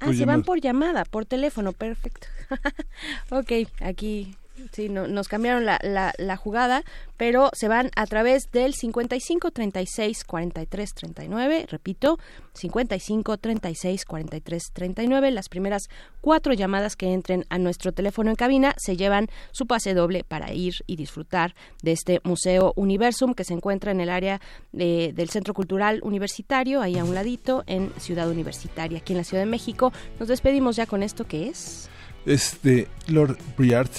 [0.00, 2.26] Ah, se van por llamada, por teléfono, perfecto.
[3.30, 4.34] ok, aquí
[4.72, 6.82] sí, no, nos cambiaron la, la, jugada,
[7.16, 12.18] pero se van a través del 55 36 43 39, repito,
[12.54, 15.30] 55 36 43 39.
[15.30, 15.88] Las primeras
[16.20, 20.52] cuatro llamadas que entren a nuestro teléfono en cabina se llevan su pase doble para
[20.52, 24.40] ir y disfrutar de este Museo Universum que se encuentra en el área
[24.72, 29.24] de- del Centro Cultural Universitario, ahí a un ladito, en Ciudad Universitaria, aquí en la
[29.24, 29.92] Ciudad de México.
[30.18, 31.88] Nos despedimos ya con esto que es.
[32.24, 33.90] Es de Lord Briard,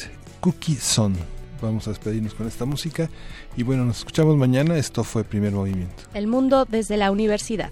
[0.43, 1.15] Cookie Son.
[1.61, 3.09] Vamos a despedirnos con esta música.
[3.55, 4.75] Y bueno, nos escuchamos mañana.
[4.75, 6.03] Esto fue Primer Movimiento.
[6.13, 7.71] El mundo desde la universidad.